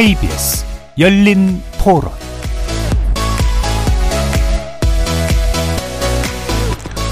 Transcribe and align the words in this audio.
KBS 0.00 0.64
열린 0.98 1.60
토론 1.78 2.10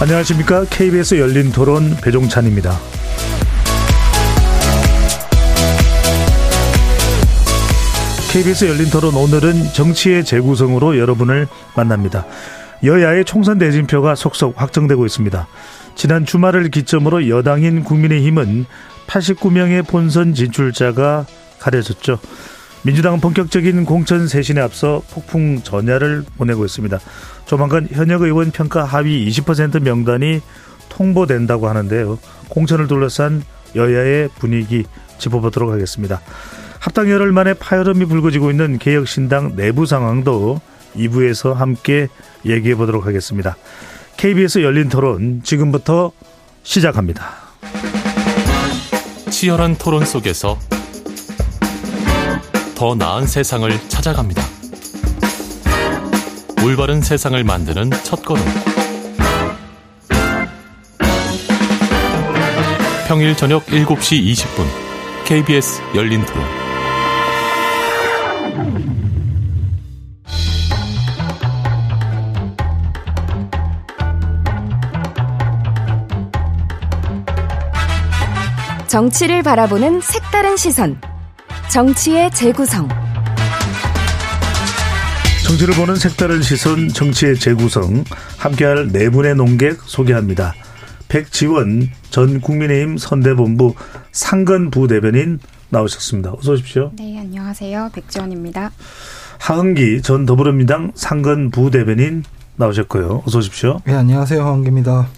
안녕하십니까. 0.01 0.65
KBS 0.71 1.17
열린 1.21 1.53
토론 1.53 1.95
배종찬입니다. 2.03 2.79
KBS 8.33 8.65
열린 8.65 8.89
토론 8.89 9.17
오늘은 9.17 9.65
정치의 9.75 10.25
재구성으로 10.25 10.99
여러분을 10.99 11.47
만납니다. 11.77 12.25
여야의 12.85 13.27
총선 13.27 13.59
대진표가 13.59 14.15
속속 14.15 14.59
확정되고 14.59 15.05
있습니다. 15.05 15.47
지난 15.95 16.25
주말을 16.25 16.71
기점으로 16.71 17.29
여당인 17.29 17.85
국민의힘은 17.85 18.65
89명의 19.09 19.87
본선 19.87 20.33
진출자가 20.33 21.27
가려졌죠. 21.59 22.19
민주당은 22.83 23.21
본격적인 23.21 23.85
공천 23.85 24.29
쇄신에 24.29 24.61
앞서 24.61 25.03
폭풍 25.11 25.63
전야를 25.63 26.25
보내고 26.37 26.65
있습니다. 26.65 26.99
조만간 27.47 27.89
현역 27.91 28.23
의원 28.23 28.51
평가 28.51 28.85
하위 28.85 29.29
20% 29.29 29.83
명단이 29.83 30.41
통보된다고 30.89 31.69
하는데요. 31.69 32.19
공천을 32.49 32.87
둘러싼 32.87 33.43
여야의 33.75 34.29
분위기 34.39 34.85
짚어보도록 35.19 35.71
하겠습니다. 35.71 36.21
합당 36.79 37.11
열흘 37.11 37.33
만에 37.33 37.55
파열음이 37.55 38.05
불거지고 38.07 38.51
있는 38.51 38.79
개혁신당 38.79 39.57
내부 39.57 39.85
상황도 39.85 40.61
2부에서 40.97 41.55
함께 41.55 42.09
얘기해 42.47 42.77
보도록 42.77 43.07
하겠습니다. 43.07 43.57
KBS 44.17 44.63
열린 44.63 44.89
토론 44.89 45.43
지금부터 45.43 46.13
시작합니다. 46.63 47.37
치열한 49.31 49.77
토론 49.77 50.05
속에서 50.05 50.59
더 52.79 52.95
나은 52.95 53.27
세상을 53.27 53.69
찾아갑니다. 53.89 54.41
올바른 56.65 57.03
세상을 57.03 57.43
만드는 57.43 57.91
첫걸음. 58.05 58.41
평일 63.09 63.37
저녁 63.37 63.67
7시 63.67 64.23
20분 64.33 64.65
KBS 65.25 65.83
열린 65.97 66.25
토론. 66.25 66.47
정치를 78.87 79.43
바라보는 79.43 80.01
색다른 80.01 80.57
시선. 80.57 81.01
정치의 81.71 82.31
재구성. 82.31 82.89
정치를 85.47 85.75
보는 85.75 85.97
색다른 85.97 86.41
시선, 86.41 86.89
정치의 86.89 87.39
재구성. 87.39 88.05
함께할 88.39 88.89
네 88.91 89.11
분의 89.11 89.35
농객 89.35 89.79
소개합니다. 89.83 90.55
백지원 91.09 91.89
전 92.11 92.41
국민의힘 92.41 92.97
선대본부 92.97 93.75
상근 94.13 94.71
부 94.71 94.89
대변인 94.89 95.41
나오셨습니다. 95.69 96.33
어서 96.39 96.53
오십시오. 96.53 96.91
네, 96.97 97.19
안녕하세요. 97.19 97.91
백지원입니다. 97.95 98.71
하은기 99.39 100.01
전 100.03 100.25
더불어민주당 100.25 100.93
상근 100.95 101.51
부 101.51 101.71
대변인 101.71 102.25
나오셨고요. 102.57 103.25
어서 103.27 103.39
오십시오. 103.39 103.81
네, 103.85 103.95
안녕하세요. 103.95 104.43
하은기입니다. 104.43 105.09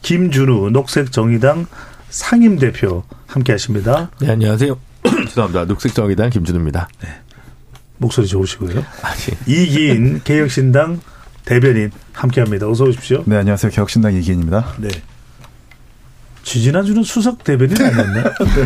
김준우 0.00 0.70
녹색정의당 0.70 1.66
상임대표 2.08 3.04
함께 3.26 3.52
하십니다. 3.52 4.10
네, 4.20 4.30
안녕하세요. 4.30 4.87
죄송합니다. 5.28 5.64
녹색정의당 5.66 6.30
김준우입니다. 6.30 6.88
네. 7.02 7.08
목소리 7.98 8.26
좋으시고요. 8.26 8.84
아니. 9.02 9.20
이기인 9.46 10.22
개혁신당 10.24 11.00
대변인 11.44 11.90
함께 12.12 12.40
합니다. 12.40 12.68
어서 12.68 12.84
오십시오. 12.84 13.22
네, 13.26 13.36
안녕하세요. 13.36 13.72
개혁신당 13.72 14.14
이기인입니다. 14.14 14.74
네. 14.78 14.88
지지난주는 16.48 17.02
수석 17.02 17.44
대변인 17.44 17.76
아니었나? 17.80 18.22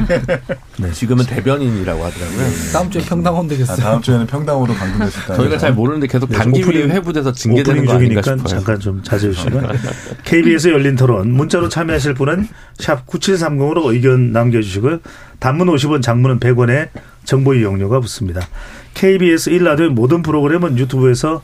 네. 0.06 0.22
네. 0.78 0.92
지금은 0.92 1.26
대변인이라고 1.26 2.04
하더라고요. 2.04 2.38
네. 2.38 2.72
다음 2.72 2.90
주에 2.90 3.02
평당원 3.02 3.48
되겠어요. 3.48 3.76
아, 3.76 3.80
다음 3.80 4.00
주에는 4.02 4.26
평당으로 4.28 4.72
방송되실까요? 4.72 5.36
저희가 5.36 5.58
잘 5.58 5.72
모르는데 5.74 6.06
계속 6.06 6.30
네, 6.30 6.38
당기위 6.38 6.82
회부돼서 6.84 7.32
징계되는 7.32 7.84
거 7.84 7.94
아닌가 7.94 8.22
싶어요. 8.22 8.46
잠깐 8.46 8.78
좀 8.78 9.02
자제해 9.02 9.32
주시면. 9.32 9.76
KBS 10.24 10.68
열린 10.68 10.94
토론 10.94 11.32
문자로 11.32 11.68
참여하실 11.68 12.14
분은 12.14 12.46
샵 12.78 13.04
9730으로 13.08 13.92
의견 13.92 14.30
남겨주시고요. 14.32 15.00
단문 15.40 15.66
50원, 15.66 16.02
장문은 16.02 16.38
100원에 16.38 16.88
정보 17.24 17.52
이용료가 17.54 17.98
붙습니다. 17.98 18.46
KBS 18.94 19.50
1라디오 19.50 19.88
모든 19.88 20.22
프로그램은 20.22 20.78
유튜브에서 20.78 21.42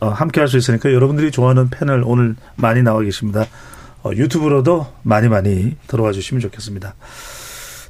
어, 0.00 0.08
함께 0.08 0.40
할 0.40 0.48
수 0.48 0.56
있으니까 0.58 0.92
여러분들이 0.92 1.30
좋아하는 1.30 1.70
패널 1.70 2.02
오늘 2.04 2.34
많이 2.56 2.82
나와 2.82 3.00
계십니다. 3.02 3.46
어, 4.06 4.12
유튜브로도 4.14 4.86
많이 5.02 5.28
많이 5.28 5.76
들어와 5.88 6.12
주시면 6.12 6.40
좋겠습니다. 6.40 6.94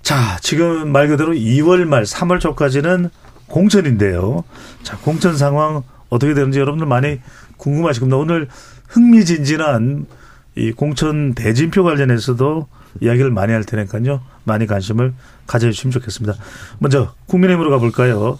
자, 0.00 0.38
지금 0.40 0.90
말 0.90 1.08
그대로 1.08 1.32
2월 1.32 1.84
말 1.84 2.04
3월 2.04 2.40
초까지는 2.40 3.10
공천인데요. 3.48 4.44
자, 4.82 4.96
공천 4.98 5.36
상황 5.36 5.82
어떻게 6.08 6.32
되는지 6.32 6.58
여러분들 6.58 6.86
많이 6.86 7.20
궁금하실 7.58 8.00
겁니다. 8.00 8.16
오늘 8.16 8.48
흥미진진한 8.88 10.06
이 10.54 10.72
공천 10.72 11.34
대진표 11.34 11.84
관련해서도 11.84 12.66
이야기를 13.02 13.30
많이 13.30 13.52
할 13.52 13.64
테니까요. 13.64 14.22
많이 14.44 14.66
관심을 14.66 15.12
가져주시면 15.46 15.92
좋겠습니다. 15.92 16.34
먼저 16.78 17.12
국민의힘으로 17.26 17.70
가볼까요? 17.70 18.38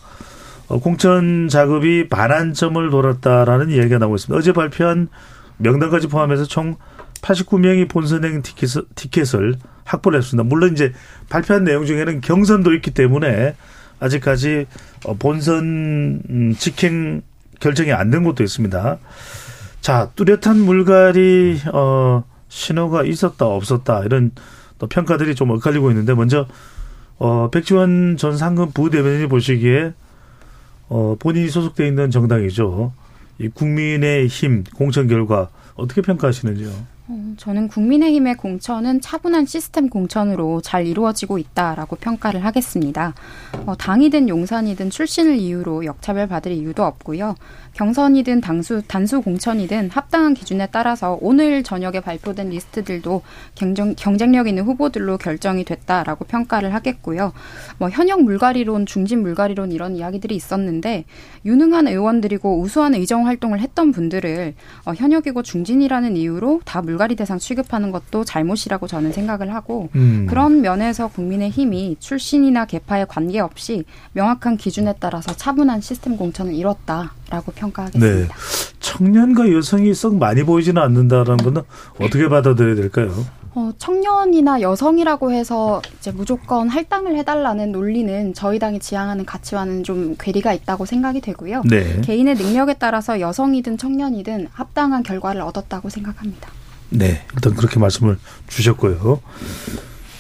어, 0.69 0.81
공천 0.81 1.49
작업이 1.49 2.09
반환점을 2.09 2.91
돌았다라는 2.91 3.71
이야기가 3.71 3.99
나오고 3.99 4.17
있습니다. 4.17 4.39
어제 4.39 4.53
발표한 4.53 5.09
명단까지 5.59 6.07
포함해서 6.09 6.45
총 6.45 6.77
89명이 7.23 7.89
본선행 7.89 8.43
티켓을, 8.43 8.85
티켓을 8.95 9.57
확보를 9.85 10.19
했습니다. 10.19 10.43
물론 10.49 10.73
이제 10.73 10.93
발표한 11.29 11.65
내용 11.65 11.87
중에는 11.87 12.21
경선도 12.21 12.75
있기 12.75 12.91
때문에 12.93 13.55
아직까지 14.01 14.67
어, 15.05 15.15
본선 15.15 16.23
음, 16.29 16.55
직행 16.59 17.23
결정이 17.61 17.93
안 17.93 18.11
된 18.11 18.25
것도 18.25 18.43
있습니다. 18.43 18.99
자, 19.81 20.11
뚜렷한 20.17 20.59
물갈이 20.61 21.61
어 21.73 22.25
신호가 22.49 23.05
있었다 23.05 23.47
없었다 23.47 24.03
이런 24.05 24.33
또 24.79 24.87
평가들이 24.89 25.35
좀 25.35 25.51
엇갈리고 25.51 25.91
있는데 25.91 26.13
먼저 26.15 26.47
어 27.19 27.49
백지원 27.51 28.17
전 28.19 28.37
상금 28.37 28.73
부대변인이 28.73 29.29
보시기에 29.29 29.95
어 30.89 31.17
본인이 31.19 31.49
소속돼 31.49 31.87
있는 31.87 32.11
정당이죠. 32.11 32.93
이 33.39 33.49
국민의 33.49 34.27
힘 34.27 34.65
공천 34.65 35.07
결과 35.09 35.49
어떻게 35.77 36.03
평가하시는지요? 36.03 36.71
어, 37.09 37.35
저는 37.37 37.69
국민의힘의 37.69 38.35
공천은 38.35 39.01
차분한 39.01 39.47
시스템 39.47 39.89
공천으로 39.89 40.61
잘 40.61 40.87
이루어지고 40.87 41.39
있다라고 41.39 41.97
평가를 41.97 42.45
하겠습니다. 42.45 43.15
어, 43.65 43.77
당이든 43.77 44.29
용산이든 44.29 44.91
출신을 44.91 45.37
이유로 45.37 45.85
역차별 45.85 46.27
받을 46.27 46.53
이유도 46.53 46.85
없고요. 46.85 47.37
경선이든 47.77 48.41
당수, 48.41 48.81
단수 48.89 49.21
공천이든 49.21 49.91
합당한 49.91 50.33
기준에 50.33 50.67
따라서 50.73 51.19
오늘 51.21 51.63
저녁에 51.63 52.01
발표된 52.01 52.49
리스트들도 52.49 53.21
경쟁, 53.55 53.95
경쟁력 53.95 54.49
있는 54.49 54.65
후보들로 54.65 55.19
결정이 55.19 55.65
됐다라고 55.65 56.25
평가를 56.25 56.73
하겠고요. 56.73 57.35
뭐 57.77 57.91
현역 57.91 58.23
물갈이론, 58.23 58.87
중진 58.87 59.21
물갈이론 59.21 59.73
이런 59.73 59.95
이야기들이 59.95 60.35
있었는데 60.35 61.05
유능한 61.45 61.87
의원들이고 61.87 62.61
우수한 62.61 62.95
의정 62.95 63.27
활동을 63.27 63.61
했던 63.61 63.93
분들을 63.93 64.55
어, 64.87 64.95
현역이고 64.95 65.43
중진이라는 65.43 66.17
이유로 66.17 66.63
다 66.65 66.81
물갈이 66.81 67.15
대상 67.15 67.39
취급하는 67.39 67.93
것도 67.93 68.25
잘못이라고 68.25 68.87
저는 68.87 69.13
생각을 69.13 69.53
하고 69.55 69.91
음. 69.97 70.27
그런 70.27 70.63
면에서 70.63 71.09
국민의 71.09 71.51
힘이 71.51 71.97
출신이나 72.01 72.65
계파에 72.65 73.05
관계없이 73.05 73.85
명확한 74.15 74.57
기준에 74.57 74.95
따라서 74.99 75.37
차분한 75.37 75.83
시스템 75.83 76.17
공천을 76.17 76.55
이뤘다 76.55 77.13
라고 77.31 77.53
평. 77.53 77.71
평가하겠습니다. 77.71 78.17
네. 78.27 78.29
청년과 78.81 79.53
여성이 79.53 79.93
썩 79.95 80.17
많이 80.17 80.43
보이지는 80.45 80.81
않는다라는 80.81 81.37
거는 81.39 81.63
어떻게 82.01 82.29
받아들여야 82.29 82.75
될까요? 82.77 83.13
어, 83.55 83.73
청년이나 83.79 84.61
여성이라고 84.61 85.33
해서 85.33 85.81
이제 85.99 86.13
무조건 86.13 86.69
할당을 86.69 87.17
해달라는 87.17 87.73
논리는 87.73 88.35
저희 88.35 88.59
당이 88.59 88.79
지향하는 88.81 89.25
가치와는 89.25 89.83
좀 89.83 90.15
괴리가 90.19 90.53
있다고 90.53 90.85
생각이 90.85 91.21
되고요. 91.23 91.63
네. 91.65 92.01
개인의 92.03 92.35
능력에 92.37 92.75
따라서 92.79 93.19
여성이든 93.19 93.79
청년이든 93.79 94.49
합당한 94.53 95.03
결과를 95.03 95.41
얻었다고 95.41 95.89
생각합니다. 95.89 96.51
네, 96.91 97.23
일단 97.35 97.55
그렇게 97.55 97.81
말씀을 97.81 98.19
주셨고요. 98.47 99.21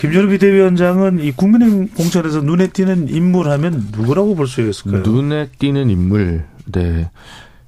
김준호 0.00 0.28
비대위원장은 0.30 1.20
이 1.20 1.30
국민의힘 1.32 1.88
공천에서 1.88 2.40
눈에 2.40 2.68
띄는 2.68 3.08
인물 3.08 3.48
하면 3.50 3.88
누구라고 3.92 4.34
볼 4.34 4.46
수 4.48 4.60
있을까요? 4.66 5.02
눈에 5.02 5.48
띄는 5.58 5.88
인물, 5.90 6.44
네. 6.66 7.10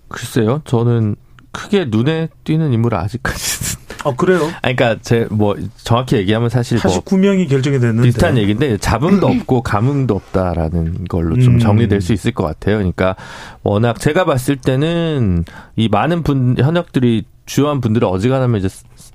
글쎄요, 0.08 0.62
저는 0.64 1.16
크게 1.52 1.86
눈에 1.86 2.28
띄는 2.44 2.72
인물은 2.72 2.98
아직까지는 2.98 3.88
아 4.04 4.14
그래요? 4.14 4.40
아니, 4.62 4.76
그러니까 4.76 5.00
제 5.02 5.26
뭐 5.30 5.56
정확히 5.82 6.16
얘기하면 6.16 6.48
사실 6.48 6.78
49명이 6.78 7.38
뭐 7.38 7.46
결정이 7.48 7.78
됐는데 7.80 8.02
비슷한 8.08 8.38
얘기인데 8.38 8.76
잡음도 8.78 9.26
없고 9.28 9.62
감흥도 9.62 10.14
없다라는 10.14 11.04
걸로 11.08 11.36
좀 11.38 11.54
음. 11.54 11.58
정리될 11.58 12.00
수 12.00 12.12
있을 12.12 12.32
것 12.32 12.44
같아요. 12.44 12.76
그러니까 12.76 13.16
워낙 13.62 13.98
제가 13.98 14.24
봤을 14.24 14.56
때는 14.56 15.44
이 15.76 15.88
많은 15.88 16.22
분 16.22 16.56
현역들이 16.58 17.24
주요한 17.46 17.80
분들이 17.80 18.04
어지간하면 18.06 18.60
이제 18.60 18.68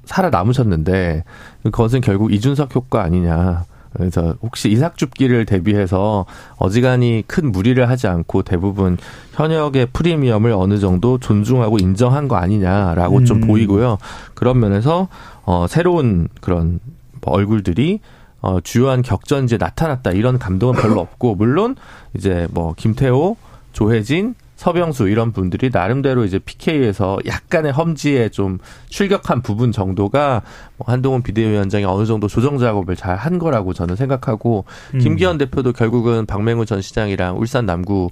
살아남으셨는데 0.05 1.23
그것은 1.63 2.01
결국 2.01 2.33
이준석 2.33 2.75
효과 2.75 3.03
아니냐. 3.03 3.65
그래서 3.93 4.35
혹시 4.41 4.69
이삭줍기를 4.69 5.45
대비해서 5.45 6.25
어지간히 6.57 7.23
큰 7.27 7.51
무리를 7.51 7.87
하지 7.87 8.07
않고 8.07 8.43
대부분 8.43 8.97
현역의 9.33 9.87
프리미엄을 9.93 10.51
어느 10.51 10.79
정도 10.79 11.17
존중하고 11.19 11.77
인정한 11.77 12.27
거 12.27 12.35
아니냐라고 12.35 13.17
음. 13.19 13.25
좀 13.25 13.41
보이고요. 13.41 13.97
그런 14.33 14.59
면에서 14.59 15.07
어 15.45 15.65
새로운 15.67 16.27
그런 16.41 16.79
얼굴들이 17.21 17.99
어 18.41 18.59
주요한 18.61 19.01
격전지에 19.01 19.57
나타났다 19.57 20.11
이런 20.11 20.37
감동은 20.37 20.81
별로 20.81 20.99
없고 20.99 21.35
물론 21.35 21.75
이제 22.15 22.47
뭐 22.51 22.73
김태호, 22.75 23.37
조혜진 23.71 24.35
서병수 24.63 25.09
이런 25.09 25.33
분들이 25.33 25.69
나름대로 25.73 26.23
이제 26.23 26.39
PK에서 26.39 27.17
약간의 27.25 27.73
험지에 27.73 28.29
좀 28.29 28.59
출격한 28.87 29.41
부분 29.41 29.73
정도가 29.73 30.41
뭐 30.77 30.87
한동훈 30.87 31.21
비대위원장이 31.21 31.83
어느 31.83 32.05
정도 32.05 32.29
조정 32.29 32.57
작업을 32.57 32.95
잘 32.95 33.13
한 33.23 33.39
거라고 33.39 33.73
저는 33.73 33.95
생각하고 33.95 34.65
음. 34.95 34.99
김기현 34.99 35.37
대표도 35.37 35.73
결국은 35.73 36.25
박맹우 36.25 36.65
전 36.65 36.81
시장이랑 36.81 37.37
울산 37.39 37.65
남구 37.65 38.09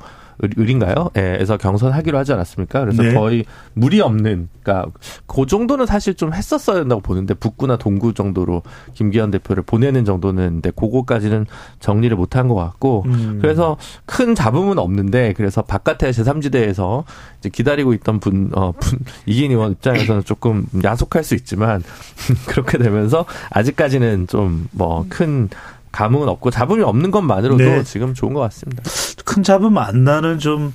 을인가요? 0.58 1.12
예, 1.18 1.38
에서 1.40 1.58
경선하기로 1.58 2.18
하지 2.18 2.34
않았습니까? 2.34 2.80
그래서 2.82 3.04
네. 3.04 3.14
거의 3.14 3.46
무리 3.74 4.02
없는, 4.02 4.50
그러니까 4.64 4.92
그 5.28 5.46
정도는 5.46 5.86
사실 5.86 6.16
좀 6.16 6.34
했었어야 6.34 6.80
된다고 6.80 7.02
보는데 7.02 7.34
북구나 7.34 7.78
동구 7.78 8.14
정도로 8.14 8.64
김기현 8.94 9.32
대표를 9.32 9.64
보내는 9.64 10.06
정도는 10.06 10.62
근데 10.62 10.72
그거까지는 10.72 11.46
정리를 11.80 12.16
못한 12.18 12.48
것 12.48 12.56
같고 12.56 13.04
음. 13.06 13.40
그래서 13.42 13.78
큰 14.06 14.34
잡음은 14.36 14.80
없는데 14.80 15.34
그래서 15.38 15.62
바깥에 15.62 16.10
제3지대에서 16.12 17.04
이제 17.40 17.50
기다리고 17.50 17.94
있던 17.94 18.20
분, 18.20 18.50
어, 18.54 18.72
분 18.72 19.00
이긴 19.26 19.52
의원 19.52 19.72
입장에서는 19.74 20.24
조금 20.26 20.66
야속할 20.84 21.24
수 21.24 21.36
있지만 21.36 21.84
그렇게 22.48 22.78
되면서 22.78 23.26
아직까지는 23.52 24.28
좀 24.28 24.68
뭐 24.72 25.06
큰 25.10 25.50
감흥은 25.92 26.30
없고 26.30 26.52
잡음이 26.52 26.84
없는 26.84 27.12
것만으로도 27.12 27.64
네. 27.64 27.84
지금 27.84 28.14
좋은 28.14 28.34
것 28.34 28.40
같습니다. 28.40 28.82
큰 29.31 29.44
잡음 29.44 29.78
안 29.78 30.04
나는 30.04 30.39
좀 30.39 30.74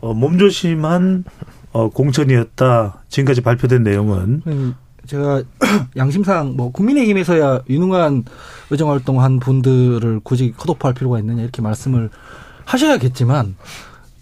어, 0.00 0.14
몸조심한 0.14 1.24
어, 1.72 1.90
공천이었다. 1.90 3.02
지금까지 3.10 3.42
발표된 3.42 3.82
내용은 3.82 4.40
음, 4.46 4.74
제가 5.06 5.42
양심상 5.94 6.56
뭐 6.56 6.72
국민의힘에서야 6.72 7.64
유능한 7.68 8.24
의정 8.70 8.90
활동한 8.90 9.38
분들을 9.40 10.20
굳이 10.24 10.54
컷오프할 10.56 10.94
필요가 10.94 11.18
있느냐 11.18 11.42
이렇게 11.42 11.60
말씀을 11.60 12.08
하셔야겠지만 12.64 13.56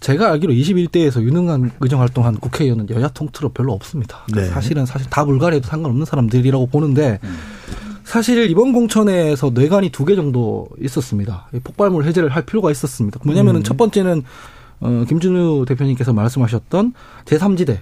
제가 0.01 0.31
알기로 0.31 0.51
21대에서 0.51 1.21
유능한 1.21 1.71
의정 1.79 2.01
활동한 2.01 2.35
국회의원은 2.35 2.89
여야 2.89 3.07
통틀어 3.07 3.51
별로 3.53 3.71
없습니다. 3.71 4.25
네. 4.35 4.47
사실은 4.47 4.85
사실 4.85 5.09
다 5.09 5.23
불가리해도 5.23 5.65
상관없는 5.65 6.05
사람들이라고 6.05 6.67
보는데 6.67 7.19
음. 7.23 7.37
사실 8.07 8.49
이번 8.49 8.71
공천에서 8.73 9.51
뇌관이 9.53 9.89
두 9.89 10.05
개 10.05 10.15
정도 10.15 10.69
있었습니다. 10.81 11.49
폭발물 11.63 12.05
해제를 12.05 12.29
할 12.29 12.45
필요가 12.45 12.71
있었습니다. 12.71 13.19
뭐냐면은 13.25 13.59
음. 13.61 13.63
첫 13.63 13.75
번째는 13.75 14.23
어 14.79 15.03
김준우 15.09 15.65
대표님께서 15.67 16.13
말씀하셨던 16.13 16.93
제3지대 17.25 17.79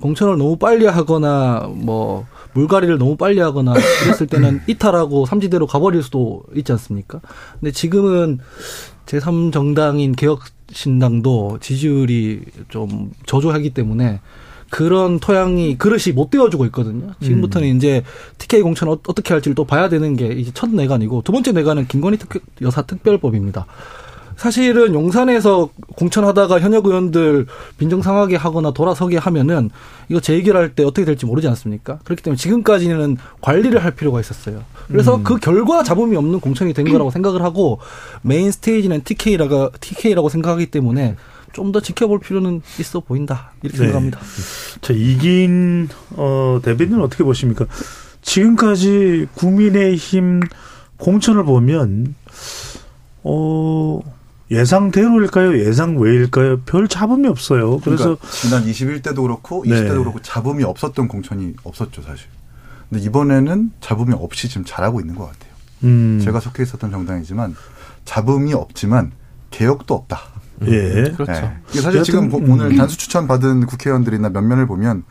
공천을 0.00 0.38
너무 0.38 0.56
빨리 0.56 0.86
하거나 0.86 1.68
뭐 1.70 2.24
물갈이를 2.54 2.96
너무 2.96 3.16
빨리 3.16 3.40
하거나 3.40 3.74
그랬을 4.02 4.26
때는 4.26 4.62
이탈하고 4.66 5.26
삼지대로 5.26 5.66
가버릴 5.66 6.02
수도 6.02 6.42
있지 6.54 6.72
않습니까? 6.72 7.20
근데 7.60 7.70
지금은 7.72 8.38
제3정당인 9.04 10.16
개혁신당도 10.16 11.58
지지율이 11.60 12.40
좀 12.70 13.12
저조하기 13.26 13.70
때문에 13.70 14.20
그런 14.76 15.18
토양이 15.20 15.78
그릇이 15.78 16.12
못 16.14 16.28
되어주고 16.28 16.66
있거든요. 16.66 17.14
지금부터는 17.22 17.66
음. 17.66 17.76
이제 17.78 18.02
TK 18.36 18.60
공천 18.60 18.90
어, 18.90 18.98
어떻게 19.08 19.32
할지를 19.32 19.54
또 19.54 19.64
봐야 19.64 19.88
되는 19.88 20.16
게 20.16 20.26
이제 20.26 20.50
첫 20.52 20.68
내관이고 20.68 21.22
두 21.22 21.32
번째 21.32 21.52
내관은 21.52 21.86
김건희 21.86 22.18
특, 22.18 22.42
여사 22.60 22.82
특별법입니다. 22.82 23.64
사실은 24.36 24.92
용산에서 24.92 25.70
공천하다가 25.96 26.60
현역 26.60 26.84
의원들 26.84 27.46
빈정상하게 27.78 28.36
하거나 28.36 28.70
돌아서게 28.70 29.16
하면은 29.16 29.70
이거 30.10 30.20
재결할 30.20 30.74
때 30.74 30.84
어떻게 30.84 31.06
될지 31.06 31.24
모르지 31.24 31.48
않습니까? 31.48 31.98
그렇기 32.04 32.22
때문에 32.22 32.36
지금까지는 32.36 33.16
관리를 33.40 33.82
할 33.82 33.92
필요가 33.92 34.20
있었어요. 34.20 34.62
그래서 34.88 35.16
음. 35.16 35.24
그 35.24 35.38
결과 35.38 35.84
잡음이 35.84 36.18
없는 36.18 36.40
공천이 36.40 36.74
된 36.74 36.86
거라고 36.86 37.10
생각을 37.10 37.40
하고 37.40 37.78
메인 38.20 38.50
스테이지는 38.50 39.04
TK라가 39.04 39.70
TK라고 39.80 40.28
생각하기 40.28 40.66
때문에 40.66 41.16
좀 41.56 41.72
더 41.72 41.80
지켜볼 41.80 42.20
필요는 42.20 42.62
있어 42.78 43.00
보인다 43.00 43.52
이렇게 43.62 43.78
네. 43.78 43.84
생각합니다. 43.84 44.20
자 44.82 44.92
이긴 44.92 45.88
어, 46.10 46.60
대변인은 46.62 47.00
어떻게 47.00 47.24
보십니까? 47.24 47.66
지금까지 48.22 49.26
국민의힘 49.34 50.42
공천을 50.98 51.44
보면 51.44 52.14
어 53.24 54.00
예상대로일까요? 54.50 55.58
예상 55.58 55.98
외일까요? 55.98 56.60
별 56.60 56.86
잡음이 56.88 57.26
없어요. 57.26 57.80
그래서 57.80 58.16
그러니까 58.16 58.28
지난 58.30 58.64
21대도 58.64 59.22
그렇고 59.22 59.64
20대도 59.64 59.82
네. 59.82 59.98
그렇고 59.98 60.20
잡음이 60.22 60.62
없었던 60.62 61.08
공천이 61.08 61.54
없었죠 61.64 62.02
사실. 62.02 62.28
근데 62.88 63.02
이번에는 63.02 63.72
잡음이 63.80 64.14
없이 64.14 64.48
지금 64.48 64.64
잘하고 64.64 65.00
있는 65.00 65.16
것 65.16 65.26
같아요. 65.26 65.52
음. 65.84 66.20
제가 66.22 66.38
속해 66.38 66.62
있었던 66.62 66.90
정당이지만 66.90 67.56
잡음이 68.04 68.54
없지만 68.54 69.12
개혁도 69.50 69.94
없다. 69.94 70.35
예. 70.62 71.12
그렇죠. 71.16 71.32
네. 71.32 71.80
사실 71.80 72.02
지금 72.02 72.32
음. 72.32 72.50
오늘 72.50 72.76
단수 72.76 72.96
추천 72.96 73.26
받은 73.26 73.66
국회의원들이나 73.66 74.30
몇 74.30 74.42
면을 74.42 74.66
보면 74.66 75.04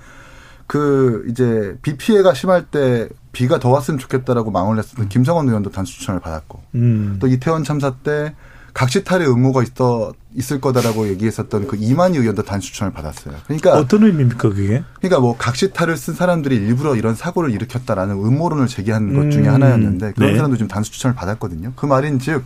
그 0.68 1.26
이제 1.30 1.78
비 1.82 1.96
피해가 1.98 2.34
심할 2.34 2.66
때 2.66 3.08
비가 3.32 3.60
더 3.60 3.70
왔으면 3.70 4.00
좋겠다라고 4.00 4.52
망을 4.52 4.76
냈었던 4.78 5.10
김성원 5.10 5.48
의원도 5.48 5.72
단수 5.72 5.94
추천을 6.00 6.20
받았고 6.20 6.62
음. 6.76 7.18
또 7.20 7.28
이태원 7.28 7.64
참사 7.64 7.96
때 7.96 8.34
각시탈의 8.74 9.30
음모가 9.32 9.64
있어 9.64 10.14
있을 10.36 10.60
거다라고 10.60 11.08
얘기했었던 11.08 11.68
그 11.68 11.78
이만희 11.80 12.18
의원도 12.18 12.44
단수 12.44 12.74
추천을 12.74 12.92
받았어요. 12.92 13.36
그러니까 13.46 13.78
어떤 13.78 14.04
의미입니까 14.04 14.50
그게? 14.50 14.84
그러니까 15.00 15.22
뭐 15.22 15.38
각시탈을 15.38 15.96
쓴 15.96 16.14
사람들이 16.14 16.58
일부러 16.58 16.96
이런 16.96 17.16
사고를 17.16 17.52
일으켰다라는 17.52 18.16
음모론을 18.16 18.68
제기한 18.68 19.14
것 19.14 19.32
중에 19.32 19.48
음. 19.48 19.54
하나였는데 19.54 20.12
그런 20.14 20.32
네. 20.32 20.36
사람도 20.36 20.58
지금 20.58 20.68
단수 20.68 20.92
추천을 20.92 21.16
받았거든요. 21.16 21.72
그 21.78 21.86
말인즉 21.86 22.44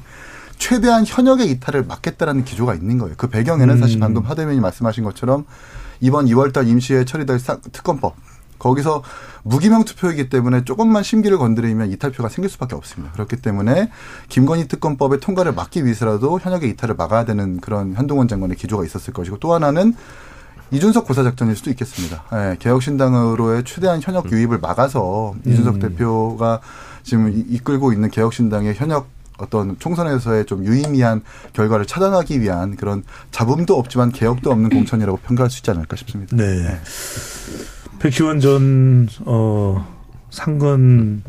최대한 0.59 1.05
현역의 1.07 1.49
이탈을 1.49 1.85
막겠다라는 1.85 2.43
기조가 2.43 2.75
있는 2.75 2.99
거예요. 2.99 3.15
그 3.17 3.27
배경에는 3.27 3.75
음. 3.75 3.79
사실 3.79 3.99
방금 3.99 4.23
하대면이 4.23 4.59
말씀하신 4.59 5.03
것처럼 5.03 5.45
이번 6.01 6.27
2월달 6.27 6.67
임시에 6.67 7.05
처리될 7.05 7.39
특검법 7.71 8.15
거기서 8.59 9.01
무기명 9.43 9.85
투표이기 9.85 10.29
때문에 10.29 10.65
조금만 10.65 11.01
심기를 11.01 11.37
건드리면 11.37 11.91
이탈표가 11.91 12.27
생길 12.27 12.49
수밖에 12.51 12.75
없습니다. 12.75 13.13
그렇기 13.13 13.37
때문에 13.37 13.89
김건희 14.27 14.67
특검법의 14.67 15.21
통과를 15.21 15.53
막기 15.53 15.85
위해서라도 15.85 16.39
현역의 16.39 16.69
이탈을 16.71 16.95
막아야 16.95 17.23
되는 17.23 17.61
그런 17.61 17.95
한동훈 17.95 18.27
장관의 18.27 18.57
기조가 18.57 18.83
있었을 18.83 19.13
것이고 19.13 19.37
또 19.39 19.53
하나는 19.53 19.95
이준석 20.71 21.07
고사 21.07 21.23
작전일 21.23 21.55
수도 21.55 21.69
있겠습니다. 21.71 22.23
네, 22.31 22.57
개혁신당으로의 22.59 23.63
최대한 23.63 24.01
현역 24.01 24.29
유입을 24.31 24.59
막아서 24.59 25.33
이준석 25.45 25.75
음. 25.75 25.79
대표가 25.79 26.59
지금 27.01 27.31
이끌고 27.33 27.93
있는 27.93 28.11
개혁신당의 28.11 28.75
현역 28.75 29.07
어떤 29.39 29.77
총선에서의 29.79 30.46
좀 30.46 30.65
유의미한 30.65 31.22
결과를 31.53 31.86
차단하기 31.86 32.41
위한 32.41 32.75
그런 32.75 33.03
잡음도 33.31 33.77
없지만 33.77 34.12
개혁도 34.12 34.51
없는 34.51 34.69
공천이라고 34.69 35.17
평가할 35.19 35.50
수 35.50 35.60
있지 35.60 35.72
않을까 35.72 35.96
싶습니다. 35.96 36.36
네. 36.36 36.63
네. 36.63 36.79
백희원 38.00 38.39
전, 38.39 39.08
어, 39.25 40.00
상건 40.29 41.24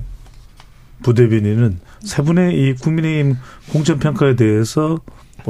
부대변인은 1.02 1.81
세 2.00 2.23
분의 2.23 2.55
이 2.55 2.75
국민의힘 2.75 3.37
공천평가에 3.73 4.37
대해서 4.37 4.99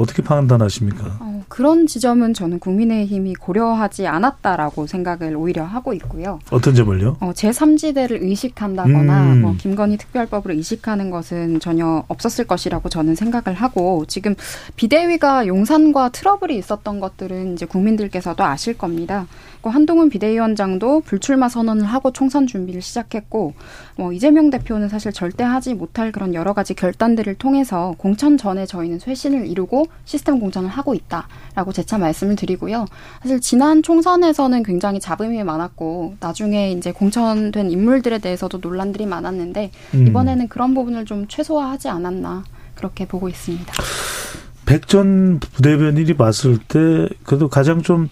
어떻게 0.01 0.21
판단하십니까? 0.21 1.17
어, 1.19 1.43
그런 1.47 1.85
지점은 1.87 2.33
저는 2.33 2.59
국민의힘이 2.59 3.35
고려하지 3.35 4.07
않았다라고 4.07 4.87
생각을 4.87 5.35
오히려 5.35 5.63
하고 5.63 5.93
있고요. 5.93 6.39
어떤 6.49 6.73
점을요? 6.75 7.17
어, 7.19 7.31
제3지대를 7.33 8.21
의식한다거나 8.21 9.33
음. 9.33 9.41
뭐 9.41 9.55
김건희 9.57 9.97
특별법을 9.97 10.51
의식하는 10.51 11.11
것은 11.11 11.59
전혀 11.59 12.03
없었을 12.07 12.45
것이라고 12.45 12.89
저는 12.89 13.15
생각을 13.15 13.57
하고 13.57 14.05
지금 14.07 14.35
비대위가 14.75 15.47
용산과 15.47 16.09
트러블이 16.09 16.57
있었던 16.57 16.99
것들은 16.99 17.53
이제 17.53 17.65
국민들께서도 17.65 18.43
아실 18.43 18.77
겁니다. 18.77 19.27
한동훈 19.69 20.09
비대위원장도 20.09 21.01
불출마 21.01 21.49
선언을 21.49 21.85
하고 21.85 22.11
총선 22.11 22.47
준비를 22.47 22.81
시작했고 22.81 23.53
뭐 23.95 24.11
이재명 24.11 24.49
대표는 24.49 24.89
사실 24.89 25.11
절대 25.11 25.43
하지 25.43 25.73
못할 25.75 26.11
그런 26.11 26.33
여러 26.33 26.53
가지 26.53 26.73
결단들을 26.73 27.35
통해서 27.35 27.93
공천 27.97 28.37
전에 28.37 28.65
저희는 28.65 28.99
쇄신을 28.99 29.47
이루고 29.47 29.85
시스템 30.05 30.39
공천을 30.39 30.69
하고 30.69 30.93
있다. 30.93 31.27
라고 31.55 31.71
재차 31.71 31.97
말씀을 31.97 32.35
드리고요. 32.35 32.85
사실 33.21 33.39
지난 33.39 33.83
총선에서는 33.83 34.63
굉장히 34.63 34.99
잡음이 34.99 35.43
많았고 35.43 36.15
나중에 36.19 36.71
이제 36.71 36.91
공천된 36.91 37.71
인물들에 37.71 38.19
대해서도 38.19 38.59
논란들이 38.61 39.05
많았는데 39.05 39.71
음. 39.93 40.07
이번에는 40.07 40.47
그런 40.47 40.73
부분을 40.73 41.05
좀 41.05 41.27
최소화하지 41.27 41.89
않았나 41.89 42.43
그렇게 42.75 43.05
보고 43.07 43.29
있습니다. 43.29 43.73
백전 44.65 45.39
부대변인이 45.39 46.13
봤을 46.15 46.57
때 46.57 47.07
그래도 47.23 47.49
가장 47.49 47.81
좀 47.81 48.07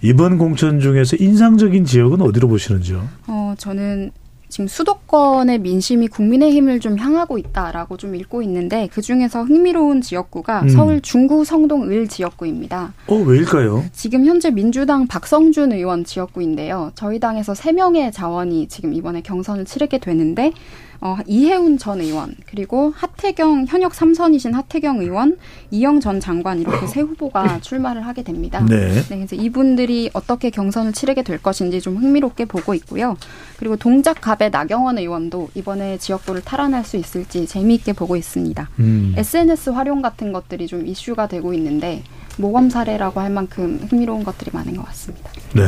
이번 0.00 0.38
공천 0.38 0.80
중에서 0.80 1.16
인상적인 1.18 1.84
지역은 1.84 2.20
어디로 2.22 2.48
보시는지요? 2.48 3.08
어, 3.26 3.54
저는 3.58 4.12
지금 4.48 4.66
수도권의 4.66 5.58
민심이 5.58 6.08
국민의힘을 6.08 6.80
좀 6.80 6.98
향하고 6.98 7.38
있다라고 7.38 7.96
좀 7.96 8.14
읽고 8.14 8.42
있는데 8.42 8.88
그 8.92 9.02
중에서 9.02 9.42
흥미로운 9.44 10.00
지역구가 10.00 10.62
음. 10.62 10.68
서울 10.68 11.00
중구 11.00 11.44
성동 11.44 11.78
을 11.88 12.08
지역구입니다. 12.08 12.92
어, 13.06 13.14
왜일까요? 13.14 13.84
지금 13.92 14.26
현재 14.26 14.50
민주당 14.50 15.06
박성준 15.06 15.72
의원 15.72 16.04
지역구인데요. 16.04 16.92
저희 16.94 17.20
당에서 17.20 17.54
세 17.54 17.72
명의 17.72 18.10
자원이 18.10 18.68
지금 18.68 18.92
이번에 18.92 19.20
경선을 19.22 19.64
치르게 19.64 19.98
되는데 19.98 20.52
어, 21.00 21.16
이해운 21.26 21.78
전 21.78 22.00
의원 22.00 22.34
그리고 22.46 22.92
하태경 22.96 23.66
현역 23.68 23.94
삼선이신 23.94 24.54
하태경 24.54 25.00
의원, 25.00 25.36
이영 25.70 26.00
전 26.00 26.18
장관 26.18 26.58
이렇게 26.58 26.86
세 26.88 27.00
후보가 27.00 27.60
출마를 27.62 28.04
하게 28.04 28.22
됩니다. 28.22 28.64
네. 28.68 28.88
네, 28.88 29.02
그래서 29.08 29.36
이분들이 29.36 30.10
어떻게 30.12 30.50
경선을 30.50 30.92
치르게 30.92 31.22
될 31.22 31.40
것인지 31.40 31.80
좀 31.80 31.96
흥미롭게 31.96 32.46
보고 32.46 32.74
있고요. 32.74 33.16
그리고 33.58 33.76
동작 33.76 34.20
갑의 34.38 34.50
나경원 34.50 34.98
의원도 34.98 35.50
이번에 35.54 35.98
지역구를 35.98 36.42
탈환할 36.42 36.84
수 36.84 36.96
있을지 36.96 37.46
재미있게 37.46 37.92
보고 37.92 38.16
있습니다. 38.16 38.70
음. 38.78 39.14
SNS 39.16 39.70
활용 39.70 40.00
같은 40.00 40.32
것들이 40.32 40.66
좀 40.68 40.86
이슈가 40.86 41.26
되고 41.26 41.52
있는데 41.52 42.04
모범 42.38 42.70
사례라고 42.70 43.20
할 43.20 43.30
만큼 43.30 43.84
흥미로운 43.90 44.22
것들이 44.22 44.50
많은 44.54 44.76
것 44.76 44.86
같습니다. 44.86 45.30
네. 45.54 45.62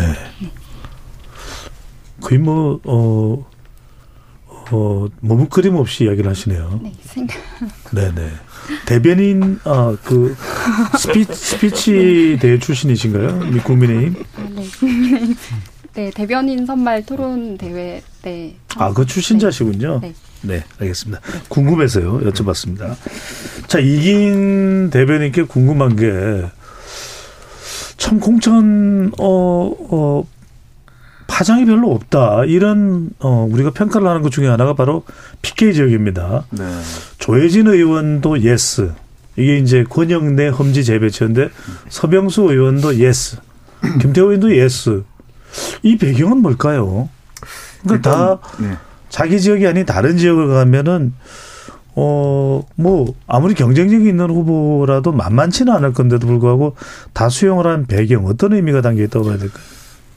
거의 2.21 2.39
뭐, 2.39 2.81
어, 2.85 3.47
어, 4.73 5.09
머뭇거림 5.21 5.75
없이 5.75 6.05
이야기를 6.05 6.31
하시네요. 6.31 6.81
네, 6.83 6.93
생각. 7.03 7.37
네네. 7.93 8.31
대변인, 8.87 9.59
아, 9.65 9.97
그, 10.05 10.37
스피, 10.97 11.25
스피치 11.25 12.39
대회 12.43 12.59
출신이신가요? 12.59 13.51
미 13.51 13.59
국민의힘? 13.59 14.25
아, 14.37 14.49
네, 14.55 14.67
국민의힘. 14.79 15.37
네, 16.01 16.11
대변인 16.15 16.65
선발 16.65 17.05
토론 17.05 17.59
대회 17.59 18.03
때. 18.23 18.57
아, 18.77 18.91
그 18.95 19.05
출신자시군요. 19.05 20.01
네. 20.01 20.15
네, 20.41 20.65
알겠습니다. 20.81 21.21
궁금해서요. 21.51 22.21
여쭤봤습니다. 22.21 22.97
자, 23.67 23.79
이긴 23.81 24.89
대변인께 24.89 25.43
궁금한 25.43 25.97
게, 25.97 26.11
참 27.99 28.19
공천, 28.19 29.13
어, 29.19 29.75
어, 29.91 30.27
파장이 31.27 31.67
별로 31.67 31.93
없다. 31.93 32.47
이런, 32.47 33.11
어, 33.19 33.47
우리가 33.51 33.73
평가를 33.73 34.09
하는 34.09 34.23
것 34.23 34.33
중에 34.33 34.49
하나가 34.49 34.73
바로 34.73 35.05
PK 35.43 35.75
지역입니다. 35.75 36.47
네. 36.49 36.65
조해진 37.19 37.67
의원도 37.67 38.41
yes. 38.41 38.91
이게 39.37 39.59
이제 39.59 39.85
권역 39.85 40.33
내 40.33 40.49
험지 40.49 40.83
재배치인데 40.83 41.51
서병수 41.91 42.45
의원도 42.45 42.97
yes. 42.97 43.37
김태호 44.01 44.29
의원도 44.29 44.57
yes. 44.57 45.03
이 45.83 45.97
배경은 45.97 46.39
뭘까요? 46.39 47.09
그러니까 47.83 48.11
다 48.11 48.39
네. 48.59 48.77
자기 49.09 49.41
지역이 49.41 49.67
아닌 49.67 49.85
다른 49.87 50.17
지역을 50.17 50.49
가면은 50.49 51.15
어, 51.97 52.63
뭐, 52.77 53.15
아무리 53.27 53.55
경쟁력이 53.55 54.09
있는 54.09 54.31
후보라도 54.31 55.11
만만치는 55.13 55.73
않을 55.73 55.93
건데도 55.93 56.27
불구하고 56.27 56.77
다 57.13 57.29
수용을 57.29 57.67
한 57.67 57.87
배경, 57.87 58.27
어떤 58.27 58.53
의미가 58.53 58.81
담겨 58.81 59.03
있다고 59.03 59.27
봐야 59.27 59.37
될까요? 59.39 59.63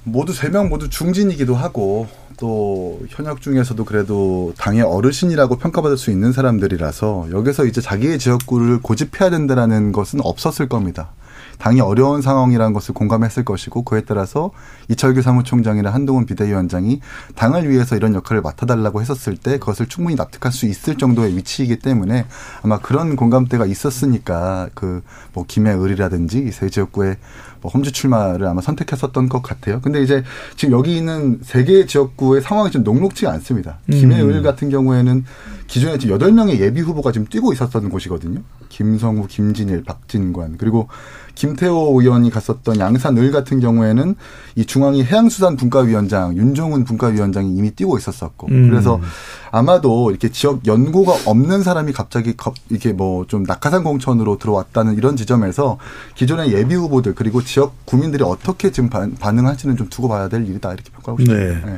모두 0.03 0.33
세 0.33 0.49
명 0.49 0.69
모두 0.69 0.89
중진이기도 0.89 1.55
하고 1.55 2.07
또 2.37 2.99
현역 3.09 3.41
중에서도 3.41 3.83
그래도 3.85 4.53
당의 4.57 4.81
어르신이라고 4.83 5.57
평가받을 5.57 5.97
수 5.97 6.11
있는 6.11 6.31
사람들이라서 6.31 7.27
여기서 7.31 7.65
이제 7.65 7.81
자기의 7.81 8.19
지역구를 8.19 8.79
고집해야 8.81 9.29
된다라는 9.29 9.93
것은 9.93 10.19
없었을 10.21 10.67
겁니다. 10.69 11.09
당이 11.57 11.81
어려운 11.81 12.21
상황이라는 12.21 12.73
것을 12.73 12.93
공감했을 12.93 13.45
것이고 13.45 13.83
그에 13.83 14.01
따라서 14.01 14.51
이철규 14.89 15.21
사무총장이나 15.21 15.91
한동훈 15.91 16.25
비대위원장이 16.25 16.99
당을 17.35 17.69
위해서 17.69 17.95
이런 17.95 18.15
역할을 18.15 18.41
맡아달라고 18.41 19.01
했었을 19.01 19.37
때 19.37 19.57
그것을 19.59 19.87
충분히 19.87 20.15
납득할 20.15 20.51
수 20.51 20.65
있을 20.65 20.97
정도의 20.97 21.35
위치이기 21.37 21.79
때문에 21.79 22.25
아마 22.61 22.79
그런 22.79 23.15
공감대가 23.15 23.65
있었으니까 23.65 24.69
그 24.73 25.01
뭐 25.33 25.45
김해 25.47 25.73
을이라든지 25.73 26.51
세 26.51 26.69
지역구에 26.69 27.17
뭐 27.61 27.71
험지 27.71 27.91
출마를 27.91 28.45
아마 28.47 28.61
선택했었던 28.61 29.29
것 29.29 29.41
같아요. 29.41 29.79
근데 29.81 30.01
이제 30.01 30.23
지금 30.55 30.77
여기 30.77 30.95
있는 30.95 31.39
세 31.43 31.63
개의 31.63 31.87
지역구의 31.87 32.41
상황이 32.41 32.71
좀 32.71 32.83
녹록지가 32.83 33.31
않습니다. 33.33 33.79
음. 33.89 33.93
김해 33.93 34.21
을 34.21 34.41
같은 34.43 34.69
경우에는 34.69 35.25
기존에 35.73 35.97
지금 35.97 36.13
여덟 36.13 36.31
명의 36.31 36.61
예비 36.61 36.81
후보가 36.81 37.11
지금 37.11 37.25
뛰고 37.25 37.51
있었던 37.51 37.89
곳이거든요. 37.89 38.41
김성우, 38.69 39.25
김진일, 39.27 39.83
박진관 39.83 40.57
그리고 40.59 40.87
김태호 41.33 41.99
의원이 41.99 42.29
갔었던 42.29 42.77
양산을 42.77 43.31
같은 43.31 43.59
경우에는 43.59 44.13
이 44.55 44.65
중앙위 44.67 45.03
해양수산 45.03 45.55
분과위원장 45.55 46.37
윤종훈 46.37 46.83
분과위원장이 46.83 47.55
이미 47.55 47.71
뛰고 47.71 47.97
있었었고 47.97 48.49
음. 48.51 48.69
그래서 48.69 49.01
아마도 49.49 50.11
이렇게 50.11 50.29
지역 50.29 50.67
연고가 50.67 51.13
없는 51.25 51.63
사람이 51.63 51.91
갑자기 51.91 52.37
겁- 52.37 52.53
이렇게 52.69 52.93
뭐 52.93 53.25
좀 53.27 53.41
낙하산 53.41 53.83
공천으로 53.83 54.37
들어왔다는 54.37 54.95
이런 54.95 55.15
지점에서 55.15 55.79
기존의 56.13 56.53
예비 56.53 56.75
후보들 56.75 57.15
그리고 57.15 57.41
지역 57.41 57.83
구민들이 57.87 58.23
어떻게 58.23 58.69
지금 58.69 58.91
반- 58.91 59.15
반응할지는 59.15 59.75
좀 59.75 59.89
두고 59.89 60.07
봐야 60.07 60.27
될 60.29 60.47
일이다 60.47 60.71
이렇게 60.71 60.91
평가하고 60.91 61.19
싶습니다. 61.23 61.65
네. 61.67 61.77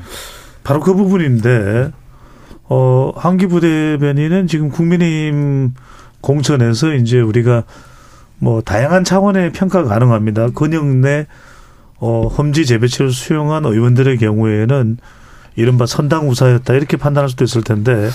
바로 0.66 0.82
그 0.82 0.94
부분인데, 0.96 1.92
어, 2.68 3.12
한기 3.16 3.48
부 3.48 3.60
대변인은 3.60 4.48
지금 4.48 4.70
국민의힘 4.70 5.74
공천에서 6.22 6.94
이제 6.96 7.20
우리가 7.20 7.64
뭐 8.40 8.62
다양한 8.62 9.04
차원의 9.04 9.52
평가가 9.52 9.88
가능합니다. 9.88 10.50
근역 10.50 10.86
내 10.86 11.28
어, 11.98 12.28
험지 12.28 12.66
재배치를 12.66 13.12
수용한 13.12 13.66
의원들의 13.66 14.18
경우에는 14.18 14.98
이른바 15.56 15.86
선당 15.86 16.30
우사였다 16.30 16.74
이렇게 16.74 16.98
판단할 16.98 17.30
수도 17.30 17.44
있을 17.46 17.64
텐데 17.64 18.10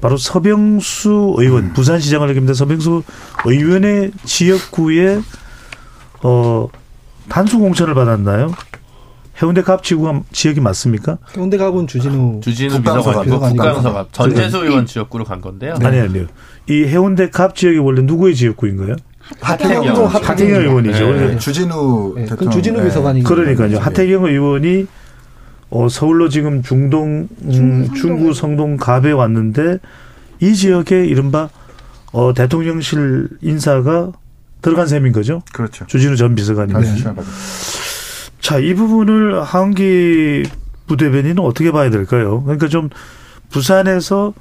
바로 0.00 0.16
서병수 0.16 1.36
의원 1.38 1.72
부산시장을 1.74 2.28
얘기합니다. 2.30 2.54
서병수 2.54 3.04
의원의 3.44 4.10
지역구에 4.24 5.20
어 6.24 6.68
단수 7.28 7.58
공천을 7.58 7.94
받았나요? 7.94 8.52
해운대 9.42 9.62
갑 9.62 9.82
지구가 9.82 10.22
지역이 10.30 10.60
맞습니까? 10.60 11.18
해운대 11.36 11.56
갑은 11.56 11.86
주진우 11.88 12.40
주진우 12.42 12.80
비서관이고 12.80 13.22
북강서갑. 13.22 13.50
북강서갑 13.56 14.12
전재수 14.12 14.58
의원 14.58 14.86
지역구로 14.86 15.24
간 15.24 15.40
건데요. 15.40 15.74
아니 15.82 15.98
아니요. 15.98 16.26
이 16.68 16.84
해운대 16.84 17.30
갑 17.30 17.56
지역이 17.56 17.78
원래 17.78 18.02
누구의 18.02 18.34
지역구인가요? 18.36 18.94
하태경. 19.40 19.86
하태경. 19.88 20.06
하태경 20.06 20.60
의원이죠. 20.62 21.12
네. 21.12 21.38
주진우 21.38 22.14
네, 22.16 22.24
대통령. 22.26 22.52
주진우 22.52 22.78
네. 22.78 22.84
비서관이 22.84 23.22
그러니까요. 23.24 23.78
하태경 23.78 24.26
의원이 24.26 24.86
어, 25.70 25.88
서울로 25.88 26.28
지금 26.28 26.62
중동, 26.62 27.28
음, 27.44 27.94
중구 27.94 28.34
성동 28.34 28.76
갑에 28.76 29.10
왔는데 29.10 29.78
이 30.40 30.54
지역에 30.54 31.06
이른바 31.06 31.48
어, 32.12 32.34
대통령실 32.34 33.28
인사가 33.40 34.12
들어간 34.60 34.86
셈인 34.86 35.12
거죠. 35.12 35.42
그렇죠. 35.52 35.86
주진우 35.86 36.14
전 36.16 36.34
비서관이. 36.34 36.72
출마받은. 36.72 37.30
자, 38.42 38.58
이 38.58 38.74
부분을 38.74 39.42
한기 39.42 40.42
부대변인은 40.88 41.38
어떻게 41.38 41.70
봐야 41.70 41.90
될까요? 41.90 42.42
그러니까 42.42 42.68
좀 42.68 42.90
부산에서 43.50 44.34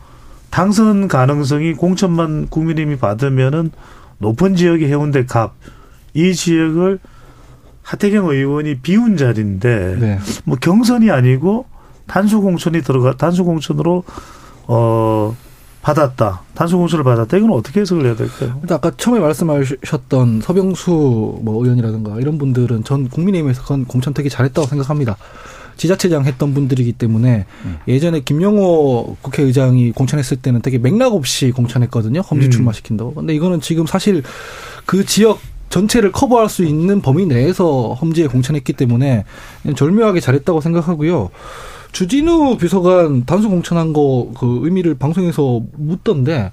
당선 0.49 1.07
가능성이 1.07 1.73
공천만 1.73 2.47
국민의힘이 2.47 2.97
받으면은 2.97 3.71
높은 4.17 4.55
지역의 4.55 4.87
해운대 4.89 5.25
갑, 5.25 5.53
이 6.13 6.33
지역을 6.33 6.99
하태경 7.83 8.27
의원이 8.27 8.79
비운 8.79 9.17
자리인데 9.17 9.97
네. 9.99 10.19
뭐 10.45 10.57
경선이 10.59 11.11
아니고 11.11 11.67
단수 12.07 12.41
공천이 12.41 12.81
들어가 12.81 13.15
단수 13.15 13.43
공천으로 13.43 14.03
어 14.67 15.35
받았다. 15.81 16.43
단수 16.53 16.77
공천을 16.77 17.03
받았다. 17.03 17.37
이건 17.37 17.51
어떻게 17.51 17.81
해석을 17.81 18.05
해야 18.05 18.15
될까요? 18.15 18.59
일단 18.61 18.77
아까 18.77 18.91
처음에 18.95 19.19
말씀하셨던 19.19 20.41
서병수 20.41 21.39
뭐 21.41 21.63
의원이라든가 21.63 22.19
이런 22.19 22.37
분들은 22.37 22.83
전 22.83 23.09
국민의힘에서 23.09 23.63
그건 23.63 23.85
공천 23.85 24.13
되게 24.13 24.29
잘했다고 24.29 24.67
생각합니다. 24.67 25.17
지자체장 25.77 26.25
했던 26.25 26.53
분들이기 26.53 26.93
때문에 26.93 27.45
예전에 27.87 28.19
김영호 28.19 29.17
국회의장이 29.21 29.91
공천했을 29.93 30.37
때는 30.37 30.61
되게 30.61 30.77
맥락 30.77 31.13
없이 31.13 31.49
공천했거든요. 31.49 32.19
험지 32.21 32.47
음. 32.47 32.51
출마시킨다고. 32.51 33.15
근데 33.15 33.33
이거는 33.33 33.61
지금 33.61 33.87
사실 33.87 34.21
그 34.85 35.03
지역 35.05 35.39
전체를 35.69 36.11
커버할 36.11 36.49
수 36.49 36.63
있는 36.63 37.01
범위 37.01 37.25
내에서 37.25 37.93
험지에 37.93 38.27
공천했기 38.27 38.73
때문에 38.73 39.23
절묘하게 39.75 40.19
잘했다고 40.19 40.61
생각하고요. 40.61 41.31
주진우 41.91 42.57
비서관 42.57 43.25
단수 43.25 43.49
공천한 43.49 43.93
거 43.93 44.31
그 44.39 44.59
의미를 44.63 44.95
방송에서 44.95 45.61
묻던데 45.77 46.51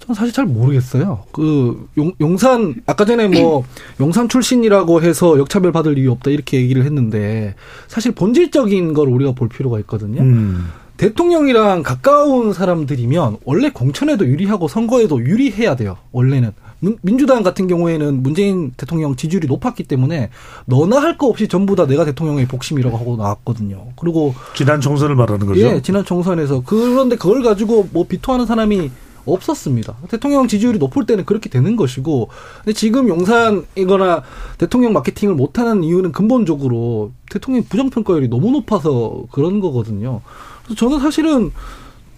저는 0.00 0.14
사실 0.14 0.32
잘 0.34 0.44
모르겠어요. 0.46 1.24
그 1.32 1.88
용, 1.96 2.12
용산 2.20 2.74
아까 2.86 3.04
전에 3.04 3.28
뭐 3.28 3.64
용산 4.00 4.28
출신이라고 4.28 5.00
해서 5.02 5.38
역차별 5.38 5.72
받을 5.72 5.96
이유 5.98 6.10
없다 6.12 6.30
이렇게 6.30 6.58
얘기를 6.58 6.84
했는데 6.84 7.54
사실 7.88 8.12
본질적인 8.12 8.92
걸 8.92 9.08
우리가 9.08 9.32
볼 9.32 9.48
필요가 9.48 9.78
있거든요. 9.80 10.20
음. 10.22 10.66
대통령이랑 10.96 11.82
가까운 11.82 12.52
사람들이면 12.52 13.38
원래 13.44 13.70
공천에도 13.70 14.26
유리하고 14.26 14.68
선거에도 14.68 15.18
유리해야 15.20 15.74
돼요. 15.74 15.96
원래는 16.12 16.52
민- 16.84 16.98
민주당 17.02 17.42
같은 17.42 17.66
경우에는 17.66 18.22
문재인 18.22 18.72
대통령 18.76 19.16
지지율이 19.16 19.46
높았기 19.48 19.84
때문에 19.84 20.30
너나 20.66 21.00
할 21.00 21.14
거 21.16 21.28
없이 21.28 21.46
전부 21.48 21.76
다 21.76 21.86
내가 21.86 22.04
대통령의 22.04 22.46
복심이라고 22.48 22.96
하고 22.98 23.16
나왔거든요. 23.16 23.86
그리고 23.96 24.34
지난 24.56 24.80
총선을 24.80 25.14
말하는 25.14 25.46
거죠. 25.46 25.60
예, 25.60 25.80
지난 25.80 26.04
총선에서 26.04 26.62
그런데 26.66 27.16
그걸 27.16 27.42
가지고 27.42 27.88
뭐 27.92 28.04
비토하는 28.06 28.46
사람이 28.46 28.90
없었습니다. 29.26 29.94
대통령 30.10 30.48
지지율이 30.48 30.78
높을 30.78 31.06
때는 31.06 31.24
그렇게 31.24 31.48
되는 31.48 31.76
것이고, 31.76 32.28
근데 32.58 32.72
지금 32.74 33.08
용산이거나 33.08 34.22
대통령 34.58 34.92
마케팅을 34.92 35.34
못하는 35.34 35.82
이유는 35.82 36.12
근본적으로 36.12 37.12
대통령 37.30 37.64
부정평가율이 37.64 38.28
너무 38.28 38.50
높아서 38.50 39.22
그런 39.30 39.60
거거든요. 39.60 40.20
그래서 40.64 40.74
저는 40.78 41.00
사실은 41.00 41.52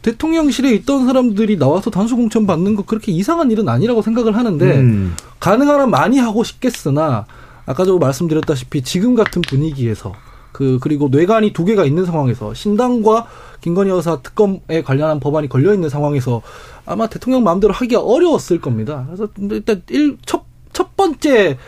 대통령실에 0.03 0.73
있던 0.75 1.07
사람들이 1.07 1.59
나와서 1.59 1.91
단수 1.91 2.17
공천 2.17 2.47
받는 2.47 2.77
거 2.77 2.85
그렇게 2.85 3.13
이상한 3.13 3.51
일은 3.51 3.69
아니라고 3.69 4.03
생각을 4.03 4.37
하는데 4.37 4.79
음. 4.79 5.17
가능하면 5.41 5.91
많이 5.91 6.19
하고 6.19 6.45
싶겠으나 6.45 7.27
아까 7.67 7.85
도 7.85 7.99
말씀드렸다시피 7.99 8.83
지금 8.83 9.15
같은 9.15 9.43
분위기에서 9.43 10.13
그 10.53 10.79
그리고 10.81 11.09
뇌관이 11.09 11.53
두 11.53 11.65
개가 11.65 11.85
있는 11.85 12.07
상황에서 12.07 12.55
신당과 12.55 13.27
김건희 13.61 13.91
여사 13.91 14.23
특검에 14.23 14.83
관련한 14.83 15.21
법안이 15.21 15.49
걸려 15.49 15.75
있는 15.75 15.89
상황에서 15.89 16.41
아마 16.87 17.09
대통령 17.09 17.43
마음대로 17.45 17.75
하기가 17.75 18.01
어려웠을 18.01 18.61
겁니다. 18.61 19.05
그래서 19.07 19.29
일단 19.51 19.83
일첫 19.91 20.45
첫 20.73 20.97
번째 20.97 21.59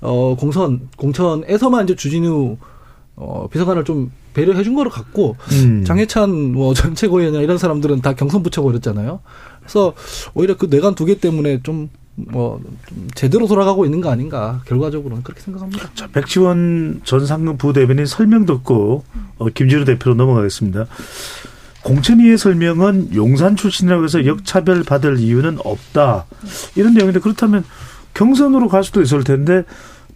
어 0.00 0.36
공선 0.38 0.88
공천에서만 0.96 1.84
이제 1.84 1.96
주진우 1.96 2.56
어 3.16 3.46
비서관을 3.50 3.84
좀 3.84 4.10
배려해 4.32 4.62
준 4.64 4.74
거로 4.74 4.90
같고 4.90 5.36
음. 5.52 5.84
장해찬 5.84 6.52
뭐 6.52 6.74
전체 6.74 7.06
고위원이나 7.06 7.42
이런 7.42 7.58
사람들은 7.58 8.00
다 8.00 8.14
경선 8.14 8.42
붙여버렸잖아요. 8.42 9.20
그래서 9.60 9.94
오히려 10.34 10.56
그 10.56 10.68
내관 10.68 10.94
두 10.94 11.04
개 11.06 11.18
때문에 11.18 11.60
좀 11.62 11.88
뭐, 12.16 12.60
좀 12.88 13.08
제대로 13.16 13.48
돌아가고 13.48 13.84
있는 13.84 14.00
거 14.00 14.08
아닌가, 14.08 14.60
결과적으로는 14.66 15.24
그렇게 15.24 15.40
생각합니다. 15.40 15.90
자, 15.94 16.06
백지원 16.12 17.00
전 17.02 17.26
상금 17.26 17.56
부대변인 17.56 18.06
설명 18.06 18.46
듣고 18.46 19.02
어, 19.38 19.46
김진우 19.48 19.84
대표로 19.84 20.14
넘어가겠습니다. 20.14 20.86
공천위의 21.82 22.38
설명은 22.38 23.14
용산 23.14 23.56
출신이라고 23.56 24.04
해서 24.04 24.24
역차별 24.26 24.84
받을 24.84 25.18
이유는 25.18 25.58
없다. 25.64 26.26
이런 26.76 26.94
내용인데 26.94 27.20
그렇다면 27.20 27.64
경선으로 28.14 28.68
갈 28.68 28.84
수도 28.84 29.02
있을 29.02 29.24
텐데 29.24 29.64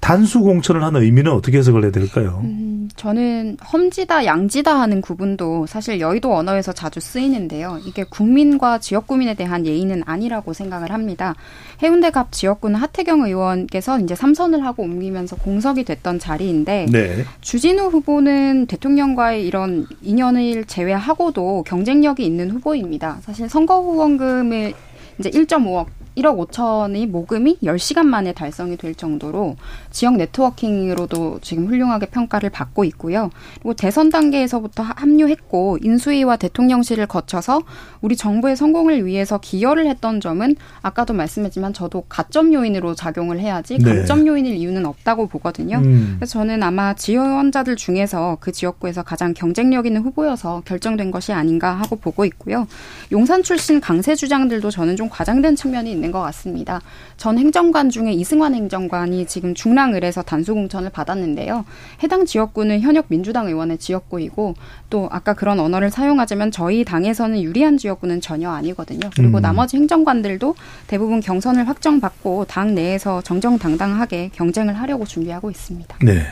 단수 0.00 0.40
공천을 0.40 0.82
하는 0.82 1.02
의미는 1.02 1.32
어떻게 1.32 1.58
해석을 1.58 1.82
해야 1.82 1.90
될까요? 1.90 2.40
음, 2.44 2.88
저는 2.96 3.56
험지다 3.72 4.24
양지다 4.24 4.78
하는 4.78 5.00
구분도 5.00 5.66
사실 5.66 6.00
여의도 6.00 6.34
언어에서 6.34 6.72
자주 6.72 7.00
쓰이는데요. 7.00 7.80
이게 7.84 8.04
국민과 8.04 8.78
지역구민에 8.78 9.34
대한 9.34 9.66
예의는 9.66 10.02
아니라고 10.06 10.52
생각을 10.52 10.92
합니다. 10.92 11.34
해운대갑 11.82 12.32
지역구는 12.32 12.76
하태경 12.76 13.22
의원께서 13.22 13.98
이제 14.00 14.14
삼선을 14.14 14.64
하고 14.64 14.84
옮기면서 14.84 15.36
공석이 15.36 15.84
됐던 15.84 16.18
자리인데 16.18 16.86
네. 16.90 17.24
주진우 17.40 17.88
후보는 17.88 18.66
대통령과의 18.66 19.46
이런 19.46 19.86
인연을 20.02 20.64
제외하고도 20.64 21.64
경쟁력이 21.66 22.24
있는 22.24 22.50
후보입니다. 22.50 23.18
사실 23.22 23.48
선거 23.48 23.80
후원금을 23.80 24.74
이제 25.18 25.30
1.5억 25.30 25.97
1억 26.18 26.48
5천의 26.50 27.06
모금이 27.08 27.58
10시간 27.62 28.04
만에 28.06 28.32
달성이 28.32 28.76
될 28.76 28.94
정도로 28.94 29.56
지역 29.90 30.16
네트워킹으로도 30.16 31.38
지금 31.42 31.66
훌륭하게 31.66 32.06
평가를 32.06 32.50
받고 32.50 32.84
있고요. 32.84 33.30
그리고 33.54 33.74
대선 33.74 34.10
단계에서부터 34.10 34.82
하- 34.82 34.94
합류했고 34.96 35.78
인수위와 35.82 36.36
대통령실을 36.36 37.06
거쳐서 37.06 37.62
우리 38.00 38.16
정부의 38.16 38.56
성공을 38.56 39.06
위해서 39.06 39.38
기여를 39.38 39.86
했던 39.86 40.20
점은 40.20 40.56
아까도 40.82 41.14
말씀했지만 41.14 41.72
저도 41.72 42.04
가점 42.08 42.52
요인으로 42.52 42.94
작용을 42.94 43.38
해야지 43.40 43.78
네. 43.78 43.84
강점 43.84 44.26
요인일 44.26 44.54
이유는 44.56 44.86
없다고 44.86 45.28
보거든요. 45.28 45.78
음. 45.78 46.16
그래서 46.18 46.32
저는 46.40 46.62
아마 46.62 46.94
지원자들 46.94 47.76
중에서 47.76 48.38
그 48.40 48.52
지역구에서 48.52 49.02
가장 49.02 49.34
경쟁력 49.34 49.86
있는 49.86 50.02
후보여서 50.02 50.62
결정된 50.64 51.10
것이 51.10 51.32
아닌가 51.32 51.72
하고 51.74 51.96
보고 51.96 52.24
있고요. 52.24 52.66
용산 53.12 53.42
출신 53.42 53.80
강세 53.80 54.14
주장들도 54.14 54.70
저는 54.70 54.96
좀 54.96 55.08
과장된 55.08 55.56
측면이 55.56 55.94
있는 56.08 56.12
것 56.12 56.20
같습니다. 56.20 56.80
전 57.16 57.38
행정관 57.38 57.90
중에 57.90 58.12
이승환 58.12 58.54
행정관이 58.54 59.26
지금 59.26 59.54
중랑을에서 59.54 60.22
단수 60.22 60.54
공천을 60.54 60.90
받았는데요. 60.90 61.64
해당 62.02 62.24
지역구는 62.24 62.80
현역 62.80 63.06
민주당 63.08 63.46
의원의 63.46 63.78
지역구이고 63.78 64.54
또 64.90 65.08
아까 65.12 65.34
그런 65.34 65.60
언어를 65.60 65.90
사용하자면 65.90 66.50
저희 66.50 66.84
당에서는 66.84 67.40
유리한 67.42 67.76
지역구는 67.78 68.20
전혀 68.20 68.50
아니거든요. 68.50 69.10
그리고 69.14 69.38
음. 69.38 69.42
나머지 69.42 69.76
행정관들도 69.76 70.54
대부분 70.86 71.20
경선을 71.20 71.68
확정받고 71.68 72.46
당 72.46 72.74
내에서 72.74 73.22
정정당당하게 73.22 74.30
경쟁을 74.32 74.74
하려고 74.74 75.04
준비하고 75.04 75.50
있습니다. 75.50 75.98
네. 76.02 76.22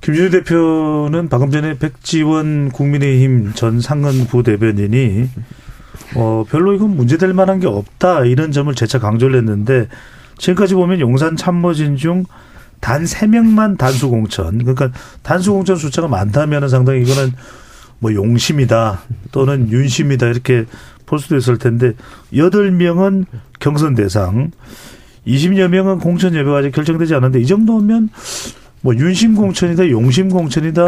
김준우 0.00 0.30
대표는 0.30 1.28
방금 1.28 1.50
전에 1.50 1.78
백지원 1.78 2.70
국민의힘 2.70 3.52
전 3.54 3.80
상근 3.80 4.26
부대변인이 4.26 5.28
어, 6.14 6.44
별로 6.48 6.74
이건 6.74 6.96
문제될 6.96 7.32
만한 7.34 7.60
게 7.60 7.66
없다 7.66 8.24
이런 8.24 8.52
점을 8.52 8.72
재차 8.74 8.98
강조를 8.98 9.36
했는데 9.38 9.88
지금까지 10.38 10.74
보면 10.74 11.00
용산 11.00 11.36
참모진 11.36 11.96
중 11.96 12.24
단 12.80 13.06
세명만 13.06 13.76
단수 13.76 14.08
공천 14.10 14.58
그러니까 14.58 14.90
단수 15.22 15.52
공천 15.52 15.76
숫자가 15.76 16.08
많다면 16.08 16.68
상당히 16.68 17.02
이거는 17.02 17.32
뭐 17.98 18.12
용심이다 18.12 19.00
또는 19.32 19.70
윤심이다 19.70 20.26
이렇게 20.26 20.66
볼 21.06 21.18
수도 21.18 21.36
있을 21.36 21.58
텐데 21.58 21.94
여덟 22.36 22.70
명은 22.70 23.26
경선 23.58 23.94
대상 23.94 24.50
20여 25.26 25.68
명은 25.68 25.98
공천 25.98 26.34
예배가 26.34 26.58
아직 26.58 26.72
결정되지 26.72 27.14
않았는데 27.14 27.40
이 27.40 27.46
정도면 27.46 28.10
뭐 28.82 28.94
윤심 28.94 29.34
공천이다 29.34 29.90
용심 29.90 30.28
공천이다 30.28 30.86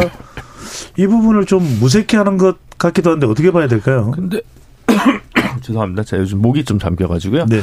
이 0.97 1.07
부분을 1.07 1.45
좀 1.45 1.63
무색해하는 1.79 2.37
것 2.37 2.57
같기도 2.77 3.11
한데 3.11 3.27
어떻게 3.27 3.51
봐야 3.51 3.67
될까요? 3.67 4.11
근데 4.11 4.39
죄송합니다. 5.61 6.03
제가 6.03 6.21
요즘 6.21 6.41
목이 6.41 6.63
좀 6.63 6.79
잠겨가지고요. 6.79 7.45
네. 7.47 7.61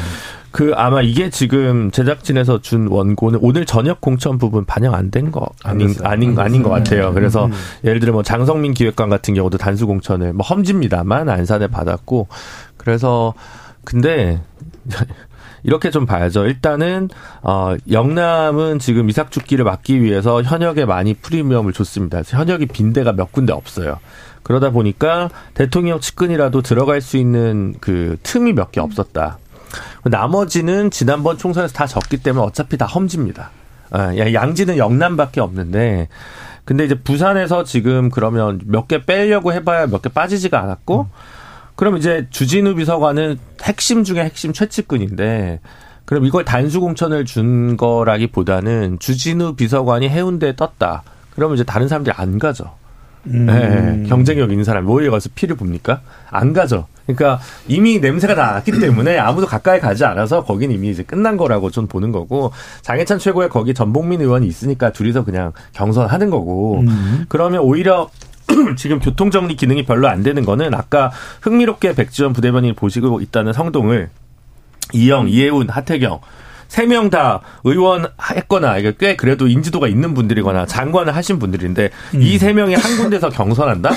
그 0.50 0.72
아마 0.76 1.02
이게 1.02 1.28
지금 1.30 1.90
제작진에서 1.90 2.60
준 2.62 2.86
원고는 2.88 3.38
오늘 3.42 3.64
저녁 3.66 4.00
공천 4.00 4.38
부분 4.38 4.64
반영 4.64 4.94
안 4.94 5.10
된 5.10 5.30
거 5.30 5.48
아닌. 5.64 5.94
아닌 6.02 6.38
안 6.38 6.46
아닌 6.46 6.62
것. 6.62 6.70
같아요. 6.70 7.12
그래서 7.12 7.48
예를 7.84 8.00
들어 8.00 8.12
뭐 8.12 8.22
장성민 8.22 8.74
기획관 8.74 9.08
같은 9.08 9.34
경우도 9.34 9.58
단수 9.58 9.86
공천을 9.86 10.32
뭐 10.32 10.44
험지입니다만 10.46 11.28
안산에 11.28 11.66
받았고 11.68 12.28
그래서 12.76 13.34
근데 13.84 14.40
이렇게 15.62 15.90
좀 15.90 16.06
봐야죠. 16.06 16.46
일단은 16.46 17.08
어 17.42 17.74
영남은 17.90 18.78
지금 18.78 19.08
이삭 19.10 19.30
죽기를 19.32 19.64
막기 19.64 20.00
위해서 20.02 20.42
현역에 20.42 20.84
많이 20.84 21.14
프리미엄을 21.14 21.72
줬습니다. 21.72 22.22
현역이 22.24 22.66
빈대가 22.66 23.12
몇 23.12 23.32
군데 23.32 23.52
없어요. 23.52 23.98
그러다 24.46 24.70
보니까 24.70 25.28
대통령 25.54 25.98
측근이라도 25.98 26.62
들어갈 26.62 27.00
수 27.00 27.16
있는 27.16 27.74
그 27.80 28.16
틈이 28.22 28.52
몇 28.52 28.70
개 28.70 28.80
없었다. 28.80 29.38
나머지는 30.04 30.92
지난번 30.92 31.36
총선에서 31.36 31.74
다 31.74 31.86
졌기 31.88 32.18
때문에 32.18 32.46
어차피 32.46 32.76
다 32.78 32.86
험지입니다. 32.86 33.50
아, 33.90 34.16
야, 34.16 34.32
양지는 34.32 34.76
영남밖에 34.76 35.40
없는데 35.40 36.06
근데 36.64 36.84
이제 36.84 36.94
부산에서 36.94 37.64
지금 37.64 38.08
그러면 38.08 38.60
몇 38.66 38.86
개 38.86 39.04
빼려고 39.04 39.52
해봐야 39.52 39.88
몇 39.88 40.00
개 40.02 40.08
빠지지가 40.10 40.60
않았고 40.62 41.08
그럼 41.74 41.96
이제 41.96 42.28
주진우 42.30 42.76
비서관은 42.76 43.38
핵심 43.64 44.04
중에 44.04 44.20
핵심 44.20 44.52
최측근인데 44.52 45.58
그럼 46.04 46.24
이걸 46.24 46.44
단수 46.44 46.80
공천을 46.80 47.24
준 47.24 47.76
거라기보다는 47.76 49.00
주진우 49.00 49.56
비서관이 49.56 50.08
해운대에 50.08 50.54
떴다. 50.54 51.02
그러면 51.34 51.56
이제 51.56 51.64
다른 51.64 51.88
사람들이 51.88 52.14
안 52.16 52.38
가죠. 52.38 52.70
음. 53.28 53.46
네, 53.46 54.08
경쟁력 54.08 54.50
있는 54.50 54.64
사람이 54.64 54.86
뭐에 54.86 55.08
가서 55.10 55.28
피를 55.34 55.56
봅니까? 55.56 56.00
안 56.30 56.52
가죠. 56.52 56.86
그러니까 57.06 57.40
이미 57.68 58.00
냄새가 58.00 58.34
다 58.34 58.52
났기 58.52 58.72
때문에 58.80 59.16
아무도 59.18 59.46
가까이 59.46 59.78
가지 59.80 60.04
않아서 60.04 60.44
거긴 60.44 60.72
이미 60.72 60.90
이제 60.90 61.02
끝난 61.04 61.36
거라고 61.36 61.70
좀 61.70 61.86
보는 61.86 62.10
거고 62.10 62.52
장해찬 62.82 63.18
최고의 63.18 63.48
거기 63.48 63.74
전복민 63.74 64.20
의원이 64.20 64.46
있으니까 64.46 64.90
둘이서 64.90 65.24
그냥 65.24 65.52
경선하는 65.72 66.30
거고 66.30 66.80
음. 66.80 67.24
그러면 67.28 67.60
오히려 67.60 68.10
지금 68.76 68.98
교통정리 68.98 69.56
기능이 69.56 69.84
별로 69.84 70.08
안 70.08 70.22
되는 70.22 70.44
거는 70.44 70.74
아까 70.74 71.10
흥미롭게 71.42 71.94
백지원 71.94 72.32
부대변인이 72.32 72.74
보시고 72.74 73.20
있다는 73.20 73.52
성동을 73.52 74.10
이영, 74.92 75.28
이혜훈, 75.28 75.68
하태경 75.68 76.20
세 76.68 76.86
명 76.86 77.10
다 77.10 77.40
의원 77.64 78.06
했거나 78.34 78.78
이게 78.78 78.94
꽤 78.98 79.16
그래도 79.16 79.46
인지도가 79.48 79.88
있는 79.88 80.14
분들이거나 80.14 80.66
장관을 80.66 81.14
하신 81.14 81.38
분들인데 81.38 81.90
이세 82.14 82.52
명이 82.52 82.74
한 82.74 82.96
군데서 82.96 83.28
경선한다? 83.30 83.90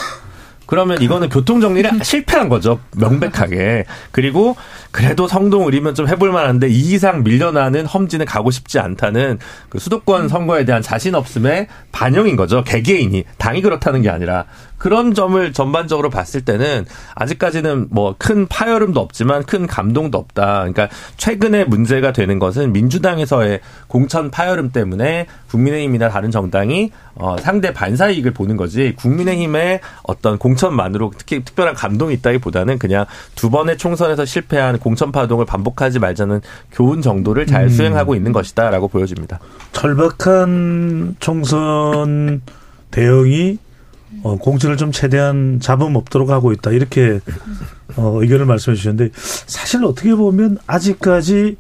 그러면 0.68 1.02
이거는 1.02 1.30
교통 1.30 1.62
정리를 1.62 1.90
실패한 2.04 2.48
거죠. 2.48 2.80
명백하게. 2.96 3.86
그리고 4.12 4.56
그래도 4.92 5.28
성동 5.28 5.66
을이면 5.68 5.96
좀 5.96 6.08
해볼 6.08 6.32
만한데 6.32 6.70
이 6.70 6.94
이상 6.94 7.24
밀려나는 7.24 7.88
험지는 7.88 8.28
가고 8.28 8.52
싶지 8.52 8.78
않다는 8.78 9.40
그 9.70 9.80
수도권 9.80 10.28
선거에 10.28 10.66
대한 10.66 10.84
자신 10.84 11.16
없음의 11.16 11.68
반영인 11.92 12.36
거죠. 12.36 12.64
개개인이 12.64 13.24
당이 13.40 13.64
그렇다는 13.64 14.04
게 14.04 14.12
아니라 14.12 14.46
그런 14.80 15.14
점을 15.14 15.54
전반적으로 15.54 16.10
봤을 16.10 16.42
때는 16.42 16.86
아직까지는 17.16 17.88
뭐 17.92 18.16
큰 18.18 18.48
파열음도 18.48 19.00
없지만 19.00 19.44
큰 19.44 19.66
감동도 19.66 20.18
없다. 20.18 20.60
그러니까 20.60 20.90
최근에 21.18 21.64
문제가 21.66 22.12
되는 22.12 22.38
것은 22.38 22.74
민주당에서의 22.74 23.62
공천 23.88 24.30
파열음 24.30 24.72
때문에 24.72 25.26
국민의힘이나 25.50 26.10
다른 26.10 26.32
정당이 26.32 26.92
어 27.16 27.38
상대 27.40 27.74
반사 27.74 28.10
이익을 28.10 28.32
보는 28.32 28.58
거지 28.58 28.94
국민의힘의 28.98 29.80
어떤 30.04 30.38
공천만으로 30.38 31.14
특히 31.18 31.44
특별한 31.44 31.76
감동이 31.76 32.14
있다기보다는 32.16 32.78
그냥 32.78 33.06
두 33.36 33.50
번의 33.50 33.78
총선에서 33.78 34.26
실패한 34.26 34.80
공천 34.80 35.12
파동을 35.12 35.46
반복하지 35.46 36.00
말자는 36.00 36.42
교훈 36.72 37.02
정도를 37.02 37.48
잘 37.48 37.64
음. 37.64 37.70
수행하고 37.70 38.16
있는 38.16 38.32
것이다라고 38.32 38.90
보여집니다. 38.90 39.40
철박한 39.72 41.16
총선 41.20 42.42
대응이 42.92 43.60
어, 44.24 44.38
공천을 44.38 44.78
좀 44.78 44.92
최대한 44.92 45.60
잡음 45.60 45.96
없도록 45.96 46.30
하고 46.30 46.52
있다. 46.52 46.72
이렇게 46.72 47.20
어, 47.96 48.22
의견을 48.22 48.46
말씀해 48.46 48.76
주셨는데 48.76 49.12
사실 49.14 49.84
어떻게 49.84 50.14
보면 50.16 50.58
아직까지 50.68 51.58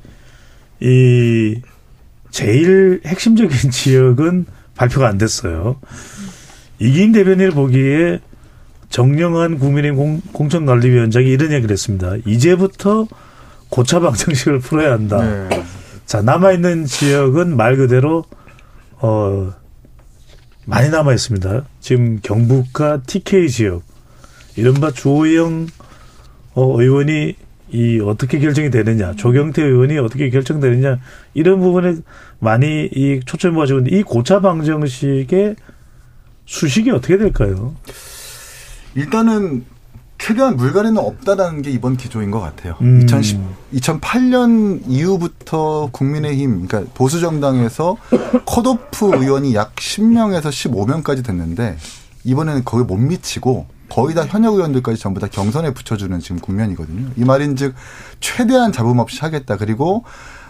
이 0.82 1.62
제일 2.32 3.02
핵심적인 3.06 3.52
지역은 3.72 4.46
발표가 4.76 5.08
안 5.08 5.18
됐어요. 5.18 5.78
이긴 6.80 7.12
대변인을 7.12 7.52
보기에 7.52 8.20
정영한 8.90 9.60
국민의힘 9.60 10.22
공, 10.32 10.50
천관리위원장이 10.50 11.28
이런 11.28 11.52
얘기를 11.52 11.72
했습니다. 11.72 12.14
이제부터 12.26 13.08
고차 13.70 14.00
방정식을 14.00 14.60
풀어야 14.62 14.94
한다. 14.94 15.22
네. 15.22 15.64
자, 16.06 16.22
남아 16.22 16.54
있는 16.54 16.86
지역은 16.86 17.56
말 17.56 17.76
그대로, 17.76 18.24
어, 19.00 19.54
많이 20.70 20.90
남아 20.90 21.14
있습니다. 21.14 21.66
지금 21.80 22.20
경북과 22.22 23.02
TK 23.02 23.50
지역, 23.50 23.82
이른바 24.56 24.92
주호영, 24.92 25.66
어, 26.54 26.82
의원이 26.82 27.36
이 27.72 28.00
어떻게 28.00 28.38
결정이 28.38 28.70
되느냐, 28.70 29.14
조경태 29.14 29.64
의원이 29.64 29.98
어떻게 29.98 30.30
결정되느냐, 30.30 31.00
이런 31.34 31.60
부분에 31.60 31.96
많이 32.38 32.86
이 32.86 33.20
초점이 33.26 33.56
모아지고 33.56 33.82
이 33.90 34.04
고차 34.04 34.42
방정식의 34.42 35.56
수식이 36.46 36.92
어떻게 36.92 37.18
될까요? 37.18 37.76
일단은 38.94 39.66
최대한 40.20 40.58
물갈이는 40.58 40.98
없다라는 40.98 41.64
게 41.64 41.72
이번 41.72 41.98
기조인 41.98 42.30
것 42.30 42.40
같아요. 42.40 42.76
음. 42.82 43.02
2010, 43.04 43.40
2008년 43.74 44.82
이후부터 44.88 45.90
국민의힘, 45.92 46.68
그러니까 46.68 46.92
보수 46.94 47.20
정당에서 47.20 47.98
컷오프 48.46 49.16
의원이 49.16 49.56
약 49.56 49.76
10명에서 49.76 50.50
15명까지 50.50 51.26
됐는데 51.26 51.78
이번에는 52.26 52.64
거의 52.66 52.86
못 52.86 52.98
미치고 52.98 53.66
거의 53.90 54.14
다 54.14 54.24
현역 54.26 54.54
의원들까지 54.54 55.00
전부 55.00 55.20
다 55.20 55.28
경선에 55.28 55.74
붙여주는 55.74 56.20
지금 56.20 56.40
국면이거든요. 56.40 57.10
이 57.16 57.24
말인 57.24 57.56
즉 57.56 57.74
최대한 58.20 58.72
잡음 58.72 59.00
없이 59.00 59.20
하겠다. 59.22 59.58
그리고 59.58 60.04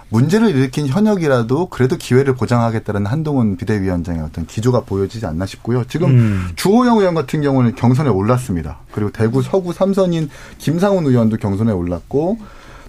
문제를 0.09 0.49
일으킨 0.49 0.87
현역이라도 0.87 1.67
그래도 1.67 1.95
기회를 1.95 2.35
보장하겠다는 2.35 3.05
한동훈 3.05 3.57
비대위원장의 3.57 4.21
어떤 4.21 4.45
기조가 4.45 4.81
보여지지 4.81 5.25
않나 5.25 5.45
싶고요. 5.45 5.83
지금 5.85 6.09
음. 6.09 6.47
주호영 6.55 6.97
의원 6.97 7.13
같은 7.15 7.41
경우는 7.41 7.75
경선에 7.75 8.09
올랐습니다. 8.09 8.79
그리고 8.91 9.11
대구 9.11 9.41
서구 9.41 9.71
삼선인 9.71 10.29
김상훈 10.57 11.05
의원도 11.05 11.37
경선에 11.37 11.71
올랐고 11.71 12.39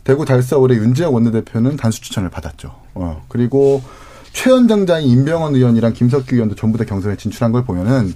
대구 0.03 0.25
달서울의 0.25 0.79
윤재혁 0.79 1.13
원내대표는 1.13 1.77
단수 1.77 2.01
추천을 2.01 2.31
받았죠. 2.31 2.75
어, 2.95 3.23
그리고 3.29 3.83
최연장자인 4.33 5.09
임병헌 5.09 5.55
의원이랑 5.57 5.93
김석규 5.93 6.35
의원도 6.37 6.55
전부 6.55 6.79
다 6.79 6.85
경선에 6.85 7.17
진출한 7.17 7.51
걸 7.53 7.65
보면은 7.65 8.15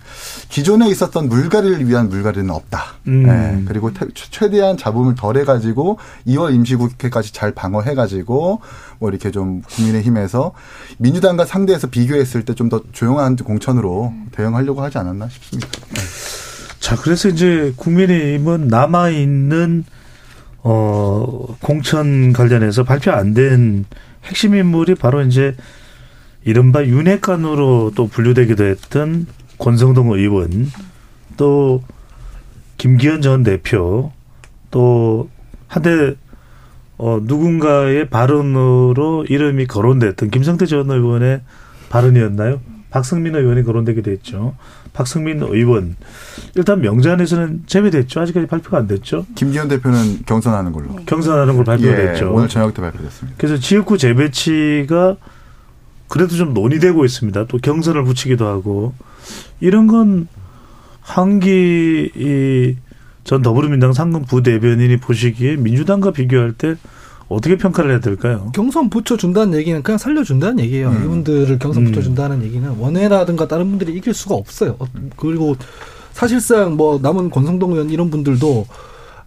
기존에 0.49 0.89
있었던 0.89 1.29
물갈이를 1.29 1.89
위한 1.89 2.09
물갈이는 2.09 2.51
없다. 2.51 2.85
음. 3.09 3.27
예, 3.29 3.65
그리고 3.67 3.93
태- 3.93 4.07
최대한 4.15 4.77
잡음을 4.77 5.17
덜 5.17 5.37
해가지고 5.39 5.99
2월 6.29 6.55
임시국회까지 6.55 7.33
잘 7.33 7.53
방어해가지고 7.53 8.61
뭐 9.01 9.11
이렇게 9.11 9.31
좀 9.33 9.63
국민의힘에서 9.63 10.53
민주당과 10.99 11.45
상대해서 11.47 11.89
비교했을 11.89 12.45
때 12.45 12.55
좀 12.55 12.69
더 12.69 12.81
조용한 12.93 13.37
공천으로 13.37 14.15
대응하려고 14.33 14.83
하지 14.83 14.99
않았나 14.99 15.29
싶습니다. 15.29 15.69
자, 16.79 16.97
그래서 16.97 17.29
이제 17.29 17.73
국민의힘은 17.77 18.69
남아있는, 18.69 19.85
어, 20.63 21.57
공천 21.61 22.33
관련해서 22.33 22.85
발표 22.85 23.11
안 23.11 23.35
된 23.35 23.85
핵심 24.25 24.55
인물이 24.55 24.95
바로 24.95 25.21
이제 25.23 25.55
이른바 26.45 26.85
윤핵관으로 26.85 27.93
또 27.95 28.07
분류되기도 28.09 28.65
했던 28.65 29.27
권성동 29.59 30.13
의원, 30.13 30.71
또 31.37 31.83
김기현 32.77 33.23
전 33.23 33.43
대표, 33.43 34.13
또 34.71 35.29
한때 35.69 36.15
어, 36.97 37.19
누군가의 37.23 38.09
발언으로 38.09 39.25
이름이 39.29 39.67
거론됐던 39.67 40.31
김성태 40.31 40.67
전 40.67 40.91
의원의 40.91 41.41
발언이었나요? 41.89 42.61
박승민 42.91 43.35
의원이 43.35 43.65
거론되기도 43.65 44.13
했죠. 44.13 44.55
박승민 44.93 45.43
의원. 45.43 45.97
일단 46.55 46.81
명단에서는 46.81 47.65
제외됐죠. 47.67 48.21
아직까지 48.21 48.47
발표가 48.47 48.79
안 48.79 48.87
됐죠. 48.87 49.27
김기현 49.35 49.67
대표는 49.67 50.21
경선하는 50.25 50.71
걸로. 50.71 50.95
경선하는 51.05 51.57
걸 51.57 51.65
발표가 51.65 51.93
예, 51.93 51.97
됐죠. 51.97 52.33
오늘 52.33 52.49
저녁 52.49 52.73
때 52.73 52.81
발표됐습니다. 52.81 53.37
그래서 53.37 53.59
지역구 53.61 53.99
재배치가 53.99 55.17
그래도 56.15 56.37
좀 56.37 56.55
논의되고 56.55 57.05
있습니다. 57.05 57.47
또 57.49 57.59
경선을 57.59 58.05
붙이기도 58.05 58.47
하고 58.47 58.93
이런 59.59 59.89
건 59.89 60.29
한기 61.01 62.09
이전 62.15 63.43
더불어민주당 63.43 63.93
상근 63.93 64.23
부대변인이 64.23 64.99
보시기에 64.99 65.57
민주당과 65.57 66.13
비교할 66.13 66.53
때 66.53 66.77
어떻게 67.29 67.57
평가를 67.57 67.91
해야 67.91 67.99
될까요? 67.99 68.53
경선 68.55 68.91
붙여준다는 68.91 69.59
얘기는 69.59 69.83
그냥 69.83 69.99
살려준다는 69.99 70.61
얘기예요. 70.61 70.91
음. 70.91 71.05
이분들을 71.05 71.59
경선 71.59 71.83
음. 71.83 71.91
붙여준다는 71.91 72.45
얘기는 72.45 72.71
원외라든가 72.79 73.49
다른 73.49 73.71
분들이 73.71 73.93
이길 73.97 74.15
수가 74.15 74.37
없어요. 74.37 74.77
어, 74.79 74.87
그리고 75.17 75.57
사실상 76.13 76.77
뭐 76.77 77.01
남은 77.03 77.31
권성동 77.31 77.73
의원 77.73 77.91
이런 77.91 78.11
분들도 78.11 78.69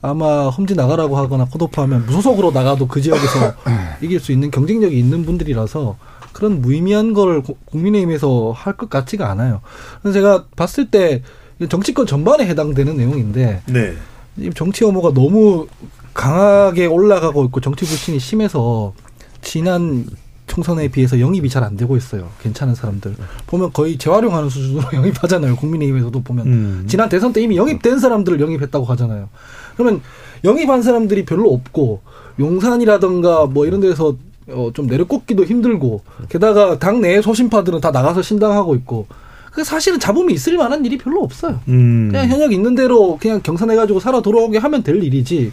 아마 0.01 0.47
험지 0.47 0.75
나가라고 0.75 1.17
하거나 1.17 1.43
컷오프하면 1.43 2.05
무소속으로 2.05 2.51
나가도 2.51 2.87
그 2.87 3.01
지역에서 3.01 3.55
이길 3.99 4.21
수 4.21 4.31
있는 4.31 4.51
경쟁력이 4.51 4.97
있는 4.97 5.25
분들이라서 5.25 5.97
그런 6.37 6.61
무의미한 6.61 7.13
걸 7.13 7.41
고- 7.41 7.57
국민의힘에서 7.65 8.53
할 8.55 8.77
것 8.77 8.91
같지가 8.91 9.27
않아요. 9.31 9.61
그래서 10.03 10.13
제가 10.19 10.45
봤을 10.55 10.91
때 10.91 11.23
정치권 11.67 12.05
전반에 12.05 12.45
해당되는 12.45 12.95
내용인데 12.95 13.63
네. 13.65 13.93
이 14.37 14.51
정치 14.55 14.83
혐오가 14.85 15.11
너무 15.15 15.65
강하게 16.13 16.85
올라가고 16.85 17.43
있고 17.45 17.59
정치 17.59 17.85
불신이 17.85 18.19
심해서 18.19 18.93
지난 19.41 20.05
총선에 20.45 20.89
비해서 20.89 21.19
영입이 21.19 21.49
잘 21.49 21.63
안 21.63 21.75
되고 21.75 21.97
있어요. 21.97 22.29
괜찮은 22.43 22.75
사람들 22.75 23.15
보면 23.47 23.73
거의 23.73 23.97
재활용하는 23.97 24.49
수준으로 24.49 24.89
영입하잖아요. 24.93 25.55
국민의힘에서도 25.55 26.21
보면 26.21 26.45
음. 26.45 26.85
지난 26.87 27.09
대선 27.09 27.33
때 27.33 27.41
이미 27.41 27.57
영입된 27.57 27.97
사람들을 27.97 28.39
영입했다고 28.39 28.85
하잖아요. 28.85 29.27
그러면 29.75 30.01
영입한 30.43 30.83
사람들이 30.83 31.25
별로 31.25 31.51
없고 31.51 32.01
용산이라든가 32.39 33.47
뭐 33.47 33.65
이런 33.65 33.79
데서 33.81 34.15
어, 34.49 34.71
좀 34.73 34.87
내려꽂기도 34.87 35.43
힘들고 35.45 36.01
게다가 36.29 36.79
당내 36.79 37.21
소신파들은 37.21 37.81
다 37.81 37.91
나가서 37.91 38.21
신당하고 38.21 38.75
있고 38.75 39.07
그 39.51 39.63
사실은 39.63 39.99
잡음이 39.99 40.33
있을 40.33 40.55
만한 40.57 40.85
일이 40.85 40.97
별로 40.97 41.21
없어요. 41.23 41.59
음. 41.67 42.09
그냥 42.11 42.29
현역 42.29 42.53
있는 42.53 42.75
대로 42.75 43.17
그냥 43.19 43.41
경선해가지고 43.41 43.99
살아 43.99 44.21
돌아오게 44.21 44.59
하면 44.59 44.83
될 44.83 45.03
일이지. 45.03 45.51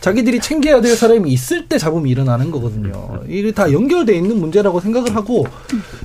자기들이 0.00 0.38
챙겨야 0.40 0.80
될 0.80 0.94
사람이 0.94 1.28
있을 1.32 1.66
때 1.66 1.76
잡음이 1.78 2.08
일어나는 2.10 2.50
거거든요. 2.52 3.20
이게 3.26 3.50
다 3.50 3.72
연결돼 3.72 4.14
있는 4.14 4.38
문제라고 4.38 4.80
생각을 4.80 5.16
하고 5.16 5.44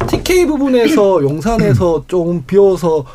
TK 0.08 0.46
부분에서 0.48 1.22
용산에서 1.22 2.06
조금 2.08 2.44
비워서 2.46 3.06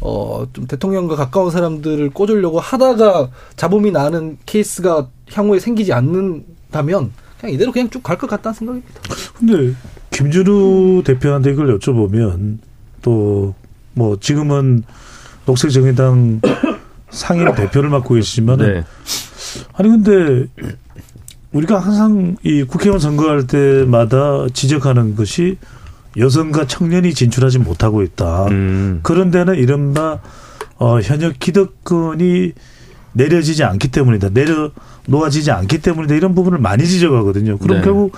어 0.00 0.46
좀 0.52 0.66
대통령과 0.66 1.16
가까운 1.16 1.50
사람들을 1.50 2.10
꽂으려고 2.10 2.60
하다가 2.60 3.30
잡음이 3.56 3.90
나는 3.90 4.38
케이스가 4.46 5.08
향후에 5.32 5.58
생기지 5.58 5.92
않는다면 5.92 7.12
그냥 7.42 7.54
이대로 7.54 7.72
그냥 7.72 7.90
쭉 7.90 8.02
갈 8.02 8.16
것 8.16 8.30
같다는 8.30 8.54
생각입니다. 8.54 8.88
근데 9.38 9.74
김준우 10.10 11.02
대표한테 11.04 11.50
이걸 11.52 11.78
여쭤보면 11.78 12.58
또 13.02 13.54
뭐 13.94 14.16
지금은 14.18 14.84
녹색정의당 15.44 16.40
상임 17.10 17.54
대표를 17.54 17.90
맡고 17.90 18.14
계시지만은 18.14 18.72
네. 18.72 18.84
아니 19.74 19.88
근데 19.90 20.46
우리가 21.52 21.78
항상 21.78 22.36
이 22.42 22.62
국회의원 22.62 22.98
선거할 22.98 23.46
때마다 23.46 24.46
지적하는 24.54 25.14
것이 25.14 25.58
여성과 26.16 26.66
청년이 26.66 27.12
진출하지 27.12 27.58
못하고 27.58 28.02
있다. 28.02 28.46
음. 28.46 29.00
그런 29.02 29.30
데는 29.30 29.56
이른바 29.56 30.20
어, 30.78 31.00
현역 31.00 31.38
기득권이 31.38 32.52
내려지지 33.12 33.64
않기 33.64 33.88
때문이다. 33.88 34.30
내려 34.30 34.70
놓아지지 35.06 35.50
않기 35.50 35.82
때문이다. 35.82 36.14
이런 36.14 36.34
부분을 36.34 36.58
많이 36.58 36.86
지적하거든요. 36.86 37.58
그럼 37.58 37.78
네. 37.78 37.84
결국 37.84 38.16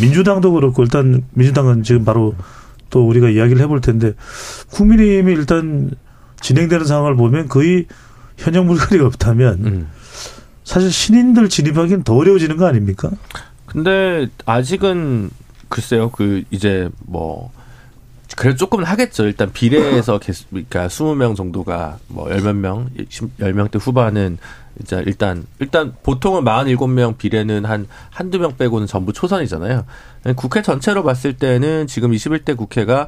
민주당도 0.00 0.52
그렇고 0.52 0.82
일단 0.82 1.24
민주당은 1.32 1.82
지금 1.82 2.04
바로 2.04 2.34
또 2.90 3.06
우리가 3.06 3.28
이야기를 3.28 3.60
해볼 3.62 3.80
텐데 3.80 4.14
국민의힘이 4.70 5.32
일단 5.32 5.90
진행되는 6.40 6.84
상황을 6.84 7.16
보면 7.16 7.48
거의 7.48 7.86
현역 8.36 8.66
물거리가 8.66 9.06
없다면 9.06 9.66
음. 9.66 9.88
사실 10.64 10.92
신인들 10.92 11.48
진입하기는 11.48 12.02
더 12.02 12.14
어려워지는 12.14 12.56
거 12.56 12.66
아닙니까? 12.66 13.10
근데 13.66 14.28
아직은 14.44 15.30
글쎄요 15.68 16.10
그 16.10 16.44
이제 16.50 16.88
뭐 17.06 17.50
그래도 18.36 18.56
조금은 18.56 18.84
하겠죠. 18.84 19.24
일단 19.24 19.52
비례에서 19.52 20.18
개수, 20.18 20.46
그러니까 20.50 20.88
20명 20.88 21.36
정도가 21.36 21.98
뭐 22.08 22.30
열 22.30 22.40
몇 22.42 22.54
명, 22.56 22.88
10명대 23.38 23.78
후반은 23.80 24.38
이제 24.80 25.02
일단 25.06 25.46
일단 25.58 25.94
보통은 26.02 26.44
47명 26.44 27.18
비례는 27.18 27.66
한 27.66 27.86
한두 28.10 28.38
명 28.38 28.56
빼고는 28.56 28.86
전부 28.86 29.12
초선이잖아요. 29.12 29.84
국회 30.36 30.62
전체로 30.62 31.02
봤을 31.02 31.34
때는 31.34 31.86
지금 31.86 32.10
21대 32.12 32.56
국회가 32.56 33.06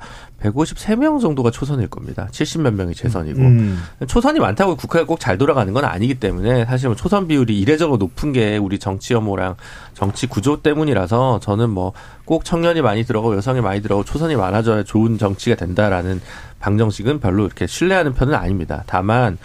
153명 0.53 1.21
정도가 1.21 1.51
초선일 1.51 1.89
겁니다. 1.89 2.29
70몇 2.31 2.73
명이 2.75 2.95
재선이고. 2.95 3.41
음. 3.41 3.83
초선이 4.07 4.39
많다고 4.41 4.77
국회가 4.77 5.05
꼭 5.07 5.19
잘 5.19 5.39
돌아가는 5.39 5.73
건 5.73 5.85
아니기 5.85 6.15
때문에 6.21 6.67
사실 6.67 6.89
뭐 6.89 6.97
초선 6.97 7.27
비율이 7.29 7.59
이례적으로 7.59 7.97
높은 7.97 8.33
게 8.33 8.57
우리 8.59 8.79
정치 8.79 9.15
혐오랑 9.15 9.57
정치 9.95 10.27
구조 10.27 10.61
때문이라서 10.63 11.41
저는 11.41 11.71
뭐 11.71 11.93
꼭 12.25 12.47
청년이 12.47 12.81
많이 12.81 13.05
들어가고 13.05 13.37
여성이 13.37 13.61
많이 13.61 13.83
들어가고 13.83 14.03
초선이 14.07 14.35
많아져야 14.37 14.85
좋은 14.85 15.19
정치가 15.19 15.57
된다라는 15.57 16.23
방정식은 16.59 17.21
별로 17.21 17.45
이렇게 17.45 17.67
신뢰하는 17.67 18.15
편은 18.15 18.33
아닙니다. 18.35 18.83
다만 18.87 19.37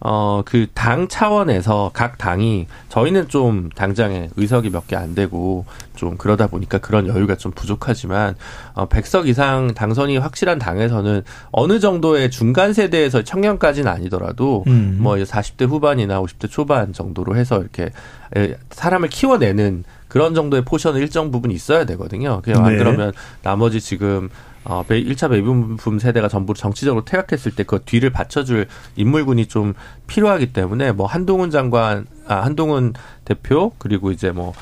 어 0.00 0.42
그 0.44 0.66
당 0.74 1.06
차원에서 1.06 1.92
각 1.94 2.18
당이 2.18 2.66
저희는 2.88 3.28
좀 3.28 3.70
당장에 3.76 4.30
의석이 4.36 4.70
몇 4.70 4.88
개 4.88 4.96
안 4.96 5.14
되고 5.14 5.64
좀 5.94 6.16
그러다 6.16 6.48
보니까 6.48 6.78
그런 6.78 7.06
여유가 7.06 7.36
좀 7.36 7.52
부족하지만 7.52 8.34
어 8.74 8.88
100석 8.88 9.28
이상 9.28 9.72
당선이 9.72 10.18
확실 10.18 10.43
한 10.48 10.58
당에서는 10.58 11.22
어느 11.50 11.80
정도의 11.80 12.30
중간 12.30 12.72
세대에서 12.72 13.22
청년까지는 13.22 13.90
아니더라도 13.90 14.64
음. 14.66 14.98
뭐 15.00 15.14
40대 15.16 15.68
후반이나 15.68 16.20
50대 16.20 16.50
초반 16.50 16.92
정도로 16.92 17.36
해서 17.36 17.60
이렇게 17.60 17.90
에, 18.36 18.56
사람을 18.70 19.08
키워내는 19.08 19.84
그런 20.08 20.34
정도의 20.34 20.64
포션은 20.64 21.00
일정 21.00 21.30
부분 21.30 21.50
있어야 21.50 21.84
되거든요. 21.86 22.40
그냥 22.42 22.64
안 22.64 22.72
네. 22.72 22.78
그러면 22.78 23.12
나머지 23.42 23.80
지금 23.80 24.28
어, 24.64 24.82
1차 24.88 25.28
베이비붐 25.28 25.98
세대가 25.98 26.28
전부 26.28 26.54
정치적으로 26.54 27.04
퇴각했을 27.04 27.52
때 27.54 27.64
그 27.64 27.80
뒤를 27.84 28.10
받쳐줄 28.10 28.66
인물군이 28.96 29.46
좀 29.46 29.74
필요하기 30.06 30.52
때문에 30.52 30.92
뭐 30.92 31.06
한동훈 31.06 31.50
장관, 31.50 32.06
아, 32.26 32.42
한동훈 32.42 32.92
대표, 33.24 33.72
그리고 33.78 34.10
이제 34.10 34.30
뭐, 34.30 34.52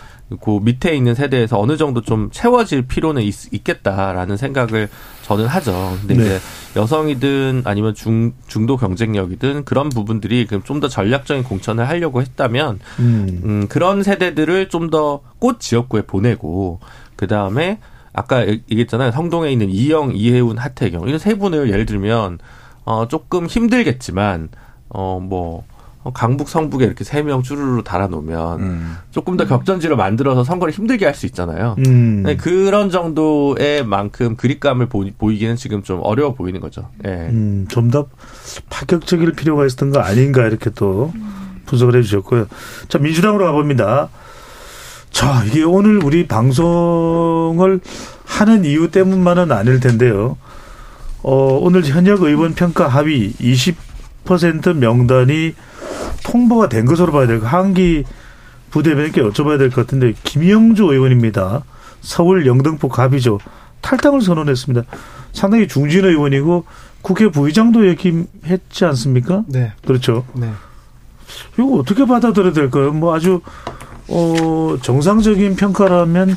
그 0.40 0.59
밑에 0.62 0.95
있는 0.95 1.14
세대에서 1.14 1.59
어느 1.61 1.77
정도 1.77 2.01
좀 2.01 2.31
채워질 2.31 2.83
필요는 2.87 3.23
있, 3.23 3.64
겠다라는 3.64 4.37
생각을 4.37 4.88
저는 5.23 5.47
하죠. 5.47 5.97
근데 6.01 6.14
네. 6.14 6.23
이제 6.23 6.40
여성이든 6.77 7.62
아니면 7.64 7.95
중, 7.95 8.33
중도 8.47 8.77
경쟁력이든 8.77 9.64
그런 9.64 9.88
부분들이 9.88 10.47
좀 10.64 10.81
더 10.81 10.88
전략적인 10.88 11.45
공천을 11.45 11.88
하려고 11.88 12.21
했다면 12.23 12.81
음. 12.99 13.40
음, 13.45 13.66
그런 13.68 14.03
세대들을 14.03 14.68
좀 14.68 14.90
더 14.90 15.21
꽃 15.38 15.61
지역구에 15.61 16.03
보내고 16.03 16.81
그 17.16 17.27
다음에 17.27 17.79
아까 18.12 18.47
얘기했잖아요. 18.47 19.11
성동에 19.12 19.51
있는 19.51 19.71
이영, 19.71 20.12
이혜훈, 20.14 20.59
하태경 20.59 21.07
이런 21.09 21.18
세 21.18 21.35
분을 21.37 21.71
예를 21.71 21.87
들면 21.87 22.38
어 22.85 23.07
조금 23.09 23.47
힘들겠지만 23.47 24.49
어뭐 24.88 25.64
강북, 26.11 26.49
성북에 26.49 26.85
이렇게 26.85 27.05
세 27.05 27.23
명 27.23 27.43
쭈루루 27.43 27.85
달아놓으면 27.85 28.61
음. 28.61 28.97
조금 29.12 29.37
더 29.37 29.47
격전지를 29.47 29.95
만들어서 29.97 30.43
선거를 30.45 30.75
힘들게 30.75 31.05
할 31.07 31.15
수 31.15 31.27
있잖아요. 31.27 31.77
음. 31.87 32.23
네, 32.25 32.37
그런 32.37 32.91
정도의 32.91 33.85
만큼 33.87 34.35
그립감을 34.37 34.87
보이, 34.87 35.12
보이 35.12 35.38
기는 35.38 35.55
지금 35.57 35.83
좀 35.83 36.01
어려워 36.03 36.35
보이는 36.35 36.61
거죠. 36.61 36.88
예. 37.05 37.09
음, 37.31 37.67
좀 37.69 37.91
더 37.91 38.07
파격적일 38.71 39.33
필요가 39.33 39.65
있었던 39.67 39.91
거 39.93 40.01
아닌가 40.01 40.47
이렇게 40.47 40.71
또 40.71 41.12
분석을 41.67 41.95
해주셨고요. 41.97 42.47
자 42.88 42.99
민주당으로 42.99 43.45
가봅니다. 43.45 44.09
자 45.11 45.45
이게 45.47 45.62
오늘 45.62 46.03
우리 46.03 46.27
방송을 46.27 47.81
하는 48.25 48.65
이유 48.65 48.91
때문만은 48.91 49.53
아닐 49.53 49.79
텐데요. 49.79 50.37
어, 51.23 51.59
오늘 51.61 51.85
현역 51.85 52.23
의원 52.23 52.55
평가 52.55 52.88
하위 52.88 53.33
20% 53.35 54.75
명단이 54.77 55.55
통보가 56.25 56.69
된 56.69 56.85
것으로 56.87 57.12
봐야 57.12 57.27
될까 57.27 57.47
한기 57.49 58.05
부대변인께 58.71 59.23
여쭤봐야 59.23 59.59
될 59.59 59.71
것 59.71 59.83
같은데 59.87 60.15
김영주 60.25 60.85
의원입니다. 60.85 61.62
서울 62.01 62.47
영등포 62.47 62.88
갑이죠. 62.88 63.38
탈당을 63.81 64.21
선언했습니다. 64.23 64.87
상당히 65.33 65.69
중진 65.69 66.05
의원이고 66.05 66.65
국회 67.03 67.29
부의장도 67.29 67.88
역임했지 67.88 68.85
않습니까? 68.87 69.43
네. 69.49 69.73
그렇죠. 69.85 70.25
네. 70.35 70.51
이거 71.55 71.77
어떻게 71.79 72.07
받아들여야 72.07 72.53
될까요? 72.53 72.93
뭐 72.93 73.15
아주 73.15 73.41
어 74.09 74.77
정상적인 74.83 75.57
평가라면 75.57 76.37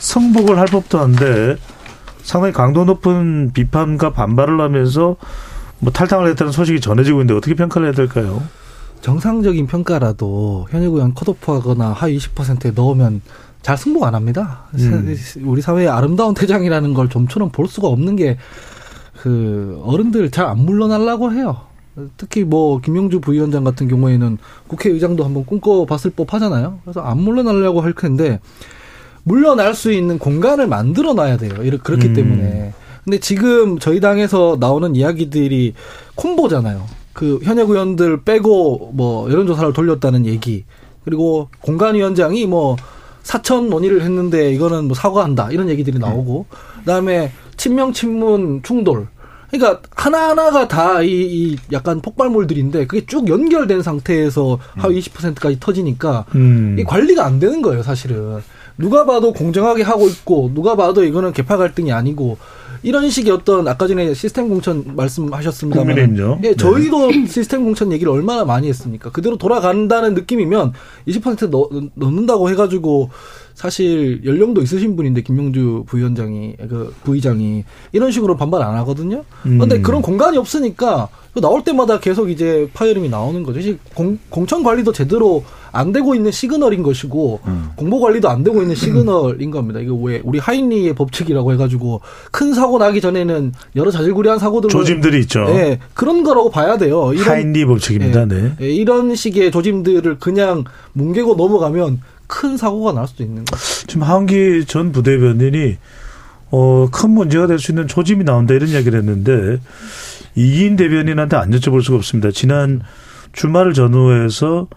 성복을 0.00 0.58
할 0.58 0.66
법도 0.66 0.98
한데 0.98 1.56
상당히 2.22 2.52
강도 2.52 2.84
높은 2.84 3.52
비판과 3.52 4.12
반발을 4.12 4.60
하면서 4.60 5.16
뭐 5.78 5.92
탈당을 5.92 6.28
했다는 6.30 6.52
소식이 6.52 6.80
전해지고 6.80 7.18
있는데 7.18 7.34
어떻게 7.34 7.54
평가를 7.54 7.88
해야 7.88 7.94
될까요? 7.94 8.42
정상적인 9.06 9.66
평가라도 9.66 10.66
현역 10.70 10.94
의원 10.94 11.14
컷오프하거나 11.14 11.92
하위 11.92 12.18
20%에 12.18 12.72
넣으면 12.72 13.22
잘 13.62 13.76
승복 13.78 14.04
안 14.04 14.14
합니다. 14.14 14.64
음. 14.74 15.16
우리 15.44 15.62
사회의 15.62 15.88
아름다운 15.88 16.34
퇴장이라는 16.34 16.92
걸 16.92 17.08
좀처럼 17.08 17.50
볼 17.50 17.68
수가 17.68 17.88
없는 17.88 18.16
게 18.16 18.36
그 19.26 19.80
어른들 19.84 20.30
잘 20.30 20.46
안 20.46 20.58
물러나려고 20.58 21.32
해요. 21.32 21.62
특히 22.16 22.44
뭐 22.44 22.80
김영주 22.80 23.20
부위원장 23.20 23.64
같은 23.64 23.88
경우에는 23.88 24.38
국회의장도 24.68 25.24
한번 25.24 25.46
꿈꿔봤을 25.46 26.12
법하잖아요. 26.14 26.80
그래서 26.84 27.00
안 27.00 27.18
물러나려고 27.18 27.80
할 27.80 27.94
텐데 27.94 28.38
물러날 29.24 29.74
수 29.74 29.90
있는 29.90 30.18
공간을 30.18 30.68
만들어 30.68 31.14
놔야 31.14 31.38
돼요. 31.38 31.54
이렇 31.62 31.78
그렇기 31.82 32.08
음. 32.08 32.14
때문에. 32.14 32.72
근데 33.02 33.18
지금 33.18 33.78
저희 33.78 34.00
당에서 34.00 34.58
나오는 34.60 34.94
이야기들이 34.94 35.74
콤보잖아요. 36.14 36.84
그 37.16 37.40
현역 37.42 37.70
의원들 37.70 38.24
빼고 38.24 38.90
뭐 38.92 39.30
여론조사를 39.30 39.72
돌렸다는 39.72 40.26
얘기. 40.26 40.64
그리고 41.02 41.48
공간위원장이 41.62 42.46
뭐 42.46 42.76
사천 43.22 43.70
논의를 43.70 44.02
했는데 44.02 44.52
이거는 44.52 44.84
뭐 44.84 44.94
사과한다 44.94 45.50
이런 45.50 45.68
얘기들이 45.70 45.98
나오고 45.98 46.46
그다음에 46.80 47.32
친명 47.56 47.92
친문 47.92 48.62
충돌. 48.62 49.08
그러니까 49.50 49.80
하나하나가 49.94 50.68
다이 50.68 51.08
이 51.08 51.56
약간 51.72 52.02
폭발물들인데 52.02 52.86
그게 52.86 53.06
쭉 53.06 53.28
연결된 53.28 53.80
상태에서 53.80 54.58
하위 54.74 55.00
20%까지 55.00 55.58
터지니까 55.58 56.26
음. 56.34 56.76
이 56.78 56.84
관리가 56.84 57.24
안 57.24 57.38
되는 57.38 57.62
거예요, 57.62 57.82
사실은. 57.82 58.42
누가 58.76 59.06
봐도 59.06 59.32
공정하게 59.32 59.84
하고 59.84 60.06
있고, 60.08 60.50
누가 60.52 60.76
봐도 60.76 61.02
이거는 61.02 61.32
개파 61.32 61.56
갈등이 61.56 61.92
아니고, 61.92 62.36
이런 62.86 63.10
식의 63.10 63.32
어떤, 63.32 63.66
아까 63.66 63.88
전에 63.88 64.14
시스템 64.14 64.48
공천 64.48 64.84
말씀하셨습니다만. 64.94 65.96
국민의힘요? 65.96 66.40
예, 66.44 66.54
저희도 66.54 67.10
시스템 67.26 67.64
공천 67.64 67.90
얘기를 67.90 68.12
얼마나 68.12 68.44
많이 68.44 68.68
했습니까? 68.68 69.10
그대로 69.10 69.36
돌아간다는 69.36 70.14
느낌이면 70.14 70.72
20% 71.08 71.50
넣, 71.50 71.68
넣는다고 71.96 72.48
해가지고, 72.48 73.10
사실 73.56 74.20
연령도 74.24 74.62
있으신 74.62 74.94
분인데, 74.94 75.22
김명주 75.22 75.84
부위원장이, 75.86 76.54
그, 76.68 76.94
부의장이, 77.02 77.64
이런 77.92 78.12
식으로 78.12 78.36
반발 78.36 78.62
안 78.62 78.76
하거든요? 78.76 79.24
근데 79.42 79.76
음. 79.76 79.82
그런 79.82 80.02
공간이 80.02 80.36
없으니까, 80.36 81.08
나올 81.40 81.64
때마다 81.64 81.98
계속 82.00 82.30
이제 82.30 82.68
파열음이 82.72 83.08
나오는 83.08 83.42
거죠. 83.42 83.60
공, 83.94 84.18
공천 84.30 84.62
관리도 84.62 84.92
제대로 84.92 85.44
안 85.70 85.92
되고 85.92 86.14
있는 86.14 86.30
시그널인 86.30 86.82
것이고 86.82 87.40
음. 87.46 87.68
공보 87.76 88.00
관리도 88.00 88.28
안 88.30 88.42
되고 88.42 88.62
있는 88.62 88.74
시그널인 88.74 89.50
겁니다. 89.50 89.80
이거 89.80 89.94
왜 89.94 90.22
우리 90.24 90.38
하인리의 90.38 90.94
법칙이라고 90.94 91.52
해가지고 91.52 92.00
큰 92.30 92.54
사고 92.54 92.78
나기 92.78 93.02
전에는 93.02 93.52
여러 93.76 93.90
자질구레한 93.90 94.38
사고들 94.38 94.70
조짐들이 94.70 95.20
있죠. 95.20 95.44
예, 95.50 95.78
그런 95.92 96.22
거라고 96.22 96.48
봐야 96.50 96.78
돼요. 96.78 97.12
이런, 97.12 97.28
하인리 97.28 97.66
법칙입니다. 97.66 98.22
예, 98.22 98.24
네. 98.24 98.52
예, 98.62 98.70
이런 98.70 99.14
식의 99.14 99.50
조짐들을 99.50 100.18
그냥 100.18 100.64
뭉개고 100.94 101.34
넘어가면 101.34 102.00
큰 102.26 102.56
사고가 102.56 102.92
날 102.92 103.06
수도 103.08 103.22
있는 103.22 103.44
거죠. 103.44 103.62
지금 103.86 104.02
한기 104.02 104.64
전 104.66 104.92
부대변인이 104.92 105.76
어, 106.50 106.88
큰 106.92 107.10
문제가 107.10 107.46
될 107.46 107.58
수 107.58 107.72
있는 107.72 107.88
조짐이 107.88 108.24
나온다 108.24 108.54
이런 108.54 108.68
이야기를 108.68 108.98
했는데 109.00 109.58
이기인 110.34 110.76
대변인한테 110.76 111.36
안 111.36 111.50
여쭤볼 111.50 111.82
수가 111.82 111.96
없습니다. 111.96 112.30
지난 112.30 112.82
주말을 113.32 113.74
전후해서 113.74 114.68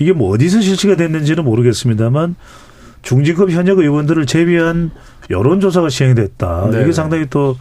이게 0.00 0.12
뭐 0.12 0.32
어디서 0.34 0.60
실시가 0.60 0.96
됐는지는 0.96 1.44
모르겠습니다만 1.44 2.34
중진급 3.02 3.50
현역 3.50 3.78
의원들을 3.78 4.26
제외한 4.26 4.90
여론조사가 5.30 5.88
시행됐다. 5.88 6.68
네. 6.72 6.82
이게 6.82 6.92
상당히 6.92 7.26
또 7.30 7.56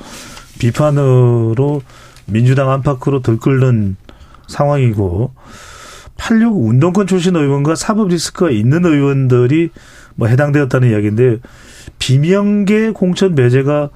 비판으로 0.59 1.81
민주당 2.25 2.71
안팎으로 2.71 3.21
들끓는 3.21 3.97
상황이고 4.47 5.33
86 6.23 6.67
운동권 6.67 7.05
출신 7.05 7.35
의원과 7.35 7.75
사법 7.75 8.07
리스크가 8.07 8.49
있는 8.49 8.85
의원들이 8.85 9.71
뭐 10.15 10.29
해당되었다는 10.29 10.89
이야기인데 10.89 11.39
비명계 11.99 12.91
공천 12.91 13.35
배제가 13.35 13.89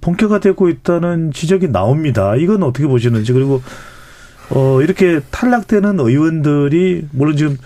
본격화되고 0.00 0.68
있다는 0.68 1.32
지적이 1.32 1.72
나옵니다. 1.72 2.36
이건 2.36 2.62
어떻게 2.62 2.86
보시는지 2.86 3.32
그리고 3.32 3.60
어 4.50 4.82
이렇게 4.82 5.20
탈락되는 5.32 5.98
의원들이 5.98 7.08
물론 7.10 7.36
지금 7.36 7.56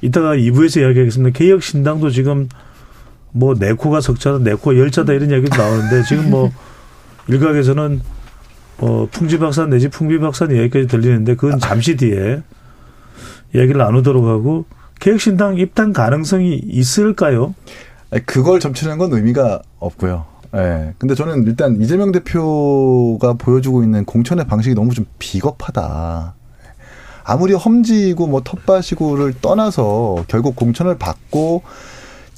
이따가 0.00 0.36
2부에서 0.36 0.80
이야기하겠습니다. 0.80 1.38
개혁신당도 1.38 2.10
지금 2.10 2.48
뭐 3.32 3.54
네코가 3.58 4.00
석자다, 4.00 4.38
네코 4.38 4.78
열자다 4.78 5.12
이런 5.12 5.30
이야기도 5.30 5.54
나오는데 5.56 6.02
지금 6.04 6.30
뭐 6.30 6.50
일각에서는 7.28 8.00
어 8.78 9.06
풍지 9.10 9.38
박산 9.38 9.68
내지 9.68 9.88
풍비 9.88 10.18
박산 10.18 10.50
이야기까지 10.50 10.86
들리는데 10.86 11.34
그건 11.34 11.58
잠시 11.58 11.96
뒤에 11.96 12.42
이야기를 13.54 13.78
나누도록 13.78 14.26
하고 14.26 14.64
개혁신당 15.00 15.58
입당 15.58 15.92
가능성이 15.92 16.60
있을까요? 16.64 17.54
그걸 18.26 18.60
점치는 18.60 18.98
건 18.98 19.12
의미가 19.12 19.62
없고요. 19.78 20.26
예. 20.54 20.58
네. 20.58 20.94
근데 20.98 21.14
저는 21.14 21.44
일단 21.46 21.80
이재명 21.80 22.12
대표가 22.12 23.34
보여주고 23.34 23.82
있는 23.82 24.04
공천의 24.04 24.46
방식이 24.46 24.74
너무 24.74 24.92
좀 24.94 25.06
비겁하다. 25.18 26.34
아무리 27.24 27.54
험지고 27.54 28.26
뭐 28.26 28.42
텃밭이고를 28.42 29.34
떠나서 29.40 30.24
결국 30.26 30.56
공천을 30.56 30.98
받고 30.98 31.62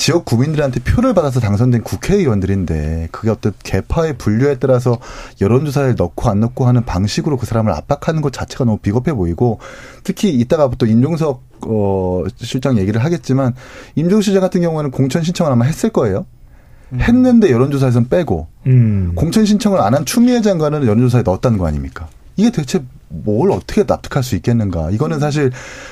지역 0.02 0.24
구민들한테 0.24 0.80
표를 0.80 1.14
받아서 1.14 1.38
당선된 1.38 1.84
국회의원들인데 1.84 3.10
그게 3.12 3.30
어떤 3.30 3.52
개파의 3.62 4.18
분류에 4.18 4.56
따라서 4.56 4.98
여론조사를 5.40 5.94
넣고 5.96 6.28
안 6.28 6.40
넣고 6.40 6.66
하는 6.66 6.84
방식으로 6.84 7.36
그 7.36 7.46
사람을 7.46 7.70
압박하는 7.70 8.20
것 8.20 8.32
자체가 8.32 8.64
너무 8.64 8.78
비겁해 8.78 9.12
보이고 9.12 9.60
특히 10.02 10.30
이따가 10.34 10.68
또 10.76 10.86
임종석 10.86 11.44
어 11.68 12.24
실장 12.36 12.78
얘기를 12.78 13.04
하겠지만 13.04 13.54
임종석 13.94 14.24
실장 14.24 14.40
같은 14.40 14.60
경우에는 14.60 14.90
공천 14.90 15.22
신청을 15.22 15.52
아마 15.52 15.66
했을 15.66 15.90
거예요. 15.90 16.26
음. 16.92 17.00
했는데 17.00 17.52
여론조사에선 17.52 18.08
빼고 18.08 18.48
음. 18.66 19.12
공천 19.14 19.44
신청을 19.44 19.80
안 19.80 19.94
한 19.94 20.04
추미애 20.04 20.40
장관은 20.40 20.84
여론조사에 20.84 21.22
넣었다는 21.22 21.58
거 21.58 21.68
아닙니까? 21.68 22.08
이게 22.36 22.50
대체 22.50 22.82
뭘 23.08 23.50
어떻게 23.50 23.84
납득할 23.84 24.22
수 24.22 24.36
있겠는가. 24.36 24.90
이거는 24.90 25.20
사실 25.20 25.50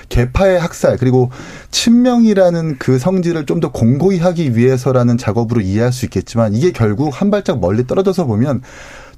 개파의 0.09 0.59
학살 0.59 0.97
그리고 0.97 1.31
친명이라는 1.71 2.79
그 2.79 2.99
성질을 2.99 3.45
좀 3.47 3.61
더 3.61 3.71
공고히 3.73 4.19
하기 4.19 4.57
위해서라는 4.57 5.19
작업으로 5.19 5.61
이해할 5.61 5.93
수 5.93 6.07
있겠지만 6.07 6.55
이게 6.55 6.73
결국 6.73 7.21
한 7.21 7.31
발짝 7.31 7.61
멀리 7.61 7.87
떨어져서 7.87 8.25
보면 8.25 8.63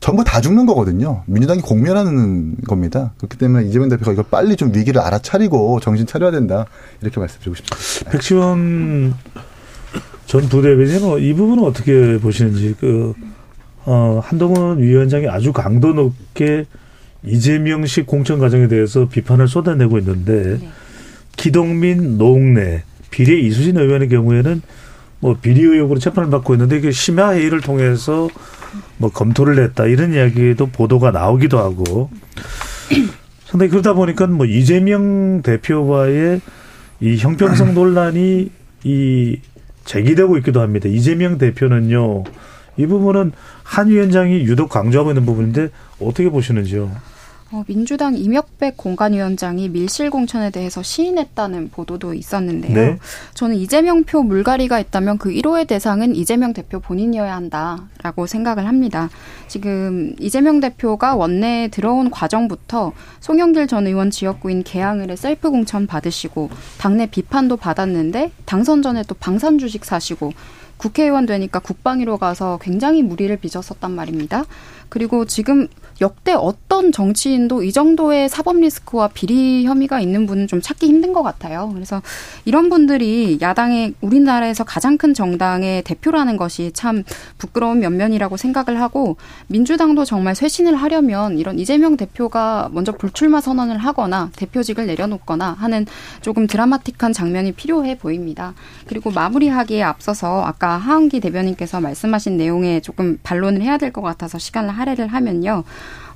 전부 0.00 0.24
다 0.24 0.40
죽는 0.40 0.66
거거든요. 0.66 1.22
민주당이 1.26 1.60
공멸하는 1.60 2.56
겁니다. 2.66 3.12
그렇기 3.18 3.38
때문에 3.38 3.68
이재명 3.68 3.88
대표가 3.88 4.10
이걸 4.10 4.24
빨리 4.28 4.56
좀 4.56 4.74
위기를 4.74 5.00
알아차리고 5.00 5.78
정신 5.78 6.06
차려야 6.08 6.32
된다. 6.32 6.66
이렇게 7.02 7.20
말씀드리고 7.20 7.54
싶습니다. 7.54 8.10
백시원 8.10 9.14
전 10.26 10.48
부대변인은 10.48 11.20
이 11.20 11.32
부분은 11.34 11.62
어떻게 11.62 12.18
보시는지 12.18 12.74
그 12.80 13.14
어, 13.84 14.20
한동훈 14.24 14.80
위원장이 14.80 15.28
아주 15.28 15.52
강도 15.52 15.92
높게 15.92 16.64
이재명식 17.24 18.06
공천 18.06 18.38
과정에 18.38 18.68
대해서 18.68 19.08
비판을 19.08 19.48
쏟아내고 19.48 19.98
있는데 19.98 20.58
네. 20.60 20.68
기동민 21.36 22.18
노웅래 22.18 22.82
비례 23.10 23.38
이수진 23.38 23.76
의원의 23.76 24.08
경우에는 24.08 24.62
뭐 25.20 25.36
비리 25.40 25.62
의혹으로 25.62 26.00
재판을 26.00 26.30
받고 26.30 26.54
있는데 26.54 26.78
이게 26.78 26.90
심야 26.90 27.34
회의를 27.34 27.60
통해서 27.60 28.28
뭐 28.96 29.10
검토를 29.10 29.62
했다 29.62 29.86
이런 29.86 30.14
이야기도 30.14 30.66
보도가 30.66 31.12
나오기도 31.12 31.58
하고 31.58 32.10
상당히 33.46 33.70
그러다 33.70 33.92
보니까 33.92 34.26
뭐 34.26 34.46
이재명 34.46 35.42
대표와의 35.42 36.40
이 37.00 37.16
형평성 37.16 37.74
논란이 37.74 38.50
이 38.84 39.40
제기되고 39.84 40.38
있기도 40.38 40.60
합니다. 40.60 40.88
이재명 40.88 41.38
대표는요 41.38 42.24
이 42.78 42.86
부분은 42.86 43.32
한 43.62 43.88
위원장이 43.88 44.40
유독 44.42 44.70
강조하고 44.70 45.10
있는 45.10 45.24
부분인데 45.24 45.68
어떻게 46.00 46.30
보시는지요? 46.30 46.90
어, 47.52 47.64
민주당 47.66 48.16
이명백 48.16 48.78
공관위원장이 48.78 49.68
밀실 49.68 50.08
공천에 50.08 50.48
대해서 50.50 50.82
시인했다는 50.82 51.68
보도도 51.68 52.14
있었는데요. 52.14 52.74
네. 52.74 52.98
저는 53.34 53.56
이재명 53.56 54.04
표 54.04 54.22
물갈이가 54.22 54.80
있다면 54.80 55.18
그 55.18 55.28
1호의 55.30 55.66
대상은 55.66 56.16
이재명 56.16 56.54
대표 56.54 56.80
본인이어야 56.80 57.36
한다라고 57.36 58.26
생각을 58.26 58.66
합니다. 58.66 59.10
지금 59.48 60.16
이재명 60.18 60.60
대표가 60.60 61.14
원내에 61.14 61.68
들어온 61.68 62.10
과정부터 62.10 62.92
송영길 63.20 63.66
전 63.66 63.86
의원 63.86 64.10
지역구인 64.10 64.62
계양을에 64.62 65.14
셀프 65.16 65.50
공천 65.50 65.86
받으시고 65.86 66.48
당내 66.78 67.04
비판도 67.06 67.58
받았는데 67.58 68.32
당선 68.46 68.80
전에 68.80 69.02
또 69.06 69.14
방산 69.14 69.58
주식 69.58 69.84
사시고 69.84 70.32
국회의원 70.78 71.26
되니까 71.26 71.58
국방위로 71.58 72.16
가서 72.16 72.58
굉장히 72.62 73.02
무리를 73.02 73.36
빚었었단 73.36 73.92
말입니다. 73.92 74.44
그리고 74.88 75.26
지금 75.26 75.68
역대 76.02 76.32
어떤 76.32 76.90
정치인도 76.92 77.62
이 77.62 77.72
정도의 77.72 78.28
사법 78.28 78.56
리스크와 78.56 79.08
비리 79.08 79.64
혐의가 79.64 80.00
있는 80.00 80.26
분은 80.26 80.48
좀 80.48 80.60
찾기 80.60 80.86
힘든 80.86 81.12
것 81.12 81.22
같아요. 81.22 81.70
그래서 81.72 82.02
이런 82.44 82.68
분들이 82.68 83.38
야당의 83.40 83.94
우리나라에서 84.00 84.64
가장 84.64 84.98
큰 84.98 85.14
정당의 85.14 85.82
대표라는 85.84 86.36
것이 86.36 86.72
참 86.74 87.04
부끄러운 87.38 87.78
면면이라고 87.78 88.36
생각을 88.36 88.80
하고 88.80 89.16
민주당도 89.46 90.04
정말 90.04 90.34
쇄신을 90.34 90.74
하려면 90.74 91.38
이런 91.38 91.58
이재명 91.58 91.96
대표가 91.96 92.68
먼저 92.72 92.92
불출마 92.92 93.40
선언을 93.40 93.78
하거나 93.78 94.30
대표직을 94.36 94.86
내려놓거나 94.86 95.52
하는 95.52 95.86
조금 96.20 96.46
드라마틱한 96.48 97.12
장면이 97.12 97.52
필요해 97.52 97.98
보입니다. 97.98 98.54
그리고 98.86 99.12
마무리하기에 99.12 99.82
앞서서 99.82 100.42
아까 100.44 100.76
하은기 100.76 101.20
대변인께서 101.20 101.80
말씀하신 101.80 102.36
내용에 102.36 102.80
조금 102.80 103.18
반론을 103.22 103.62
해야 103.62 103.78
될 103.78 103.92
것 103.92 104.00
같아서 104.00 104.38
시간을 104.38 104.70
할애를 104.70 105.08
하면요. 105.08 105.64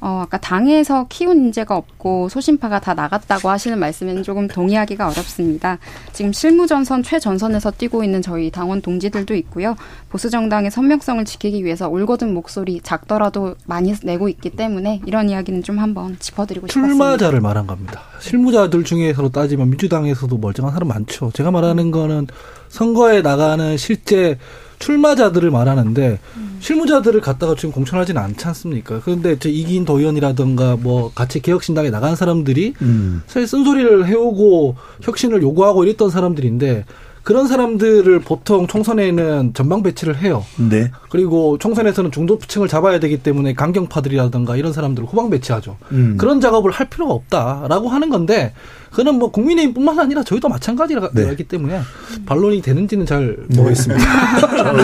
어, 0.00 0.20
아까 0.22 0.38
당에서 0.38 1.06
키운 1.08 1.38
인재가 1.38 1.76
없고 1.76 2.28
소신파가 2.28 2.80
다 2.80 2.94
나갔다고 2.94 3.48
하시는 3.48 3.78
말씀에는 3.78 4.22
조금 4.22 4.48
동의하기가 4.48 5.08
어렵습니다. 5.08 5.78
지금 6.12 6.32
실무전선 6.32 7.02
최전선에서 7.02 7.72
뛰고 7.72 8.04
있는 8.04 8.22
저희 8.22 8.50
당원 8.50 8.82
동지들도 8.82 9.34
있고요. 9.34 9.76
보수정당의 10.10 10.70
선명성을 10.70 11.24
지키기 11.24 11.64
위해서 11.64 11.88
올곧은 11.88 12.32
목소리 12.32 12.80
작더라도 12.82 13.54
많이 13.66 13.94
내고 14.02 14.28
있기 14.28 14.50
때문에 14.50 15.00
이런 15.06 15.28
이야기는 15.28 15.62
좀 15.62 15.78
한번 15.78 16.16
짚어드리고 16.18 16.66
싶습니다. 16.66 16.88
출마자를 16.92 17.40
말한 17.40 17.66
겁니다. 17.66 18.02
실무자들 18.20 18.84
중에서로 18.84 19.30
따지면 19.30 19.70
민주당에서도 19.70 20.36
멀쩡한 20.38 20.72
사람 20.72 20.88
많죠. 20.88 21.30
제가 21.34 21.50
말하는 21.50 21.90
거는 21.90 22.26
선거에 22.68 23.22
나가는 23.22 23.76
실제 23.76 24.38
출마자들을 24.78 25.50
말하는데 25.50 26.18
음. 26.36 26.56
실무자들을 26.60 27.20
갖다가 27.20 27.54
지금 27.54 27.72
공천하지는 27.72 28.20
않지 28.20 28.46
않습니까? 28.48 29.00
그런데 29.04 29.38
저 29.38 29.48
이긴 29.48 29.84
도의원이라든가 29.84 30.76
뭐 30.76 31.12
같이 31.14 31.40
개혁신당에 31.40 31.90
나간 31.90 32.16
사람들이 32.16 32.74
음. 32.82 33.22
사실 33.26 33.46
쓴소리를 33.46 34.06
해오고 34.06 34.76
혁신을 35.02 35.42
요구하고 35.42 35.84
이랬던 35.84 36.10
사람들인데 36.10 36.84
그런 37.26 37.48
사람들을 37.48 38.20
보통 38.20 38.68
총선에는 38.68 39.52
전방 39.52 39.82
배치를 39.82 40.16
해요. 40.18 40.44
네. 40.58 40.92
그리고 41.10 41.58
총선에서는 41.58 42.12
중도층을 42.12 42.68
잡아야 42.68 43.00
되기 43.00 43.20
때문에 43.20 43.52
강경파들이라든가 43.52 44.54
이런 44.54 44.72
사람들을 44.72 45.08
후방 45.08 45.28
배치하죠. 45.30 45.76
음. 45.90 46.16
그런 46.18 46.40
작업을 46.40 46.70
할 46.70 46.88
필요가 46.88 47.14
없다라고 47.14 47.88
하는 47.88 48.10
건데 48.10 48.54
그는 48.92 49.16
뭐 49.16 49.32
국민의힘뿐만 49.32 49.98
아니라 49.98 50.22
저희도 50.22 50.48
마찬가지라기 50.48 51.14
네. 51.14 51.48
때문에 51.48 51.80
반론이 52.26 52.62
되는지는 52.62 53.06
잘 53.06 53.36
모르겠습니다. 53.48 54.04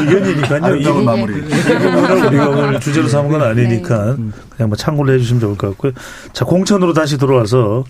의견이니까요. 0.01 0.77
이 0.79 0.83
부분을 0.83 2.27
우리가 2.27 2.49
오늘 2.49 2.81
주제로 2.81 3.07
삼은 3.07 3.31
건 3.31 3.43
아니니까 3.43 4.17
네. 4.19 4.31
그냥 4.51 4.69
뭐 4.69 4.77
참고를 4.77 5.15
해주시면 5.15 5.41
좋을 5.41 5.57
것 5.57 5.69
같고요. 5.71 5.93
자 6.33 6.45
공천으로 6.45 6.93
다시 6.93 7.19
들어와서 7.19 7.85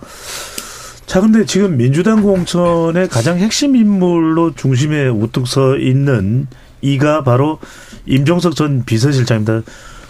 자, 1.07 1.21
근데 1.21 1.45
지금 1.45 1.77
민주당 1.77 2.23
공천의 2.23 3.09
가장 3.09 3.39
핵심 3.39 3.77
인물로 3.77 4.55
중심에 4.55 5.09
우뚝 5.09 5.47
서 5.47 5.77
있는 5.77 6.47
이가 6.81 7.23
바로 7.23 7.59
임종석 8.07 8.57
전 8.57 8.85
비서실장입니다. 8.85 9.63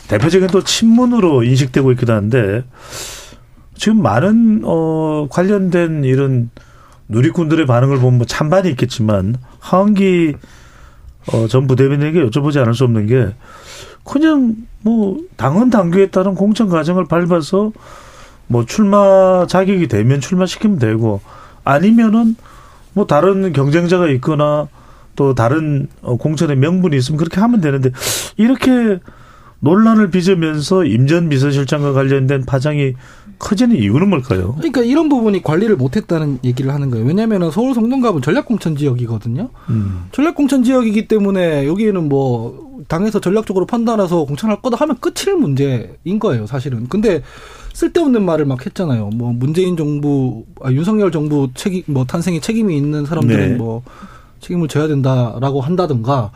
대표적인 0.09 0.49
또 0.49 0.63
친문으로 0.63 1.43
인식되고 1.43 1.93
있기도 1.93 2.13
한데 2.13 2.65
지금 3.75 4.03
많은 4.03 4.63
어 4.65 5.27
관련된 5.31 6.05
이런 6.05 6.51
누리꾼들의 7.09 7.67
반응을 7.67 7.99
보면 7.99 8.19
뭐 8.19 8.27
찬반이 8.27 8.69
있겠지만 8.71 9.37
하은기 9.59 10.35
어, 11.33 11.47
전 11.47 11.67
부대변인에게 11.67 12.21
여쭤보지 12.25 12.59
않을 12.59 12.75
수 12.75 12.85
없는 12.85 13.07
게 13.07 13.35
그냥 14.05 14.57
뭐 14.81 15.19
당헌 15.37 15.71
당규에 15.71 16.11
따른 16.11 16.35
공천 16.35 16.69
과정을 16.69 17.05
밟아서 17.05 17.73
뭐 18.53 18.67
출마 18.67 19.47
자격이 19.49 19.89
되면 19.89 20.21
출마시키면 20.21 20.79
되고 20.79 21.21
아니면은 21.65 22.37
뭐 22.93 23.07
다른 23.07 23.55
경쟁자가 23.55 24.09
있거나 24.11 24.69
또 25.17 25.35
다른 25.35 25.89
어, 26.03 26.17
공천의 26.17 26.57
명분이 26.57 26.95
있으면 26.97 27.17
그렇게 27.17 27.41
하면 27.41 27.63
되는데 27.63 27.91
이렇게 28.37 28.99
논란을 29.61 30.11
빚으면서 30.11 30.85
임전 30.85 31.31
비서실장과 31.31 31.93
관련된 31.93 32.45
파장이 32.45 32.95
커지는 33.39 33.77
이유는 33.77 34.11
뭘까요? 34.11 34.55
그러니까 34.57 34.83
이런 34.83 35.09
부분이 35.09 35.43
관리를 35.43 35.77
못했다는 35.77 36.41
얘기를 36.45 36.73
하는 36.73 36.91
거예요. 36.91 37.07
왜냐하면 37.07 37.51
서울 37.51 37.75
성동갑은 37.75 38.23
전략공천 38.23 38.77
지역이거든요. 38.77 39.49
음. 39.71 40.05
전략공천 40.13 40.63
지역이기 40.63 41.09
때문에 41.09 41.67
여기에는 41.67 42.09
뭐 42.09 42.85
당에서 42.89 43.21
전략적으로 43.21 43.67
판단해서 43.67 44.25
공천할 44.25 44.61
거다 44.61 44.77
하면 44.81 44.97
끝일 45.01 45.37
문제인 45.37 46.19
거예요, 46.21 46.47
사실은. 46.47 46.89
근데 46.89 47.23
쓸데없는 47.73 48.25
말을 48.25 48.45
막 48.45 48.65
했잖아요. 48.65 49.11
뭐 49.15 49.33
문재인 49.33 49.77
정부, 49.77 50.45
아, 50.63 50.71
윤석열 50.71 51.11
정부 51.11 51.49
책임, 51.55 51.83
뭐 51.87 52.05
탄생에 52.05 52.41
책임이 52.41 52.77
있는 52.77 53.07
사람들은 53.07 53.49
네. 53.51 53.55
뭐 53.57 53.83
책임을 54.41 54.69
져야 54.69 54.89
된다라고 54.89 55.61
한다든가 55.61 56.31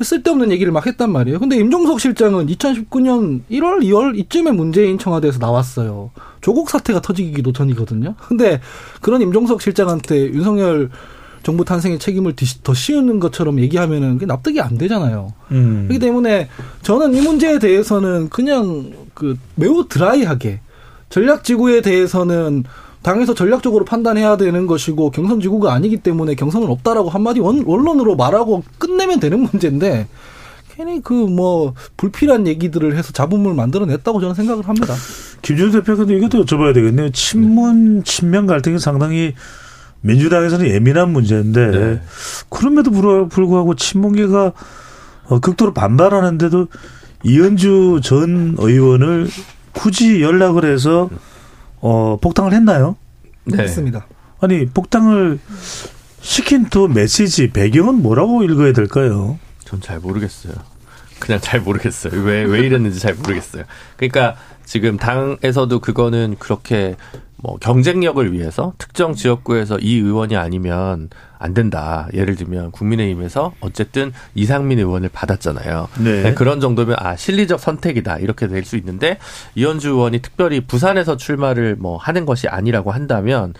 쓸데없는 0.00 0.50
얘기를 0.50 0.72
막 0.72 0.84
했단 0.86 1.12
말이에요. 1.12 1.38
근데 1.38 1.56
임종석 1.56 2.00
실장은 2.00 2.46
2019년 2.48 3.42
1월, 3.50 3.82
2월 3.84 4.18
이쯤에 4.18 4.50
문재인 4.50 4.98
청와대에서 4.98 5.38
나왔어요. 5.38 6.10
조국 6.40 6.70
사태가 6.70 7.00
터지기도 7.02 7.52
전이거든요. 7.52 8.14
근데 8.26 8.60
그런 9.00 9.22
임종석 9.22 9.62
실장한테 9.62 10.30
윤석열 10.32 10.90
정부 11.44 11.64
탄생의 11.64 11.98
책임을 12.00 12.34
뒤- 12.34 12.62
더 12.64 12.72
씌우는 12.74 13.20
것처럼 13.20 13.60
얘기하면은 13.60 14.14
그게 14.14 14.26
납득이 14.26 14.60
안 14.60 14.76
되잖아요. 14.78 15.32
음. 15.52 15.84
그렇기 15.88 15.98
때문에 16.04 16.48
저는 16.82 17.14
이 17.14 17.20
문제에 17.20 17.58
대해서는 17.60 18.28
그냥 18.28 18.92
그 19.14 19.36
매우 19.54 19.86
드라이하게 19.88 20.60
전략 21.12 21.44
지구에 21.44 21.82
대해서는 21.82 22.64
당에서 23.02 23.34
전략적으로 23.34 23.84
판단해야 23.84 24.38
되는 24.38 24.66
것이고 24.66 25.10
경선 25.10 25.40
지구가 25.40 25.74
아니기 25.74 25.98
때문에 25.98 26.34
경선은 26.36 26.68
없다라고 26.68 27.10
한마디 27.10 27.40
원, 27.40 27.62
원론으로 27.66 28.16
말하고 28.16 28.62
끝내면 28.78 29.20
되는 29.20 29.40
문제인데 29.40 30.06
괜히 30.74 31.02
그 31.02 31.12
뭐 31.12 31.74
불필요한 31.98 32.46
얘기들을 32.46 32.96
해서 32.96 33.12
잡음을 33.12 33.52
만들어냈다고 33.52 34.20
저는 34.22 34.34
생각을 34.34 34.66
합니다. 34.66 34.94
김준호 35.42 35.70
대표도 35.82 36.10
이것도 36.14 36.44
여쭤봐야 36.46 36.72
되겠네요. 36.72 37.10
친문 37.10 38.04
친명 38.04 38.46
갈등이 38.46 38.78
상당히 38.78 39.34
민주당에서는 40.00 40.66
예민한 40.68 41.10
문제인데 41.12 41.70
네. 41.70 42.00
그럼에도 42.48 42.90
불구- 42.90 43.28
불구하고 43.28 43.74
친문계가 43.74 44.52
어, 45.28 45.40
극도로 45.40 45.74
반발하는데도 45.74 46.68
이현주 47.24 48.00
전 48.02 48.56
의원을 48.58 49.28
굳이 49.74 50.22
연락을 50.22 50.64
해서 50.64 51.08
어, 51.80 52.18
복당을 52.20 52.52
했나요? 52.52 52.96
네. 53.44 53.56
그렇습니다. 53.56 54.06
아니 54.40 54.66
복당을 54.66 55.38
시킨 56.20 56.66
또 56.70 56.88
메시지 56.88 57.50
배경은 57.50 57.96
뭐라고 58.02 58.42
읽어야 58.44 58.72
될까요? 58.72 59.38
전 59.64 59.80
잘 59.80 59.98
모르겠어요. 60.00 60.52
그냥 61.18 61.40
잘 61.40 61.60
모르겠어요. 61.60 62.20
왜, 62.22 62.42
왜 62.42 62.60
이랬는지 62.60 62.98
잘 62.98 63.14
모르겠어요. 63.14 63.64
그러니까 63.96 64.36
지금 64.64 64.96
당에서도 64.96 65.78
그거는 65.80 66.36
그렇게 66.38 66.96
뭐 67.36 67.56
경쟁력을 67.58 68.32
위해서 68.32 68.74
특정 68.78 69.14
지역구에서 69.14 69.78
이 69.78 69.96
의원이 69.98 70.36
아니면 70.36 71.08
안 71.42 71.54
된다. 71.54 72.08
예를 72.14 72.36
들면 72.36 72.70
국민의힘에서 72.70 73.52
어쨌든 73.60 74.12
이상민 74.34 74.78
의원을 74.78 75.08
받았잖아요. 75.12 75.88
네. 76.00 76.34
그런 76.34 76.60
정도면 76.60 76.96
아 76.98 77.16
실리적 77.16 77.60
선택이다 77.60 78.18
이렇게 78.18 78.46
될 78.48 78.62
수 78.62 78.76
있는데 78.76 79.18
이현주 79.56 79.88
의원이 79.90 80.20
특별히 80.20 80.60
부산에서 80.60 81.16
출마를 81.16 81.74
뭐 81.76 81.96
하는 81.96 82.24
것이 82.26 82.46
아니라고 82.48 82.92
한다면 82.92 83.54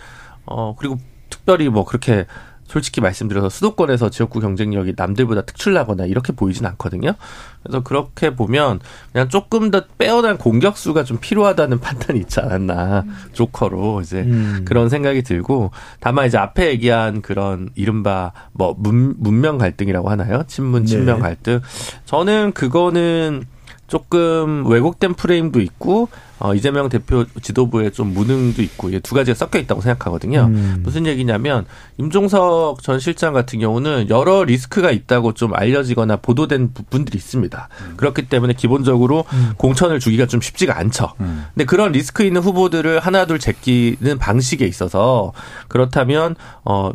어 0.45 0.75
그리고 0.79 0.97
특별히 1.29 1.67
뭐 1.67 1.83
그렇게 1.83 2.25
솔직히 2.73 3.01
말씀드려서 3.01 3.49
수도권에서 3.49 4.09
지역구 4.09 4.39
경쟁력이 4.39 4.95
남들보다 4.97 5.43
특출나거나 5.43 6.05
이렇게 6.05 6.33
보이진 6.33 6.65
않거든요. 6.65 7.13
그래서 7.61 7.83
그렇게 7.83 8.35
보면 8.35 8.79
그냥 9.11 9.29
조금 9.29 9.69
더 9.69 9.83
빼어난 9.99 10.39
공격수가 10.39 11.03
좀 11.03 11.19
필요하다는 11.21 11.81
판단이 11.81 12.19
있지 12.21 12.39
않았나 12.39 13.05
조커로 13.33 14.01
이제 14.01 14.21
음. 14.21 14.65
그런 14.65 14.89
생각이 14.89 15.21
들고 15.21 15.69
다만 15.99 16.25
이제 16.25 16.39
앞에 16.39 16.71
얘기한 16.71 17.21
그런 17.21 17.69
이른바 17.75 18.31
뭐 18.53 18.73
문, 18.75 19.13
문명 19.19 19.59
갈등이라고 19.59 20.09
하나요? 20.09 20.43
친문 20.47 20.87
친명 20.87 21.17
네. 21.17 21.21
갈등. 21.21 21.61
저는 22.05 22.53
그거는 22.53 23.45
조금 23.87 24.65
왜곡된 24.67 25.13
프레임도 25.13 25.61
있고 25.61 26.09
어, 26.39 26.53
이재명 26.53 26.89
대표 26.89 27.25
지도부의 27.41 27.91
좀 27.91 28.13
무능도 28.13 28.61
있고 28.63 28.89
이게 28.89 28.99
두 28.99 29.15
가지가 29.15 29.35
섞여 29.35 29.59
있다고 29.59 29.81
생각하거든요. 29.81 30.45
음. 30.51 30.81
무슨 30.83 31.05
얘기냐면 31.05 31.65
임종석 31.97 32.83
전 32.83 32.99
실장 32.99 33.33
같은 33.33 33.59
경우는 33.59 34.09
여러 34.09 34.43
리스크가 34.43 34.91
있다고 34.91 35.33
좀 35.33 35.53
알려지거나 35.53 36.17
보도된 36.17 36.73
부분들이 36.73 37.17
있습니다. 37.17 37.69
그렇기 37.95 38.27
때문에 38.27 38.53
기본적으로 38.53 39.25
공천을 39.57 39.99
주기가 39.99 40.25
좀 40.25 40.41
쉽지가 40.41 40.77
않죠. 40.77 41.13
근데 41.17 41.63
그런 41.65 41.91
리스크 41.93 42.23
있는 42.23 42.41
후보들을 42.41 42.99
하나둘 42.99 43.39
제끼는 43.39 44.17
방식에 44.19 44.65
있어서 44.65 45.31
그렇다면 45.69 46.35
어 46.65 46.91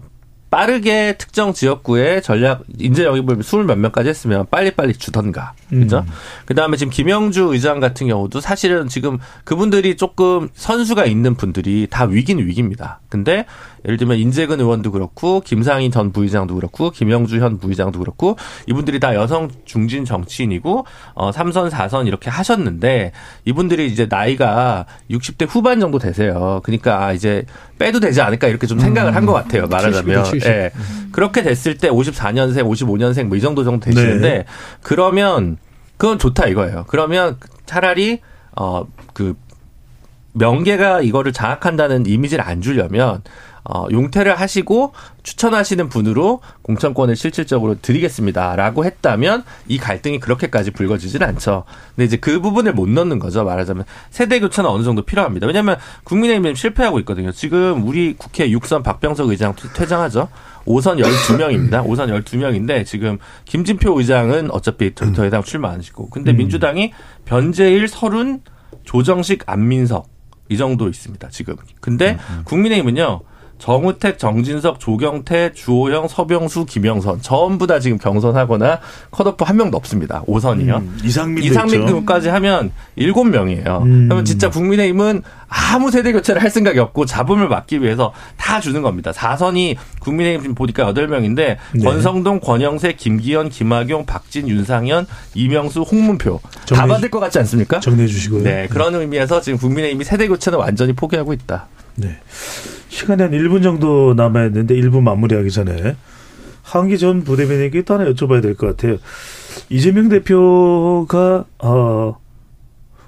빠르게 0.50 1.16
특정 1.18 1.52
지역구에 1.52 2.20
전략 2.22 2.64
인재 2.78 3.04
영입을 3.04 3.42
스물 3.42 3.66
몇 3.66 3.78
명까지 3.78 4.08
했으면 4.08 4.46
빨리빨리 4.50 4.94
주던가. 4.94 5.52
그죠? 5.68 5.98
음. 6.06 6.12
그 6.46 6.54
다음에 6.54 6.76
지금 6.76 6.90
김영주 6.90 7.52
의장 7.52 7.80
같은 7.80 8.08
경우도 8.08 8.40
사실은 8.40 8.88
지금 8.88 9.18
그분들이 9.44 9.96
조금 9.96 10.48
선수가 10.54 11.04
있는 11.04 11.34
분들이 11.34 11.86
다 11.90 12.04
위긴 12.04 12.38
위기입니다. 12.38 13.00
근데 13.08 13.44
예를 13.84 13.96
들면 13.96 14.18
인재근 14.18 14.60
의원도 14.60 14.92
그렇고 14.92 15.40
김상희 15.40 15.90
전 15.90 16.12
부의장도 16.12 16.54
그렇고 16.54 16.90
김영주 16.90 17.38
현 17.38 17.58
부의장도 17.58 17.98
그렇고 17.98 18.36
이분들이 18.66 19.00
다 19.00 19.14
여성 19.14 19.48
중진 19.64 20.04
정치인이고 20.04 20.84
어 21.14 21.30
3선 21.30 21.70
4선 21.70 22.06
이렇게 22.06 22.28
하셨는데 22.30 23.12
이분들이 23.44 23.86
이제 23.86 24.06
나이가 24.10 24.86
60대 25.10 25.46
후반 25.48 25.80
정도 25.80 25.98
되세요. 25.98 26.60
그러니까 26.64 27.04
아 27.04 27.12
이제 27.12 27.44
빼도 27.78 28.00
되지 28.00 28.20
않을까 28.20 28.48
이렇게 28.48 28.66
좀 28.66 28.78
생각을 28.80 29.14
한 29.14 29.24
것 29.26 29.32
같아요. 29.34 29.66
말하자면. 29.66 30.22
70이다, 30.22 30.30
70. 30.30 30.46
예. 30.48 30.70
그렇게 31.12 31.42
됐을 31.42 31.76
때 31.76 31.88
54년생, 31.90 32.62
55년생 32.64 33.24
뭐 33.24 33.36
이 33.36 33.40
정도 33.40 33.62
정도 33.64 33.84
되시는데 33.84 34.28
네. 34.28 34.44
그러면 34.82 35.58
그건 35.96 36.18
좋다 36.18 36.46
이거예요. 36.46 36.84
그러면 36.88 37.36
차라리 37.66 38.20
어그 38.54 39.36
명계가 40.32 41.02
이거를 41.02 41.32
장악한다는 41.32 42.06
이미지를 42.06 42.44
안 42.44 42.60
주려면 42.60 43.22
어, 43.70 43.86
용퇴를 43.90 44.34
하시고 44.40 44.94
추천하시는 45.22 45.90
분으로 45.90 46.40
공천권을 46.62 47.16
실질적으로 47.16 47.76
드리겠습니다라고 47.82 48.86
했다면 48.86 49.44
이 49.68 49.76
갈등이 49.76 50.20
그렇게까지 50.20 50.70
불거지진 50.70 51.22
않죠. 51.22 51.64
근데 51.94 52.06
이제 52.06 52.16
그 52.16 52.40
부분을 52.40 52.72
못 52.72 52.88
넣는 52.88 53.18
거죠. 53.18 53.44
말하자면 53.44 53.84
세대 54.08 54.40
교체는 54.40 54.70
어느 54.70 54.84
정도 54.84 55.02
필요합니다. 55.02 55.46
왜냐하면 55.46 55.76
국민의힘이 56.04 56.54
실패하고 56.54 56.98
있거든요. 57.00 57.30
지금 57.30 57.86
우리 57.86 58.14
국회 58.16 58.48
6선 58.48 58.82
박병석 58.82 59.28
의장 59.28 59.54
퇴- 59.54 59.68
퇴장하죠. 59.74 60.28
5선 60.64 61.02
12명입니다. 61.02 61.84
5선 61.86 62.22
12명인데 62.24 62.86
지금 62.86 63.18
김진표 63.44 63.98
의장은 63.98 64.50
어차피 64.50 64.94
더, 64.94 65.12
더 65.12 65.26
이상 65.26 65.42
출마 65.42 65.68
안 65.70 65.78
하시고. 65.78 66.08
근데 66.08 66.32
민주당이 66.38 66.92
변재일, 67.26 67.86
설훈, 67.88 68.40
조정식, 68.84 69.42
안민석 69.44 70.08
이 70.48 70.56
정도 70.56 70.88
있습니다. 70.88 71.28
지금. 71.28 71.56
근데 71.82 72.16
국민의힘은요. 72.44 73.20
정우택, 73.58 74.18
정진석, 74.18 74.78
조경태, 74.80 75.52
주호영, 75.52 76.08
서병수, 76.08 76.64
김영선 76.66 77.20
전부 77.22 77.66
다 77.66 77.80
지금 77.80 77.98
경선하거나 77.98 78.80
컷오프 79.10 79.44
한 79.44 79.56
명도 79.56 79.76
없습니다. 79.76 80.22
5선이요. 80.28 80.76
음, 80.78 80.98
이상민 81.04 81.44
있죠. 81.44 81.86
등까지 81.86 82.28
하면 82.28 82.70
일곱 82.96 83.24
명이에요. 83.24 83.82
음. 83.84 84.04
그러면 84.06 84.24
진짜 84.24 84.48
국민의힘은 84.48 85.22
아무 85.48 85.90
세대 85.90 86.12
교체를 86.12 86.42
할 86.42 86.50
생각이 86.50 86.78
없고 86.78 87.06
잡음을 87.06 87.48
막기 87.48 87.82
위해서 87.82 88.12
다 88.36 88.60
주는 88.60 88.80
겁니다. 88.82 89.10
4선이 89.12 89.76
국민의힘 90.00 90.42
지금 90.42 90.54
보니까 90.54 90.92
8명인데 90.92 91.36
네. 91.74 91.84
권성동, 91.84 92.40
권영세, 92.40 92.92
김기현, 92.92 93.48
김학용, 93.48 94.06
박진, 94.06 94.48
윤상현, 94.48 95.06
이명수, 95.34 95.82
홍문표 95.82 96.40
다 96.42 96.60
정리- 96.64 96.88
받을 96.92 97.10
것 97.10 97.18
같지 97.20 97.38
않습니까? 97.40 97.80
정리해 97.80 98.06
주시고요. 98.06 98.42
네, 98.44 98.66
그런 98.70 98.94
의미에서 98.94 99.40
지금 99.40 99.58
국민의힘이 99.58 100.04
세대 100.04 100.28
교체는 100.28 100.58
완전히 100.58 100.92
포기하고 100.92 101.32
있다. 101.32 101.66
네. 101.98 102.16
시간이 102.88 103.22
한 103.22 103.32
1분 103.32 103.62
정도 103.62 104.14
남아있는데 104.14 104.74
1분 104.76 105.02
마무리하기 105.02 105.50
전에 105.50 105.96
한기 106.62 106.98
전 106.98 107.24
부대변인에게 107.24 107.82
또 107.82 107.94
하나 107.94 108.04
여쭤봐야 108.10 108.40
될 108.42 108.54
것 108.54 108.68
같아요. 108.76 108.98
이재명 109.70 110.08
대표가 110.08 111.44
어 111.58 112.16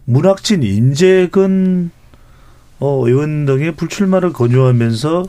문학진 0.04 0.62
인재근 0.62 1.90
어 2.80 3.06
의원 3.06 3.44
등의 3.46 3.72
불출마를 3.76 4.32
권유하면서 4.32 5.26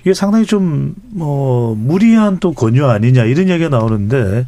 이게 0.00 0.14
상당히 0.14 0.46
좀 0.46 0.94
뭐 1.10 1.74
무리한 1.74 2.38
또 2.38 2.52
권유 2.52 2.86
아니냐 2.86 3.24
이런 3.24 3.48
얘기가 3.48 3.68
나오는데 3.68 4.46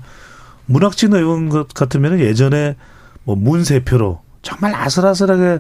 문학진 0.67 1.13
의원 1.15 1.49
것 1.49 1.69
같으면 1.75 2.21
예전에 2.21 2.77
뭐 3.25 3.35
문세표로 3.37 4.21
정말 4.43 4.75
아슬아슬하게 4.75 5.59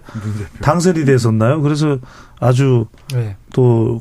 당선이 0.62 1.04
됐었나요? 1.04 1.60
그래서 1.60 1.98
아주 2.40 2.86
네. 3.14 3.36
또 3.52 4.00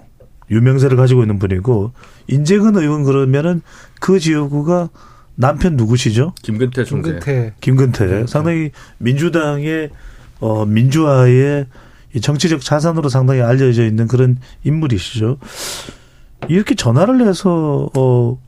유명세를 0.50 0.98
가지고 0.98 1.22
있는 1.22 1.38
분이고 1.38 1.92
인재근 2.28 2.76
의원 2.76 3.04
그러면은 3.04 3.62
그 4.00 4.20
지역구가 4.20 4.90
남편 5.36 5.76
누구시죠? 5.76 6.34
김근태 6.42 6.84
총재. 6.84 7.12
김근태 7.12 7.54
김근태. 7.62 8.28
상당히 8.28 8.72
민주당의 8.98 9.90
어 10.40 10.66
민주화에 10.66 11.66
이 12.16 12.22
정치적 12.22 12.62
자산으로 12.62 13.10
상당히 13.10 13.42
알려져 13.42 13.86
있는 13.86 14.08
그런 14.08 14.38
인물이시죠. 14.64 15.38
이렇게 16.48 16.76
전화를 16.76 17.28
해서 17.28 17.90
어 17.96 18.40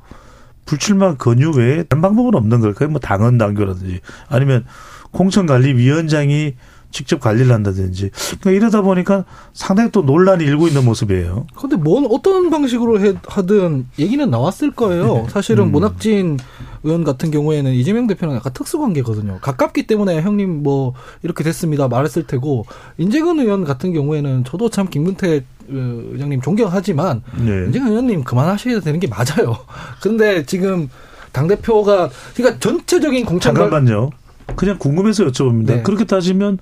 불출마 0.66 1.16
권유 1.16 1.52
외에 1.52 1.84
다른 1.84 2.02
방법은 2.02 2.36
없는 2.36 2.62
걸까요? 2.62 2.90
뭐 2.90 3.00
당헌 3.00 3.38
당규라든지 3.38 4.00
아니면 4.30 4.66
공천관리위원장이 5.12 6.56
직접 6.92 7.20
관리를 7.20 7.52
한다든지 7.54 8.12
그러니까 8.42 8.52
이러다 8.52 8.82
보니까 8.82 9.26
상당히 9.54 9.92
또 9.92 10.02
논란이 10.02 10.44
일고 10.44 10.68
있는 10.68 10.86
모습이에요. 10.86 11.48
근데 11.56 11.76
뭔 11.76 12.06
어떤 12.10 12.50
방식으로 12.50 13.00
해, 13.00 13.14
하든 13.28 13.88
얘기는 14.00 14.30
나왔을 14.30 14.72
거예요. 14.72 15.28
사실은 15.30 15.66
음. 15.66 15.72
모낙진 15.72 16.38
의원 16.84 17.04
같은 17.04 17.32
경우에는 17.32 17.74
이재명 17.74 18.08
대표랑 18.08 18.36
약간 18.36 18.54
특수 18.54 18.80
관계거든요. 18.80 19.40
가깝기 19.42 19.88
때문에 19.88 20.22
형님 20.22 20.64
뭐 20.64 20.94
이렇게 21.24 21.44
됐습니다 21.44 21.88
말했을 21.88 22.24
테고 22.28 22.66
인재근 22.98 23.40
의원 23.40 23.64
같은 23.64 23.94
경우에는 23.94 24.44
저도 24.46 24.70
참 24.70 24.88
김근태 24.90 25.38
어, 25.38 25.42
의장님 25.70 26.42
존경하지만 26.42 27.22
네. 27.38 27.66
인재근 27.66 27.90
의원님 27.90 28.24
그만하셔야 28.24 28.80
되는 28.80 29.00
게 29.00 29.08
맞아요. 29.08 29.58
근데 30.02 30.46
지금 30.46 30.90
당 31.32 31.48
대표가 31.48 32.10
그러니까 32.36 32.60
전체적인 32.60 33.26
공천 33.26 33.56
잠깐만요. 33.56 34.10
그냥 34.56 34.78
궁금해서 34.78 35.26
여쭤봅니다. 35.26 35.66
네. 35.68 35.82
그렇게 35.84 36.06
따지면 36.06 36.58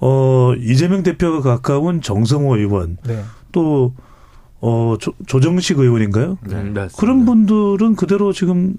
어 0.00 0.52
이재명 0.58 1.02
대표가 1.02 1.40
가까운 1.40 2.00
정성호 2.00 2.56
의원 2.56 2.96
네. 3.04 3.22
또 3.52 3.94
어, 4.60 4.96
조, 5.00 5.12
조정식 5.26 5.78
의원인가요? 5.78 6.38
네, 6.46 6.54
맞습니다. 6.54 6.88
그런 6.96 7.24
분들은 7.24 7.96
그대로 7.96 8.32
지금 8.32 8.76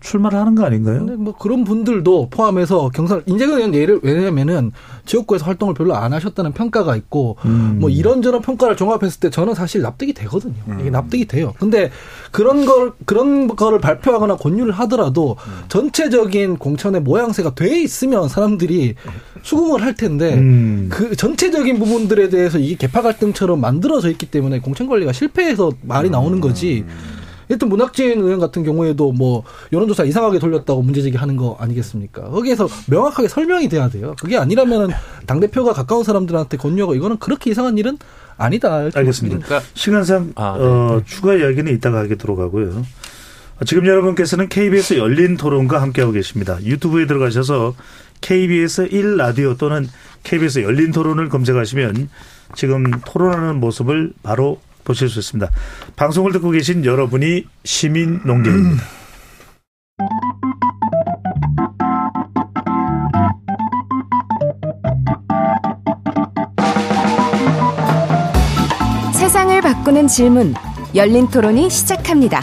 출마를 0.00 0.38
하는 0.38 0.54
거 0.54 0.64
아닌가요? 0.64 0.98
근데 0.98 1.16
뭐 1.16 1.34
그런 1.36 1.64
분들도 1.64 2.28
포함해서 2.30 2.90
경선 2.90 3.22
인재근 3.26 3.56
의원 3.56 3.74
예를 3.74 4.00
왜냐면은 4.02 4.72
지역구에서 5.06 5.44
활동을 5.44 5.74
별로 5.74 5.94
안 5.94 6.12
하셨다는 6.12 6.52
평가가 6.52 6.96
있고 6.96 7.36
음. 7.44 7.78
뭐 7.80 7.90
이런저런 7.90 8.42
평가를 8.42 8.76
종합했을 8.76 9.20
때 9.20 9.30
저는 9.30 9.54
사실 9.54 9.82
납득이 9.82 10.12
되거든요. 10.12 10.54
이게 10.80 10.90
납득이 10.90 11.26
돼요. 11.26 11.54
근데 11.58 11.90
그런 12.30 12.66
걸 12.66 12.92
그런 13.04 13.48
거를 13.48 13.80
발표하거나 13.80 14.36
권유를 14.36 14.72
하더라도 14.72 15.36
전체적인 15.68 16.58
공천의 16.58 17.00
모양새가 17.00 17.54
돼 17.54 17.80
있으면 17.80 18.28
사람들이 18.28 18.94
수긍을 19.42 19.82
할 19.82 19.94
텐데 19.94 20.34
음. 20.34 20.88
그 20.90 21.16
전체적인 21.16 21.78
부분들에 21.78 22.28
대해서 22.28 22.58
이게 22.58 22.76
개파 22.76 23.02
갈등처럼 23.02 23.60
만들어져 23.60 24.10
있기 24.10 24.26
때문에 24.26 24.60
공천 24.60 24.88
관리가 24.88 25.12
실패해서 25.12 25.72
말이 25.82 26.10
나오는 26.10 26.40
거지. 26.40 26.84
일단 27.48 27.68
문학진 27.68 28.20
의원 28.20 28.40
같은 28.40 28.64
경우에도 28.64 29.12
뭐 29.12 29.44
여론조사 29.72 30.04
이상하게 30.04 30.38
돌렸다고 30.38 30.82
문제제기하는 30.82 31.36
거 31.36 31.56
아니겠습니까? 31.60 32.22
거기에서 32.30 32.68
명확하게 32.88 33.28
설명이 33.28 33.68
돼야 33.68 33.88
돼요. 33.88 34.14
그게 34.20 34.36
아니라면은 34.36 34.88
당 35.26 35.40
대표가 35.40 35.72
가까운 35.72 36.04
사람들한테 36.04 36.56
권유하고 36.56 36.94
이거는 36.94 37.18
그렇게 37.18 37.50
이상한 37.50 37.78
일은 37.78 37.98
아니다. 38.36 38.90
알겠습니다. 38.94 39.46
그러니까 39.46 39.68
시간상 39.74 40.32
아, 40.34 40.56
네. 40.58 40.64
어, 40.64 41.02
추가 41.06 41.34
이야기는 41.34 41.72
이따가 41.72 42.00
하도록 42.00 42.38
하고요. 42.38 42.84
어, 43.60 43.64
지금 43.64 43.86
여러분께서는 43.86 44.48
KBS 44.48 44.98
열린 44.98 45.36
토론과 45.36 45.80
함께하고 45.80 46.12
계십니다. 46.12 46.58
유튜브에 46.62 47.06
들어가셔서 47.06 47.74
KBS 48.20 48.88
1라디오 48.88 49.56
또는 49.56 49.88
KBS 50.22 50.60
열린 50.60 50.92
토론을 50.92 51.28
검색하시면 51.28 52.08
지금 52.54 52.90
토론하는 53.04 53.60
모습을 53.60 54.12
바로 54.22 54.60
보실 54.86 55.10
수 55.10 55.18
있습니다. 55.18 55.50
방송을 55.96 56.32
듣고 56.32 56.50
계신 56.50 56.84
여러분이 56.84 57.44
시민 57.64 58.20
농객입니다. 58.24 58.82
세상을 69.12 69.60
바꾸는 69.60 70.06
질문 70.06 70.54
열린 70.94 71.28
토론이 71.28 71.68
시작합니다. 71.68 72.40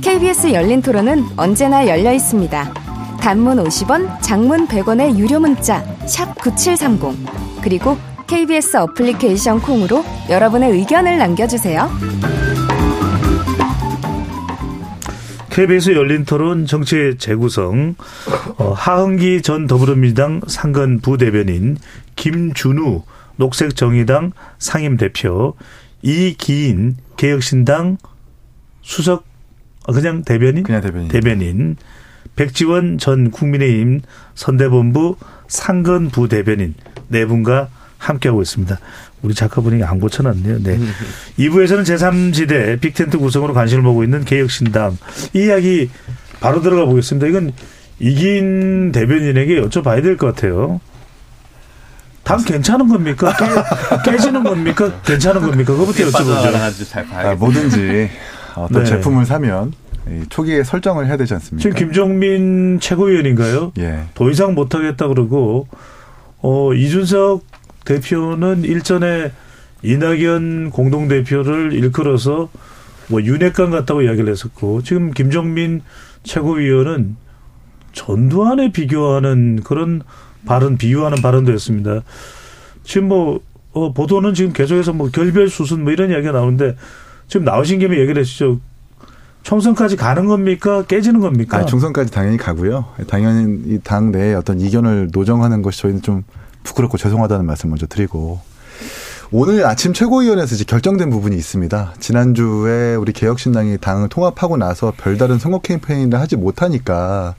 KBS 0.00 0.52
열린 0.52 0.80
토론은 0.80 1.24
언제나 1.36 1.86
열려 1.88 2.12
있습니다. 2.12 2.72
단문 3.20 3.62
50원, 3.64 4.22
장문 4.22 4.68
100원의 4.68 5.18
유료 5.18 5.40
문자 5.40 5.82
샵 6.06 6.32
9730 6.36 7.60
그리고 7.60 7.98
KBS 8.26 8.76
어플리케이션 8.76 9.60
콩으로 9.60 10.04
여러분의 10.28 10.72
의견을 10.72 11.18
남겨주세요. 11.18 11.88
KBS 15.50 15.94
열린 15.94 16.24
토론 16.24 16.66
정치의 16.66 17.16
재구성 17.18 17.94
어, 18.58 18.72
하흥기 18.72 19.42
전 19.42 19.66
더불어민주당 19.66 20.40
상근 20.46 21.00
부대변인 21.00 21.78
김준우 22.16 23.04
녹색정의당 23.36 24.32
상임대표 24.58 25.54
이기인 26.02 26.96
개혁신당 27.16 27.96
수석 28.82 29.24
어, 29.86 29.92
그냥 29.92 30.24
대변인 30.24 30.64
그냥 30.64 30.82
대변인. 30.82 31.08
대변인 31.08 31.76
백지원 32.34 32.98
전 32.98 33.30
국민의힘 33.30 34.02
선대본부 34.34 35.16
상근 35.48 36.10
부대변인 36.10 36.74
네 37.08 37.24
분과 37.24 37.68
함께하고 37.98 38.42
있습니다. 38.42 38.78
우리 39.22 39.34
작가 39.34 39.60
분이 39.60 39.82
안 39.82 39.98
고쳐놨네요. 40.00 40.62
네. 40.62 40.78
2부에서는 41.38 41.82
제3지대 41.82 42.80
빅텐트 42.80 43.18
구성으로 43.18 43.54
관심을 43.54 43.82
보고 43.82 44.04
있는 44.04 44.24
개혁신당. 44.24 44.96
이 45.34 45.46
이야기 45.46 45.90
바로 46.40 46.60
들어가 46.62 46.84
보겠습니다. 46.84 47.26
이건 47.26 47.52
이긴 47.98 48.92
대변인에게 48.92 49.60
여쭤봐야 49.62 50.02
될 50.02 50.16
것 50.16 50.34
같아요. 50.34 50.80
당 52.22 52.42
괜찮은 52.44 52.88
겁니까? 52.88 53.32
깨, 54.04 54.10
깨지는 54.10 54.42
겁니까? 54.42 55.00
괜찮은 55.04 55.40
겁니까? 55.42 55.72
그거부터 55.72 56.04
여쭤보죠. 56.04 56.88
잘 56.88 57.06
봐야겠다. 57.06 57.30
아, 57.30 57.34
뭐든지 57.36 58.10
어떤 58.56 58.82
네. 58.84 58.90
제품을 58.90 59.24
사면 59.26 59.72
이 60.08 60.24
초기에 60.28 60.62
설정을 60.64 61.06
해야 61.06 61.16
되지 61.16 61.34
않습니까? 61.34 61.62
지금 61.62 61.76
김종민 61.76 62.78
최고위원인가요? 62.80 63.72
예. 63.78 64.04
더 64.14 64.28
이상 64.30 64.54
못하겠다 64.54 65.06
그러고 65.08 65.68
어 66.42 66.74
이준석 66.74 67.44
대표는 67.86 68.64
일전에 68.64 69.32
이낙연 69.82 70.70
공동대표를 70.70 71.72
일컬어서 71.72 72.50
뭐 73.08 73.22
윤핵관 73.22 73.70
같다고 73.70 74.02
이야기를 74.02 74.30
했었고 74.30 74.82
지금 74.82 75.12
김종민 75.12 75.80
최고위원은 76.24 77.16
전두환에 77.92 78.72
비교하는 78.72 79.62
그런 79.64 80.02
발언 80.44 80.76
비유하는 80.76 81.22
발언도 81.22 81.52
했습니다. 81.52 82.02
지금 82.82 83.08
뭐 83.08 83.40
어, 83.72 83.92
보도는 83.92 84.34
지금 84.34 84.52
계속해서 84.52 84.92
뭐 84.92 85.10
결별 85.10 85.48
수순 85.48 85.84
뭐 85.84 85.92
이런 85.92 86.10
이야기가 86.10 86.32
나오는데 86.32 86.76
지금 87.28 87.44
나오신 87.44 87.78
김에 87.78 87.98
얘기를 87.98 88.20
해주죠. 88.20 88.60
총선까지 89.42 89.96
가는 89.96 90.26
겁니까? 90.26 90.82
깨지는 90.82 91.20
겁니까? 91.20 91.58
아, 91.58 91.64
총선까지 91.64 92.10
당연히 92.10 92.36
가고요. 92.36 92.86
당연히 93.06 93.74
이당 93.74 94.10
내에 94.10 94.34
어떤 94.34 94.60
이견을 94.60 95.10
노정하는 95.12 95.62
것이 95.62 95.82
저희는 95.82 96.02
좀 96.02 96.24
부끄럽고 96.66 96.98
죄송하다는 96.98 97.46
말씀 97.46 97.70
먼저 97.70 97.86
드리고 97.86 98.40
오늘 99.32 99.64
아침 99.66 99.92
최고위원회에서 99.92 100.54
이제 100.54 100.64
결정된 100.64 101.10
부분이 101.10 101.34
있습니다. 101.36 101.94
지난주에 101.98 102.94
우리 102.94 103.12
개혁신당이 103.12 103.78
당을 103.78 104.08
통합하고 104.08 104.56
나서 104.56 104.92
별다른 104.96 105.38
선거 105.38 105.58
캠페인을 105.58 106.20
하지 106.20 106.36
못하니까 106.36 107.34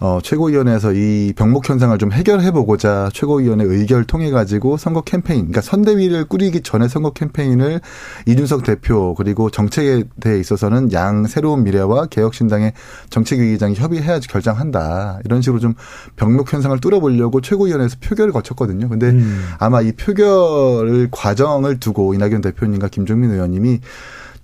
어, 0.00 0.18
최고위원회에서 0.22 0.92
이 0.92 1.32
병목 1.36 1.68
현상을 1.68 1.96
좀 1.98 2.12
해결해 2.12 2.50
보고자 2.50 3.10
최고위원회 3.12 3.64
의결을 3.64 4.04
통해 4.04 4.30
가지고 4.30 4.76
선거 4.76 5.00
캠페인, 5.00 5.40
그러니까 5.40 5.60
선대위를 5.60 6.26
꾸리기 6.26 6.62
전에 6.62 6.88
선거 6.88 7.10
캠페인을 7.10 7.80
이준석 8.26 8.64
대표 8.64 9.14
그리고 9.14 9.50
정책에 9.50 10.04
대해 10.20 10.38
있어서는 10.38 10.92
양 10.92 11.26
새로운 11.26 11.64
미래와 11.64 12.06
개혁신당의 12.06 12.72
정책위기장이 13.10 13.74
협의해야지 13.74 14.28
결정한다 14.28 15.20
이런 15.24 15.42
식으로 15.42 15.60
좀 15.60 15.74
병목 16.16 16.52
현상을 16.52 16.78
뚫어보려고 16.80 17.40
최고위원회에서 17.40 17.96
표결을 18.00 18.32
거쳤거든요. 18.32 18.88
근데 18.88 19.10
음. 19.10 19.44
아마 19.58 19.80
이 19.80 19.92
표결을 19.92 21.08
과정을 21.10 21.80
두고 21.80 22.14
이낙연 22.14 22.40
대표님과 22.40 22.88
김종민 22.88 23.30
의원님이 23.30 23.80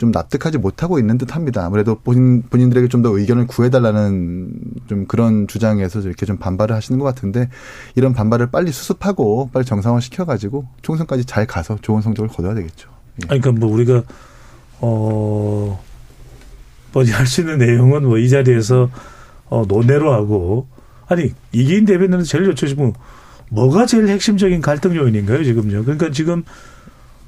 좀 0.02 0.10
납득하지 0.10 0.58
못하고 0.58 0.98
있는 0.98 1.16
듯 1.16 1.36
합니다. 1.36 1.64
아무래도 1.64 1.94
본인, 2.00 2.42
본인들에게 2.42 2.88
좀 2.88 3.02
더 3.02 3.16
의견을 3.16 3.46
구해달라는 3.46 4.50
좀 4.88 5.06
그런 5.06 5.46
주장에서 5.46 6.00
이렇게 6.00 6.26
좀 6.26 6.38
반발을 6.38 6.74
하시는 6.74 6.98
것 6.98 7.04
같은데 7.04 7.48
이런 7.94 8.12
반발을 8.12 8.50
빨리 8.50 8.72
수습하고 8.72 9.50
빨리 9.52 9.64
정상화 9.64 10.00
시켜가지고 10.00 10.66
총선까지 10.82 11.24
잘 11.24 11.46
가서 11.46 11.78
좋은 11.82 12.02
성적을 12.02 12.28
거둬야 12.30 12.54
되겠죠. 12.54 12.90
예. 13.22 13.28
아니, 13.28 13.40
그러니까 13.40 13.64
뭐 13.64 13.72
우리가 13.72 14.02
어 14.80 15.80
뻔히 16.92 17.12
할수 17.12 17.42
있는 17.42 17.58
내용은 17.58 18.04
뭐 18.04 18.18
이 18.18 18.28
자리에서 18.28 18.90
어 19.48 19.64
논외로 19.68 20.12
하고 20.12 20.66
아니 21.06 21.32
이기인 21.52 21.84
대변인은 21.84 22.24
제일 22.24 22.52
여쭤보면 22.52 22.94
뭐가 23.50 23.86
제일 23.86 24.08
핵심적인 24.08 24.60
갈등 24.62 24.96
요인인가요 24.96 25.44
지금요? 25.44 25.84
그러니까 25.84 26.10
지금 26.10 26.42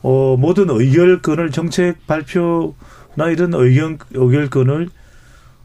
어 0.07 0.37
모든 0.37 0.69
의결권을 0.69 1.51
정책 1.51 2.07
발표나 2.07 3.31
이런 3.33 3.55
의견 3.55 3.97
의결권을 4.13 4.91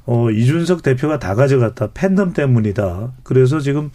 어 0.06 0.32
이준석 0.32 0.82
대표가 0.82 1.20
다 1.20 1.36
가져갔다 1.36 1.90
팬덤 1.94 2.32
때문이다. 2.32 3.12
그래서 3.24 3.60
지금 3.60 3.92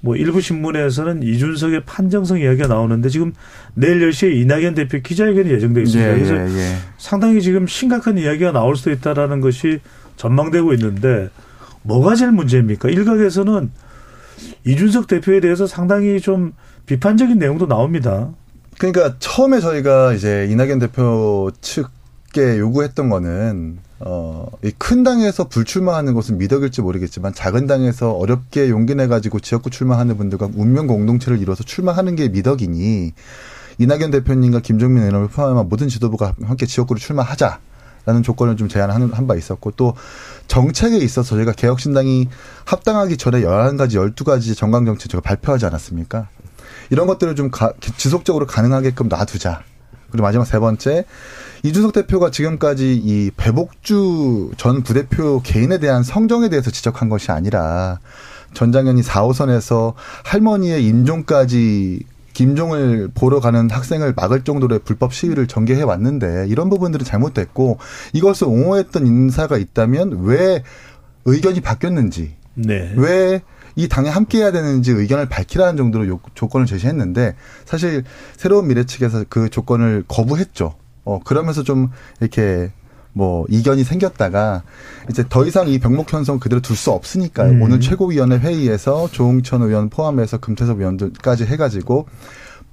뭐 0.00 0.14
일부 0.14 0.40
신문에서는 0.40 1.24
이준석의 1.24 1.86
판정성 1.86 2.38
이야기가 2.38 2.68
나오는데 2.68 3.08
지금 3.08 3.32
내일 3.74 3.98
10시에 4.08 4.32
이낙연 4.36 4.76
대표 4.76 5.00
기자회견이 5.00 5.50
예정돼 5.50 5.82
있습니다. 5.82 6.10
예, 6.10 6.14
그래서 6.14 6.36
예, 6.36 6.58
예. 6.60 6.76
상당히 6.96 7.42
지금 7.42 7.66
심각한 7.66 8.16
이야기가 8.16 8.52
나올 8.52 8.76
수도 8.76 8.92
있다라는 8.92 9.40
것이 9.40 9.80
전망되고 10.16 10.72
있는데 10.74 11.30
뭐가 11.82 12.14
제일 12.14 12.30
문제입니까? 12.30 12.90
일각에서는 12.90 13.72
이준석 14.64 15.08
대표에 15.08 15.40
대해서 15.40 15.66
상당히 15.66 16.20
좀 16.20 16.52
비판적인 16.86 17.40
내용도 17.40 17.66
나옵니다. 17.66 18.30
그러니까 18.80 19.14
처음에 19.18 19.60
저희가 19.60 20.14
이제 20.14 20.48
이낙연 20.50 20.78
대표 20.78 21.50
측에 21.60 22.58
요구했던 22.58 23.10
거는 23.10 23.78
어, 23.98 24.46
이 24.64 24.72
큰 24.78 25.02
당에서 25.02 25.48
불출마하는 25.48 26.14
것은 26.14 26.38
미덕일지 26.38 26.80
모르겠지만 26.80 27.34
작은 27.34 27.66
당에서 27.66 28.12
어렵게 28.12 28.70
용기 28.70 28.94
내 28.94 29.06
가지고 29.06 29.38
지역구 29.38 29.68
출마하는 29.68 30.16
분들과 30.16 30.48
운명 30.56 30.86
공동체를 30.86 31.38
이뤄서 31.42 31.62
출마하는 31.62 32.16
게 32.16 32.28
미덕이니 32.30 33.12
이낙연 33.76 34.12
대표님과 34.12 34.60
김종민 34.60 35.02
의원을 35.02 35.28
포함한 35.28 35.68
모든 35.68 35.88
지도부가 35.88 36.34
함께 36.42 36.64
지역구로 36.64 36.98
출마하자. 36.98 37.60
라는 38.06 38.22
조건을 38.22 38.56
좀 38.56 38.66
제안한 38.66 39.12
한바 39.12 39.36
있었고 39.36 39.72
또 39.72 39.94
정책에 40.46 40.96
있어서 40.96 41.36
저희가 41.36 41.52
개혁신당이 41.52 42.28
합당하기 42.64 43.18
전에 43.18 43.42
11가지, 43.42 44.14
12가지 44.14 44.56
정강 44.56 44.86
정책 44.86 45.10
제가 45.10 45.20
발표하지 45.20 45.66
않았습니까? 45.66 46.28
이런 46.90 47.06
것들을 47.06 47.34
좀 47.34 47.50
가, 47.50 47.72
지속적으로 47.96 48.46
가능하게끔 48.46 49.08
놔두자. 49.08 49.62
그리고 50.10 50.24
마지막 50.24 50.44
세 50.44 50.58
번째, 50.58 51.04
이준석 51.62 51.92
대표가 51.92 52.30
지금까지 52.30 52.94
이 52.96 53.30
배복주 53.36 54.52
전 54.56 54.82
부대표 54.82 55.40
개인에 55.42 55.78
대한 55.78 56.02
성정에 56.02 56.48
대해서 56.48 56.70
지적한 56.70 57.08
것이 57.08 57.30
아니라 57.30 58.00
전장현이 58.54 59.02
4호선에서 59.02 59.94
할머니의 60.24 60.84
임종까지 60.84 62.04
김종을 62.32 63.10
보러 63.14 63.40
가는 63.40 63.70
학생을 63.70 64.14
막을 64.16 64.42
정도로의 64.44 64.80
불법 64.84 65.12
시위를 65.12 65.46
전개해 65.46 65.82
왔는데 65.82 66.46
이런 66.48 66.70
부분들은 66.70 67.04
잘못됐고 67.04 67.78
이것을 68.12 68.46
옹호했던 68.46 69.06
인사가 69.06 69.58
있다면 69.58 70.24
왜 70.24 70.62
의견이 71.24 71.60
바뀌었는지 71.60 72.34
네. 72.54 72.92
왜 72.96 73.42
이 73.76 73.88
당에 73.88 74.08
함께해야 74.08 74.52
되는지 74.52 74.92
의견을 74.92 75.28
밝히라는 75.28 75.76
정도로 75.76 76.08
요, 76.08 76.20
조건을 76.34 76.66
제시했는데 76.66 77.34
사실 77.64 78.04
새로운 78.36 78.68
미래 78.68 78.84
측에서 78.84 79.24
그 79.28 79.48
조건을 79.48 80.04
거부했죠. 80.08 80.74
어 81.04 81.20
그러면서 81.24 81.62
좀 81.62 81.90
이렇게 82.20 82.70
뭐 83.12 83.44
이견이 83.48 83.84
생겼다가 83.84 84.62
이제 85.10 85.24
더 85.28 85.44
이상 85.44 85.68
이 85.68 85.78
병목 85.78 86.12
현상 86.12 86.38
그대로 86.38 86.60
둘 86.60 86.76
수 86.76 86.90
없으니까요. 86.92 87.52
음. 87.52 87.62
오늘 87.62 87.80
최고위원회 87.80 88.38
회의에서 88.38 89.08
조홍천 89.10 89.62
의원 89.62 89.88
포함해서 89.90 90.38
금태섭 90.38 90.78
의원들까지 90.78 91.44
해가지고 91.44 92.06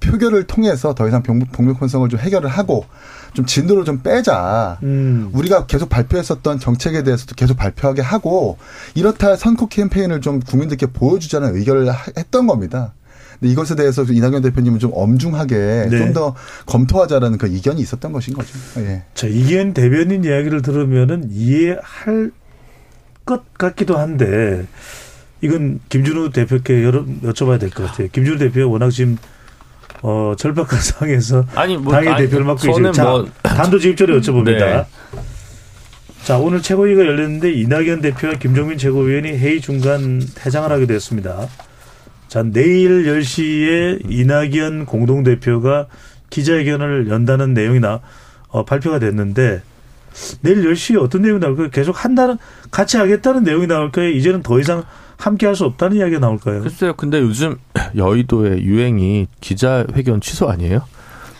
표결을 0.00 0.44
통해서 0.44 0.94
더 0.94 1.08
이상 1.08 1.22
병목, 1.22 1.50
병목 1.52 1.80
현상을 1.80 2.08
좀 2.08 2.20
해결을 2.20 2.48
하고 2.48 2.84
좀 3.34 3.46
진도를 3.46 3.84
좀 3.84 4.00
빼자. 4.02 4.78
음. 4.82 5.30
우리가 5.32 5.66
계속 5.66 5.88
발표했었던 5.88 6.58
정책에 6.58 7.02
대해서도 7.02 7.34
계속 7.34 7.56
발표하게 7.56 8.02
하고 8.02 8.58
이렇다 8.94 9.36
선코 9.36 9.68
캠페인을 9.68 10.20
좀 10.20 10.40
국민들께 10.40 10.86
보여주자는 10.86 11.54
의견을 11.56 11.90
하- 11.90 12.12
했던 12.16 12.46
겁니다. 12.46 12.94
근데 13.38 13.52
이것에 13.52 13.76
대해서 13.76 14.02
이낙연 14.02 14.42
대표님은 14.42 14.80
좀 14.80 14.90
엄중하게 14.94 15.88
네. 15.90 15.98
좀더 15.98 16.34
검토하자라는 16.66 17.38
그 17.38 17.46
이견이 17.46 17.80
있었던 17.80 18.10
것인 18.12 18.34
거죠. 18.34 18.52
예. 18.78 19.02
자, 19.14 19.26
이기현 19.28 19.74
대변인 19.74 20.24
이야기를 20.24 20.62
들으면은 20.62 21.28
이해할 21.30 22.32
것 23.24 23.54
같기도 23.54 23.96
한데 23.98 24.66
이건 25.40 25.78
김준우 25.88 26.30
대표께 26.32 26.82
여쭤봐야 26.82 27.60
될 27.60 27.70
것 27.70 27.84
같아요. 27.86 28.08
김준우 28.10 28.38
대표가 28.38 28.66
워낙 28.66 28.90
지금 28.90 29.18
어, 30.02 30.34
절박한 30.36 30.78
상황에서 30.80 31.44
아니 31.54 31.76
뭐 31.76 31.92
당의 31.92 32.08
아니, 32.10 32.24
대표를 32.24 32.44
맡고 32.46 32.62
계시죠. 32.62 32.92
자, 32.92 33.04
뭐 33.04 33.28
단도직입적으로 33.42 34.20
여쭤봅니다. 34.20 34.58
네. 34.58 34.86
자, 36.24 36.36
오늘 36.38 36.60
최고위가 36.60 37.00
열렸는데 37.00 37.52
이낙연 37.52 38.02
대표와 38.02 38.34
김종민 38.34 38.76
최고위원이 38.76 39.30
회의 39.30 39.60
중간 39.60 40.20
퇴장을 40.34 40.70
하게 40.70 40.86
됐습니다. 40.86 41.48
자, 42.28 42.42
내일 42.42 43.04
10시에 43.04 44.10
이낙연 44.10 44.84
공동대표가 44.84 45.86
기자회견을 46.28 47.08
연다는 47.08 47.54
내용이 47.54 47.80
나, 47.80 48.00
어, 48.48 48.64
발표가 48.66 48.98
됐는데 48.98 49.62
내일 50.42 50.64
10시에 50.64 51.00
어떤 51.00 51.22
내용이 51.22 51.40
나올까요? 51.40 51.70
계속 51.70 52.04
한다는, 52.04 52.36
같이 52.70 52.98
하겠다는 52.98 53.44
내용이 53.44 53.66
나올까요? 53.66 54.08
이제는 54.10 54.42
더 54.42 54.60
이상 54.60 54.84
함께 55.18 55.46
할 55.46 55.54
수 55.54 55.64
없다는 55.64 55.96
이야기가 55.98 56.20
나올까요? 56.20 56.62
글쎄요. 56.62 56.94
근데 56.94 57.18
요즘 57.20 57.56
여의도의 57.96 58.62
유행이 58.64 59.26
기자회견 59.40 60.20
취소 60.20 60.48
아니에요? 60.48 60.80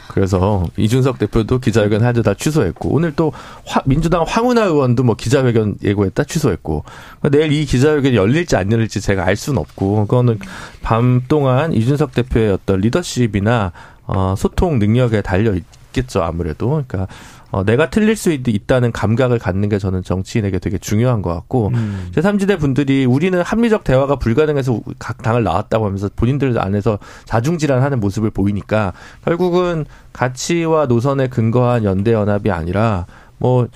그래서 0.08 0.64
이준석 0.76 1.18
대표도 1.18 1.58
기자회견 1.60 2.02
하자 2.02 2.22
다 2.22 2.34
취소했고 2.34 2.88
오늘 2.92 3.12
또 3.14 3.32
화- 3.64 3.82
민주당 3.84 4.24
황운하 4.26 4.64
의원도 4.64 5.04
뭐 5.04 5.14
기자회견 5.14 5.76
예고했다 5.84 6.24
취소했고 6.24 6.82
그러니까 7.20 7.38
내일 7.38 7.52
이 7.52 7.64
기자회견이 7.64 8.16
열릴지 8.16 8.56
안 8.56 8.72
열릴지 8.72 9.00
제가 9.00 9.24
알 9.24 9.36
수는 9.36 9.58
없고 9.60 10.06
그거는 10.06 10.40
밤 10.82 11.22
동안 11.28 11.72
이준석 11.72 12.14
대표의 12.14 12.52
어떤 12.52 12.80
리더십이나 12.80 13.72
어, 14.06 14.34
소통 14.36 14.78
능력에 14.80 15.20
달려 15.22 15.52
있겠죠 15.54 16.22
아무래도 16.22 16.68
그러니까 16.70 17.06
어, 17.50 17.64
내가 17.64 17.88
틀릴 17.88 18.14
수 18.14 18.30
있, 18.30 18.46
있다는 18.46 18.92
감각을 18.92 19.38
갖는 19.38 19.68
게 19.68 19.78
저는 19.78 20.02
정치인에게 20.02 20.58
되게 20.58 20.76
중요한 20.76 21.22
것 21.22 21.32
같고 21.34 21.70
음. 21.74 22.10
제3지대 22.14 22.58
분들이 22.60 23.06
우리는 23.06 23.40
합리적 23.40 23.84
대화가 23.84 24.16
불가능해서 24.16 24.80
각 24.98 25.22
당을 25.22 25.44
나왔다고 25.44 25.86
하면서 25.86 26.10
본인들 26.14 26.58
안에서 26.58 26.98
자중질환하는 27.24 28.00
모습을 28.00 28.30
보이니까 28.30 28.92
결국은 29.24 29.86
가치와 30.12 30.86
노선에 30.86 31.28
근거한 31.28 31.84
연대 31.84 32.12
연합이 32.12 32.50
아니라 32.50 33.06
뭐 33.38 33.68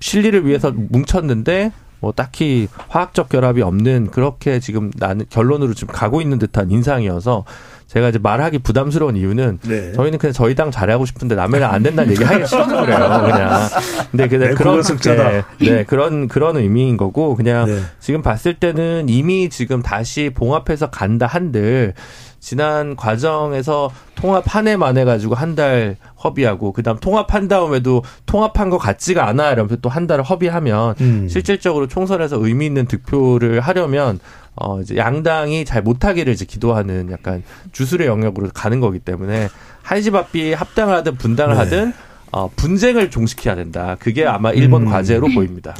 실리를 0.00 0.46
위해서 0.46 0.72
뭉쳤는데 0.72 1.72
뭐 2.00 2.12
딱히 2.12 2.68
화학적 2.88 3.28
결합이 3.28 3.60
없는 3.60 4.10
그렇게 4.10 4.58
지금 4.60 4.90
나는 4.96 5.26
결론으로 5.28 5.74
지금 5.74 5.92
가고 5.92 6.22
있는 6.22 6.38
듯한 6.38 6.70
인상이어서 6.70 7.44
제가 7.90 8.10
이제 8.10 8.20
말하기 8.22 8.60
부담스러운 8.60 9.16
이유는 9.16 9.58
네. 9.62 9.92
저희는 9.94 10.20
그냥 10.20 10.32
저희 10.32 10.54
당 10.54 10.70
잘하고 10.70 11.06
싶은데 11.06 11.34
남의 11.34 11.60
당 11.60 11.70
안 11.74 11.82
된다는 11.82 12.12
얘기 12.12 12.22
하기 12.22 12.46
싫어서 12.46 12.84
그래요, 12.84 12.98
그냥. 13.26 13.68
근데 14.12 14.28
그냥 14.28 14.48
네, 14.50 14.54
그런. 14.54 14.82
네, 14.82 15.42
네, 15.58 15.84
그런 15.84 16.28
그런 16.28 16.56
의미인 16.56 16.96
거고 16.96 17.34
그냥 17.34 17.66
네. 17.66 17.80
지금 17.98 18.22
봤을 18.22 18.54
때는 18.54 19.08
이미 19.08 19.48
지금 19.48 19.82
다시 19.82 20.30
봉합해서 20.34 20.90
간다 20.90 21.26
한들 21.26 21.94
지난 22.40 22.96
과정에서 22.96 23.90
통합 24.16 24.44
한 24.46 24.66
해만 24.66 24.96
해가지고 24.98 25.34
한 25.34 25.54
달 25.54 25.96
허비하고 26.24 26.72
그다음 26.72 26.98
통합한 26.98 27.48
다음에도 27.48 28.02
통합한 28.26 28.70
것 28.70 28.78
같지가 28.78 29.26
않아 29.28 29.52
이러면서 29.52 29.76
또 29.76 29.88
한 29.88 30.06
달을 30.06 30.24
허비하면 30.24 30.94
음. 31.00 31.28
실질적으로 31.28 31.86
총선에서 31.86 32.38
의미 32.44 32.66
있는 32.66 32.86
득표를 32.86 33.60
하려면 33.60 34.20
어 34.56 34.80
이제 34.80 34.96
양당이 34.96 35.64
잘 35.64 35.82
못하기를 35.82 36.32
이제 36.32 36.44
기도하는 36.44 37.10
약간 37.10 37.42
주술의 37.72 38.06
영역으로 38.06 38.50
가는 38.54 38.80
거기 38.80 38.98
때문에 38.98 39.48
한시바삐 39.82 40.52
합당하든 40.52 41.16
분당을 41.16 41.54
네. 41.54 41.58
하든 41.60 41.92
어 42.32 42.48
분쟁을 42.54 43.10
종식해야 43.10 43.56
된다. 43.56 43.96
그게 43.98 44.24
아마 44.26 44.52
1번 44.52 44.82
음. 44.82 44.84
과제로 44.86 45.28
보입니다. 45.34 45.74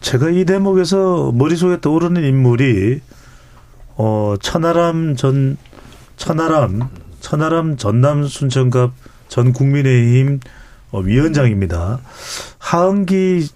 제가 0.00 0.30
이 0.30 0.44
대목에서 0.44 1.32
머릿속에 1.34 1.80
떠오르는 1.80 2.24
인물이 2.24 3.00
어 3.96 4.34
천하람 4.40 5.16
전 5.16 5.56
천하람 6.16 6.88
천하람 7.20 7.76
전남 7.76 8.26
순천갑 8.26 8.92
전 9.28 9.52
국민의힘 9.52 10.40
어, 10.90 11.00
위원장입니다. 11.00 12.00
하은기 12.58 13.48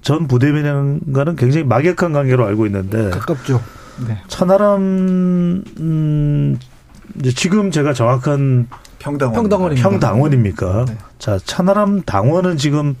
전 0.00 0.26
부대변인과는 0.26 1.36
굉장히 1.36 1.66
막역한 1.66 2.12
관계로 2.12 2.46
알고 2.46 2.66
있는데 2.66 3.10
가깝죠. 3.10 3.62
네. 4.06 4.22
천하람 4.28 5.64
음 5.80 6.58
이제 7.18 7.32
지금 7.32 7.70
제가 7.70 7.92
정확한 7.92 8.68
평당원. 8.98 9.34
평당원입니다. 9.34 9.88
평당원입니까? 9.88 10.84
네. 10.86 10.98
자, 11.18 11.38
천하람 11.38 12.02
당원은 12.02 12.56
지금 12.56 12.96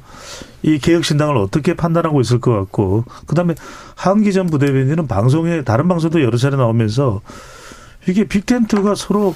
이 0.62 0.78
개혁신당을 0.78 1.36
어떻게 1.36 1.74
판단하고 1.74 2.20
있을 2.20 2.40
것 2.40 2.52
같고, 2.52 3.04
그 3.26 3.34
다음에 3.34 3.54
하헌기 3.96 4.32
전 4.32 4.46
부대변인은 4.46 5.06
방송에, 5.06 5.62
다른 5.62 5.88
방송도 5.88 6.22
여러 6.22 6.36
차례 6.36 6.56
나오면서 6.56 7.20
이게 8.08 8.24
big 8.24 8.47
tent가 8.47 8.94
서로 8.94 9.34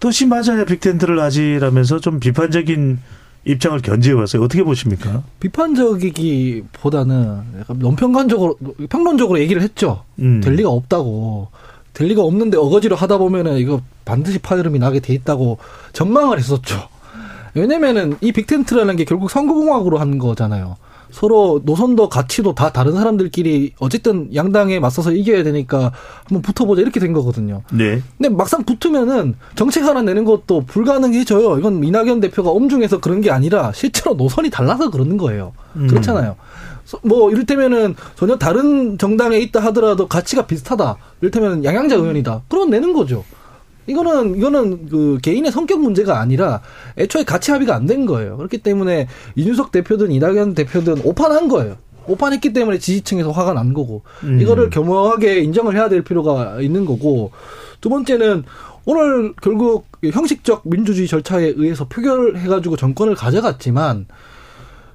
뜻이 0.00 0.26
맞아야 0.26 0.64
big 0.64 0.79
tent를 0.79 1.20
하지라면서 1.20 2.00
좀 2.00 2.20
비판적인 2.20 2.98
입장을 3.44 3.80
견지해 3.80 4.14
왔어요. 4.14 4.42
어떻게 4.42 4.62
보십니까? 4.62 5.22
비판적이기보다는 5.40 7.42
약간 7.60 7.78
논평관적으로 7.78 8.56
평론적으로 8.88 9.40
얘기를 9.40 9.62
했죠. 9.62 10.04
음. 10.20 10.40
될 10.40 10.54
리가 10.54 10.68
없다고. 10.68 11.48
될 11.92 12.08
리가 12.08 12.22
없는데 12.22 12.56
어거지로 12.56 12.96
하다 12.96 13.18
보면은 13.18 13.58
이거 13.58 13.82
반드시 14.04 14.38
파열음이 14.38 14.78
나게 14.78 15.00
돼 15.00 15.12
있다고 15.14 15.58
전망을 15.92 16.38
했었죠. 16.38 16.88
왜냐면은 17.54 18.16
이 18.20 18.32
big 18.32 18.47
tent라는 18.47 18.96
게 18.96 19.04
결국 19.04 19.30
선거공학으로 19.30 19.98
한 19.98 20.18
거잖아요. 20.18 20.76
서로 21.12 21.60
노선도 21.64 22.08
가치도 22.08 22.54
다 22.54 22.72
다른 22.72 22.92
사람들끼리 22.94 23.74
어쨌든 23.78 24.34
양당에 24.34 24.80
맞서서 24.80 25.12
이겨야 25.12 25.44
되니까 25.44 25.92
한번 26.24 26.42
붙어보자 26.42 26.82
이렇게 26.82 26.98
된 26.98 27.12
거거든요. 27.12 27.62
네. 27.70 28.02
근데 28.18 28.28
막상 28.34 28.64
붙으면은 28.64 29.36
정책 29.54 29.84
하나 29.84 30.02
내는 30.02 30.24
것도 30.24 30.64
불가능해져요. 30.66 31.58
이건 31.58 31.84
이낙연 31.84 32.20
대표가 32.20 32.50
엄중해서 32.50 32.98
그런 33.00 33.20
게 33.20 33.30
아니라 33.30 33.72
실제로 33.72 34.14
노선이 34.14 34.50
달라서 34.50 34.90
그러는 34.90 35.16
거예요. 35.18 35.52
음. 35.76 35.86
그렇잖아요. 35.86 36.36
서- 36.84 36.98
뭐 37.04 37.30
이를테면은 37.30 37.94
전혀 38.16 38.36
다른 38.38 38.98
정당에 38.98 39.38
있다 39.38 39.60
하더라도 39.66 40.08
가치가 40.08 40.46
비슷하다. 40.46 40.96
이를테면 41.20 41.62
양양자 41.64 41.94
의원이다. 41.96 42.42
그럼 42.48 42.70
내는 42.70 42.92
거죠. 42.92 43.24
이거는 43.86 44.36
이거는 44.36 44.88
그 44.88 45.18
개인의 45.22 45.50
성격 45.52 45.80
문제가 45.80 46.20
아니라 46.20 46.60
애초에 46.98 47.24
가치 47.24 47.50
합의가 47.50 47.74
안 47.74 47.86
된 47.86 48.06
거예요. 48.06 48.36
그렇기 48.36 48.58
때문에 48.58 49.08
이준석 49.34 49.72
대표든 49.72 50.12
이낙연 50.12 50.54
대표든 50.54 51.02
오판한 51.04 51.48
거예요. 51.48 51.76
오판했기 52.06 52.52
때문에 52.52 52.78
지지층에서 52.78 53.30
화가 53.30 53.52
난 53.54 53.72
거고 53.74 54.02
음. 54.24 54.40
이거를 54.40 54.70
겸허하게 54.70 55.40
인정을 55.40 55.74
해야 55.76 55.88
될 55.88 56.02
필요가 56.02 56.60
있는 56.60 56.84
거고 56.84 57.30
두 57.80 57.88
번째는 57.88 58.44
오늘 58.84 59.32
결국 59.40 59.86
형식적 60.02 60.62
민주주의 60.64 61.06
절차에 61.06 61.54
의해서 61.56 61.86
표결해가지고 61.86 62.76
정권을 62.76 63.14
가져갔지만 63.14 64.06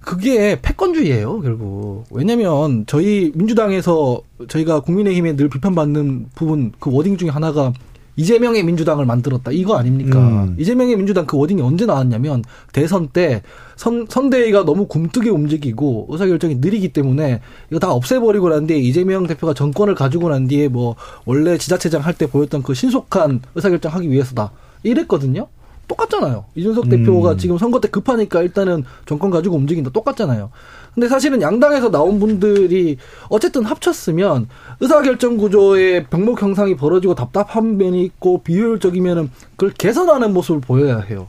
그게 0.02 0.60
패권주의예요 0.62 1.42
결국 1.42 2.06
왜냐면 2.12 2.86
저희 2.88 3.32
민주당에서 3.36 4.22
저희가 4.48 4.80
국민의힘에 4.82 5.36
늘 5.36 5.50
비판받는 5.50 6.28
부분 6.36 6.72
그 6.80 6.92
워딩 6.94 7.18
중에 7.18 7.30
하나가 7.30 7.74
이재명의 8.18 8.64
민주당을 8.64 9.06
만들었다 9.06 9.52
이거 9.52 9.78
아닙니까 9.78 10.20
음. 10.20 10.56
이재명의 10.60 10.98
민주당 10.98 11.26
그 11.26 11.38
워딩이 11.38 11.62
언제 11.62 11.86
나왔냐면 11.86 12.44
대선 12.74 13.08
때 13.08 13.44
선, 13.76 14.08
선대위가 14.10 14.66
너무 14.66 14.88
굼뜨게 14.88 15.30
움직이고 15.30 16.08
의사결정이 16.10 16.56
느리기 16.56 16.90
때문에 16.90 17.42
이거 17.70 17.80
다 17.80 17.92
없애버리고 17.94 18.50
난 18.50 18.68
뒤에 18.68 18.78
이재명 18.80 19.28
대표가 19.28 19.54
정권을 19.54 19.96
가지고 19.96 20.30
난 20.30 20.48
뒤에 20.48 20.68
뭐 20.68 20.96
원래 21.26 21.58
지자체장 21.58 22.02
할 22.02 22.18
때 22.18 22.26
보였던 22.26 22.64
그 22.64 22.74
신속한 22.74 23.42
의사결정 23.54 23.94
하기 23.94 24.10
위해서다 24.10 24.52
이랬거든요 24.82 25.48
똑같잖아요. 25.88 26.46
이준석 26.56 26.90
대표가 26.90 27.32
음. 27.32 27.38
지금 27.38 27.58
선거 27.58 27.80
때 27.80 27.88
급하니까 27.88 28.42
일단은 28.42 28.84
정권 29.06 29.30
가지고 29.30 29.56
움직인다. 29.56 29.92
똑같잖아요. 29.92 30.50
근데 30.98 31.08
사실은 31.10 31.44
양당에서 31.44 31.92
나온 31.92 32.20
분들이 32.20 32.98
어쨌든 33.30 33.64
합쳤으면 33.66 34.48
의사결정 34.80 35.38
구조의 35.38 36.08
병목 36.08 36.42
형상이 36.42 36.76
벌어지고 36.76 37.14
답답한 37.14 37.78
면이 37.78 38.04
있고 38.04 38.42
비효율적이면은 38.42 39.30
그걸 39.52 39.76
개선하는 39.76 40.34
모습을 40.34 40.60
보여야 40.60 40.98
해요. 41.02 41.28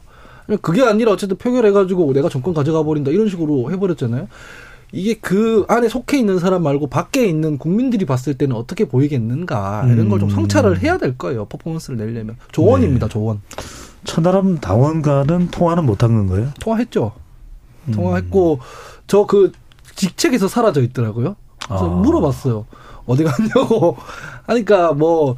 그게 0.63 0.81
아니라 0.81 1.11
어쨌든 1.11 1.37
표결해가지고 1.37 2.13
내가 2.13 2.29
정권 2.29 2.55
가져가 2.55 2.81
버린다 2.81 3.11
이런 3.11 3.29
식으로 3.29 3.71
해버렸잖아요. 3.71 4.27
이게 4.91 5.13
그 5.13 5.65
안에 5.67 5.87
속해 5.87 6.17
있는 6.17 6.39
사람 6.39 6.63
말고 6.63 6.87
밖에 6.87 7.27
있는 7.27 7.59
국민들이 7.59 8.05
봤을 8.05 8.33
때는 8.33 8.55
어떻게 8.55 8.85
보이겠는가 8.85 9.85
이런 9.87 10.09
걸좀 10.09 10.29
음. 10.29 10.33
성찰을 10.33 10.81
해야 10.81 10.97
될 10.97 11.15
거예요. 11.15 11.45
퍼포먼스를 11.45 11.99
내려면 11.99 12.37
조언입니다. 12.51 13.07
조언. 13.07 13.39
천하람 14.03 14.57
당원과는 14.57 15.49
통화는 15.51 15.85
못한 15.85 16.15
건가요? 16.15 16.47
통화했죠. 16.59 17.11
음. 17.89 17.93
통화했고 17.93 18.61
저 19.09 19.25
그 19.25 19.51
직책에서 19.95 20.47
사라져 20.47 20.81
있더라고요. 20.81 21.35
그래서 21.67 21.85
아. 21.91 21.95
물어봤어요. 21.95 22.65
어디 23.05 23.23
갔냐고 23.25 23.97
하니까 24.47 24.93
뭐 24.95 25.35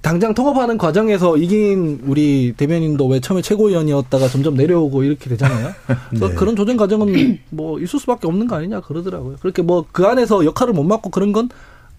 당장 0.00 0.32
통합하는 0.32 0.78
과정에서 0.78 1.36
이긴 1.36 2.00
우리 2.06 2.54
대변인도 2.56 3.06
왜 3.08 3.20
처음에 3.20 3.42
최고위원이었다가 3.42 4.28
점점 4.28 4.54
내려오고 4.54 5.02
이렇게 5.02 5.28
되잖아요. 5.28 5.72
그래서 6.10 6.28
네. 6.28 6.34
그런 6.34 6.56
조정 6.56 6.76
과정은 6.76 7.38
뭐 7.50 7.80
있을 7.80 7.98
수밖에 7.98 8.26
없는 8.28 8.46
거 8.46 8.56
아니냐 8.56 8.80
그러더라고요. 8.80 9.36
그렇게 9.40 9.62
뭐 9.62 9.84
그 9.92 10.06
안에서 10.06 10.44
역할을 10.44 10.72
못 10.72 10.84
맡고 10.84 11.10
그런 11.10 11.32
건 11.32 11.48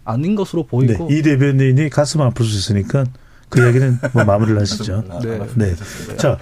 아닌 0.05 0.35
것으로 0.35 0.63
네. 0.63 0.67
보이고. 0.69 1.09
이 1.11 1.21
대변인이 1.21 1.89
가슴 1.89 2.21
아플 2.21 2.45
수 2.45 2.57
있으니까 2.57 3.03
그 3.51 3.61
이야기는 3.61 3.99
뭐 4.13 4.23
마무리를 4.23 4.59
하시죠. 4.59 5.03
네. 5.23 5.39
네. 5.55 5.75
자, 6.15 6.39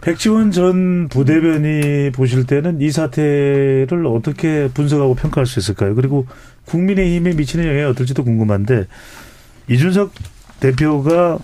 백지원 0.00 0.52
전 0.52 1.08
부대변이 1.08 2.12
보실 2.12 2.46
때는 2.46 2.80
이 2.80 2.90
사태를 2.92 4.06
어떻게 4.06 4.68
분석하고 4.72 5.16
평가할 5.16 5.44
수 5.44 5.58
있을까요? 5.58 5.94
그리고 5.96 6.26
국민의힘에 6.66 7.34
미치는 7.34 7.66
영향이 7.66 7.84
어떨지도 7.90 8.22
궁금한데 8.22 8.86
이준석 9.68 10.12
대표가 10.60 11.38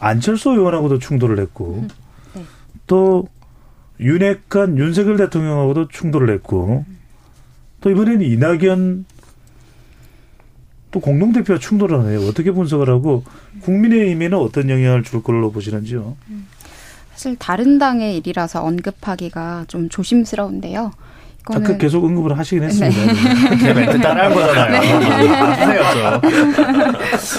안철수 0.00 0.50
의원하고도 0.50 0.98
충돌을 0.98 1.38
했고 1.38 1.86
네. 2.34 2.44
또 2.88 3.28
윤핵관 4.00 4.78
윤석열 4.78 5.16
대통령하고도 5.16 5.88
충돌을 5.88 6.34
했고 6.34 6.84
또 7.80 7.90
이번에는 7.90 8.22
이낙연 8.22 9.04
또 10.90 11.00
공동대표와 11.00 11.58
충돌을 11.58 11.98
하네요. 12.00 12.26
어떻게 12.28 12.50
분석을 12.50 12.88
하고 12.88 13.24
국민의힘에는 13.62 14.38
어떤 14.38 14.70
영향을 14.70 15.02
줄 15.02 15.22
걸로 15.22 15.50
보시는지요? 15.52 16.16
사실 17.12 17.36
다른 17.36 17.78
당의 17.78 18.16
일이라서 18.16 18.62
언급하기가 18.62 19.64
좀 19.68 19.88
조심스러운데요. 19.88 20.92
이거는 21.50 21.66
아까 21.70 21.78
계속 21.78 22.04
언급을 22.04 22.36
하시긴 22.38 22.64
했습니다. 22.64 23.56
제 23.58 23.72
멘트 23.72 24.00
따라한 24.00 24.34
거잖아요. 24.34 25.42
아세요, 25.44 25.82
저. 25.94 26.20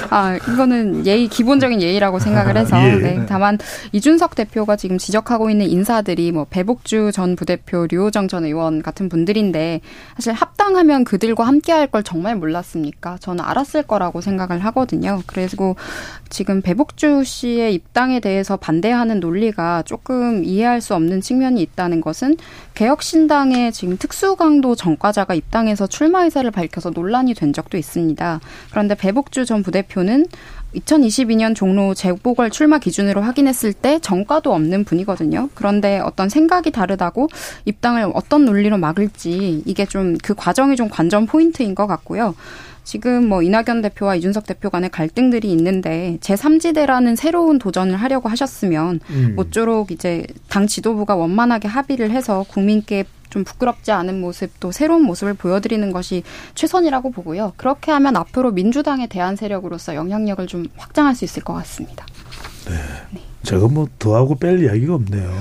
아, 0.15 0.35
이거는 0.35 1.05
예의, 1.05 1.27
기본적인 1.27 1.81
예의라고 1.81 2.19
생각을 2.19 2.57
해서. 2.57 2.81
예. 2.83 2.95
네, 2.95 3.25
다만, 3.27 3.57
이준석 3.91 4.35
대표가 4.35 4.75
지금 4.75 4.97
지적하고 4.97 5.49
있는 5.49 5.67
인사들이 5.67 6.31
뭐, 6.31 6.45
배복주 6.49 7.11
전 7.13 7.35
부대표, 7.35 7.87
류호정 7.89 8.27
전 8.27 8.45
의원 8.45 8.81
같은 8.81 9.09
분들인데, 9.09 9.81
사실 10.15 10.33
합당하면 10.33 11.03
그들과 11.03 11.45
함께 11.45 11.71
할 11.73 11.89
걸 11.89 12.03
정말 12.03 12.35
몰랐습니까? 12.35 13.17
저는 13.19 13.43
알았을 13.43 13.81
거라고 13.81 14.21
생각을 14.21 14.59
하거든요. 14.65 15.23
그리고 15.25 15.75
지금 16.29 16.61
배복주 16.61 17.23
씨의 17.23 17.73
입당에 17.73 18.19
대해서 18.19 18.57
반대하는 18.57 19.19
논리가 19.19 19.81
조금 19.87 20.43
이해할 20.45 20.81
수 20.81 20.93
없는 20.93 21.21
측면이 21.21 21.59
있다는 21.63 22.01
것은, 22.01 22.37
개혁신당의 22.75 23.71
지금 23.73 23.97
특수강도 23.99 24.75
전과자가 24.75 25.33
입당해서 25.33 25.87
출마 25.87 26.23
의사를 26.23 26.49
밝혀서 26.49 26.91
논란이 26.91 27.33
된 27.33 27.53
적도 27.53 27.77
있습니다. 27.77 28.39
그런데 28.71 28.95
배복주 28.95 29.45
전 29.45 29.61
부대표는 29.63 30.25
2022년 30.75 31.55
종로 31.55 31.95
재보궐 31.95 32.51
출마 32.51 32.77
기준으로 32.77 33.21
확인했을 33.21 33.73
때 33.73 33.97
정가도 33.99 34.53
없는 34.53 34.83
분이거든요. 34.83 35.49
그런데 35.55 35.99
어떤 35.99 36.29
생각이 36.29 36.69
다르다고 36.69 37.27
입당을 37.65 38.11
어떤 38.13 38.45
논리로 38.45 38.77
막을지 38.77 39.63
이게 39.65 39.85
좀 39.85 40.09
그 40.23 40.35
과정이 40.35 40.75
좀 40.75 40.89
관전 40.89 41.25
포인트인 41.25 41.75
것 41.75 41.87
같고요. 41.87 42.35
지금 42.83 43.27
뭐 43.27 43.43
이낙연 43.43 43.81
대표와 43.81 44.15
이준석 44.15 44.47
대표 44.47 44.69
간의 44.69 44.89
갈등들이 44.89 45.51
있는데 45.51 46.17
제3지대라는 46.21 47.15
새로운 47.15 47.59
도전을 47.59 47.95
하려고 47.95 48.29
하셨으면 48.29 48.99
음. 49.09 49.33
모쪼록 49.35 49.91
이제 49.91 50.25
당 50.49 50.65
지도부가 50.65 51.15
원만하게 51.15 51.67
합의를 51.67 52.11
해서 52.11 52.45
국민께 52.47 53.05
좀 53.29 53.43
부끄럽지 53.43 53.91
않은 53.91 54.19
모습 54.19 54.59
또 54.59 54.71
새로운 54.71 55.03
모습을 55.03 55.33
보여드리는 55.33 55.91
것이 55.91 56.23
최선이라고 56.55 57.11
보고요. 57.11 57.53
그렇게 57.57 57.91
하면 57.91 58.15
앞으로 58.15 58.51
민주당의 58.51 59.07
대안 59.07 59.35
세력으로서 59.35 59.95
영향력을 59.95 60.45
좀 60.47 60.65
확장할 60.77 61.15
수 61.15 61.25
있을 61.25 61.43
것 61.43 61.53
같습니다. 61.53 62.05
제가 63.43 63.67
뭐 63.67 63.87
더하고 63.99 64.35
뺄 64.35 64.61
이야기가 64.63 64.95
없네요. 64.95 65.31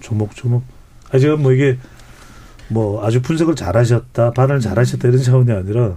조목조목. 0.00 0.62
아, 1.12 1.18
제가 1.18 1.36
뭐 1.36 1.52
이게 1.52 1.78
뭐 2.68 3.04
아주 3.04 3.20
분석을 3.20 3.56
잘하셨다, 3.56 4.30
발언을 4.32 4.60
잘하셨다 4.60 5.08
이런 5.08 5.22
차원이 5.22 5.52
아니라 5.52 5.96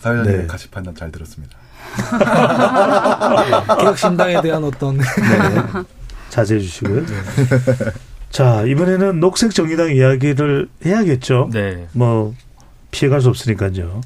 사회자님의 0.00 0.38
네. 0.42 0.46
가치 0.46 0.68
판단 0.70 0.94
잘 0.94 1.12
들었습니다. 1.12 1.56
개혁신당에 3.78 4.40
대한 4.40 4.64
어떤 4.64 4.96
네. 4.96 5.04
자제해 6.30 6.60
주시고요. 6.60 7.04
자, 8.34 8.64
이번에는 8.66 9.20
녹색 9.20 9.54
정의당 9.54 9.94
이야기를 9.94 10.66
해야겠죠. 10.84 11.50
네. 11.52 11.86
뭐 11.92 12.34
피해갈 12.90 13.20
수 13.20 13.28
없으니까요. 13.28 14.00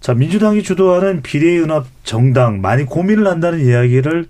자, 0.00 0.14
민주당이 0.14 0.62
주도하는 0.62 1.20
비례연합 1.20 1.84
정당 2.04 2.60
많이 2.60 2.84
고민을 2.84 3.26
한다는 3.26 3.58
이야기를 3.58 4.28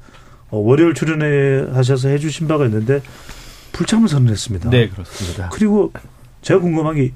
어, 0.49 0.57
월요일 0.57 0.95
출연해 0.95 1.75
하셔서 1.75 2.09
해주신 2.09 2.49
바가 2.49 2.65
있는데 2.65 3.03
불참을 3.73 4.09
선언했습니다. 4.09 4.71
네, 4.71 4.89
그렇습니다. 4.89 5.51
그리고 5.53 5.93
제가 6.41 6.61
궁금한 6.61 6.95
게 6.95 7.13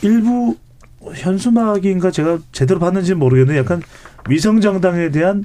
일부 0.00 0.56
현수막인가 1.12 2.10
제가 2.10 2.38
제대로 2.52 2.80
봤는지 2.80 3.12
모르겠는데 3.12 3.58
약간 3.58 3.82
위성 4.30 4.62
정당에 4.62 5.10
대한 5.10 5.44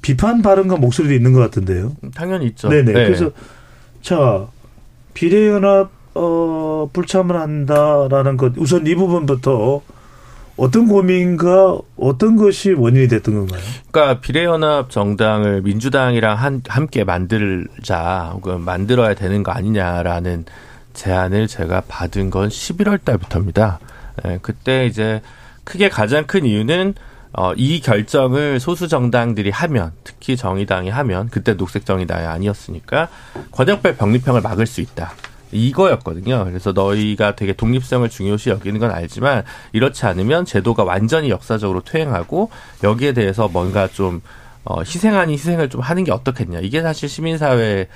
비판 0.00 0.40
발언과 0.40 0.76
목소리도 0.76 1.12
있는 1.12 1.34
것 1.34 1.40
같은데요. 1.40 1.94
당연히 2.14 2.46
있죠. 2.46 2.70
네네. 2.70 2.84
네. 2.90 3.04
그래서 3.04 3.32
자 4.00 4.48
비례연합 5.14 5.90
어 6.14 6.90
불참을 6.92 7.36
한다라는 7.36 8.36
것 8.36 8.52
우선 8.58 8.86
이 8.86 8.94
부분부터 8.94 9.80
어떤 10.56 10.86
고민과 10.86 11.78
어떤 11.96 12.36
것이 12.36 12.72
원인이 12.72 13.08
됐던 13.08 13.34
건가요? 13.34 13.60
그러니까 13.90 14.20
비례연합 14.20 14.90
정당을 14.90 15.62
민주당이랑 15.62 16.36
한, 16.36 16.62
함께 16.68 17.04
만들자 17.04 18.32
혹은 18.34 18.60
만들어야 18.60 19.14
되는 19.14 19.42
거 19.42 19.52
아니냐라는 19.52 20.44
제안을 20.92 21.46
제가 21.48 21.82
받은 21.88 22.30
건 22.30 22.48
11월 22.48 23.02
달부터입니다. 23.02 23.80
예, 24.26 24.38
그때 24.42 24.84
이제 24.86 25.22
크게 25.64 25.88
가장 25.88 26.26
큰 26.26 26.44
이유는 26.44 26.94
어, 27.34 27.54
이 27.54 27.80
결정을 27.80 28.60
소수 28.60 28.88
정당들이 28.88 29.50
하면, 29.50 29.92
특히 30.04 30.36
정의당이 30.36 30.90
하면, 30.90 31.28
그때 31.30 31.56
녹색 31.56 31.86
정의당이 31.86 32.26
아니었으니까, 32.26 33.08
권역별 33.52 33.96
병립형을 33.96 34.42
막을 34.42 34.66
수 34.66 34.80
있다. 34.82 35.12
이거였거든요. 35.50 36.44
그래서 36.44 36.72
너희가 36.72 37.36
되게 37.36 37.52
독립성을 37.54 38.08
중요시 38.08 38.50
여기는 38.50 38.78
건 38.80 38.90
알지만, 38.90 39.44
이렇지 39.72 40.04
않으면 40.04 40.44
제도가 40.44 40.84
완전히 40.84 41.30
역사적으로 41.30 41.80
퇴행하고, 41.82 42.50
여기에 42.84 43.12
대해서 43.14 43.48
뭔가 43.48 43.88
좀, 43.88 44.20
어, 44.64 44.80
희생 44.82 45.16
아닌 45.16 45.34
희생을 45.34 45.70
좀 45.70 45.80
하는 45.80 46.04
게 46.04 46.12
어떻겠냐. 46.12 46.60
이게 46.60 46.82
사실 46.82 47.08
시민사회 47.08 47.88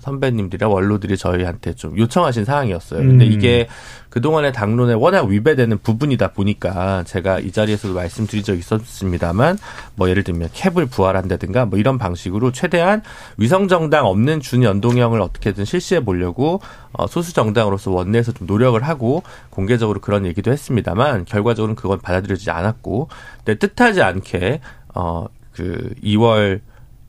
선배님들이나 0.00 0.68
원로들이 0.68 1.16
저희한테 1.16 1.74
좀 1.74 1.96
요청하신 1.96 2.44
사항이었어요. 2.44 3.00
근데 3.00 3.26
음. 3.26 3.32
이게 3.32 3.66
그동안의 4.10 4.52
당론에 4.52 4.94
워낙 4.94 5.26
위배되는 5.26 5.78
부분이다 5.78 6.32
보니까 6.32 7.02
제가 7.04 7.40
이 7.40 7.50
자리에서도 7.50 7.94
말씀드린 7.94 8.44
적이 8.44 8.58
있었습니다만 8.58 9.58
뭐 9.94 10.10
예를 10.10 10.22
들면 10.22 10.50
캡을 10.52 10.86
부활한다든가 10.86 11.66
뭐 11.66 11.78
이런 11.78 11.98
방식으로 11.98 12.52
최대한 12.52 13.02
위성정당 13.38 14.06
없는 14.06 14.40
준연동형을 14.40 15.20
어떻게든 15.20 15.64
실시해 15.64 16.04
보려고 16.04 16.60
어, 16.92 17.06
소수정당으로서 17.06 17.90
원내에서 17.90 18.32
좀 18.32 18.46
노력을 18.46 18.80
하고 18.82 19.22
공개적으로 19.50 20.00
그런 20.00 20.26
얘기도 20.26 20.52
했습니다만 20.52 21.24
결과적으로는 21.24 21.74
그건 21.74 22.00
받아들여지지 22.00 22.50
않았고 22.50 23.08
근데 23.44 23.58
뜻하지 23.58 24.02
않게 24.02 24.60
어, 24.94 25.26
그 25.52 25.92
2월 26.02 26.60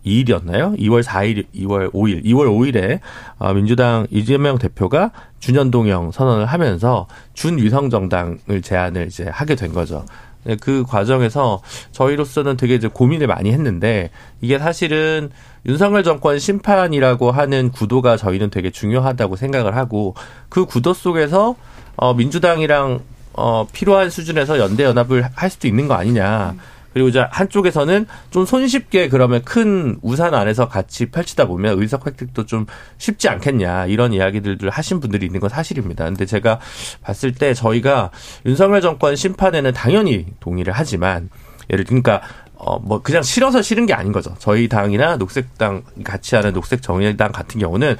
2일이었나요? 0.09 0.77
2월 0.79 1.03
4일, 1.03 1.45
2월 1.55 1.91
5일, 1.91 2.25
2월 2.25 2.47
5일에 2.47 2.99
어, 3.37 3.53
민주당 3.53 4.07
이재명 4.09 4.57
대표가 4.57 5.11
준연동형 5.39 6.11
선언을 6.11 6.45
하면서 6.45 7.07
준위성정당을 7.33 8.61
제안을 8.61 9.07
이제 9.07 9.27
하게 9.29 9.55
된 9.55 9.73
거죠. 9.73 10.05
네, 10.43 10.55
그 10.55 10.83
과정에서 10.87 11.61
저희로서는 11.91 12.57
되게 12.57 12.75
이제 12.75 12.87
고민을 12.87 13.27
많이 13.27 13.51
했는데 13.51 14.09
이게 14.41 14.57
사실은 14.57 15.29
윤석열 15.65 16.03
정권 16.03 16.39
심판이라고 16.39 17.31
하는 17.31 17.71
구도가 17.71 18.15
저희는 18.15 18.49
되게 18.49 18.71
중요하다고 18.71 19.35
생각을 19.35 19.75
하고 19.75 20.15
그 20.47 20.65
구도 20.65 20.93
속에서 20.93 21.55
어 21.97 22.13
민주당이랑 22.13 23.01
어 23.33 23.67
필요한 23.71 24.09
수준에서 24.09 24.59
연대 24.59 24.85
연합을 24.85 25.29
할 25.35 25.49
수도 25.49 25.67
있는 25.67 25.87
거 25.87 25.95
아니냐. 25.95 26.55
그리고 26.93 27.09
이제 27.09 27.25
한쪽에서는 27.29 28.07
좀 28.31 28.45
손쉽게 28.45 29.09
그러면 29.09 29.43
큰 29.43 29.97
우산 30.01 30.33
안에서 30.33 30.67
같이 30.67 31.07
펼치다 31.07 31.45
보면 31.45 31.79
의석 31.79 32.07
획득도 32.07 32.45
좀 32.45 32.65
쉽지 32.97 33.29
않겠냐 33.29 33.85
이런 33.85 34.13
이야기들을 34.13 34.69
하신 34.69 34.99
분들이 34.99 35.25
있는 35.25 35.39
건 35.39 35.49
사실입니다. 35.49 36.05
근데 36.05 36.25
제가 36.25 36.59
봤을 37.01 37.33
때 37.33 37.53
저희가 37.53 38.11
윤석열 38.45 38.81
정권 38.81 39.15
심판에는 39.15 39.73
당연히 39.73 40.25
동의를 40.39 40.73
하지만 40.73 41.29
예를 41.69 41.85
그러니까 41.85 42.21
어, 42.59 42.77
뭐, 42.77 43.01
그냥 43.01 43.23
싫어서 43.23 43.61
싫은 43.61 43.85
게 43.85 43.93
아닌 43.93 44.11
거죠. 44.11 44.35
저희 44.37 44.67
당이나 44.67 45.15
녹색당 45.15 45.83
같이 46.03 46.35
하는 46.35 46.51
녹색 46.51 46.81
정의당 46.81 47.31
같은 47.31 47.61
경우는 47.61 47.95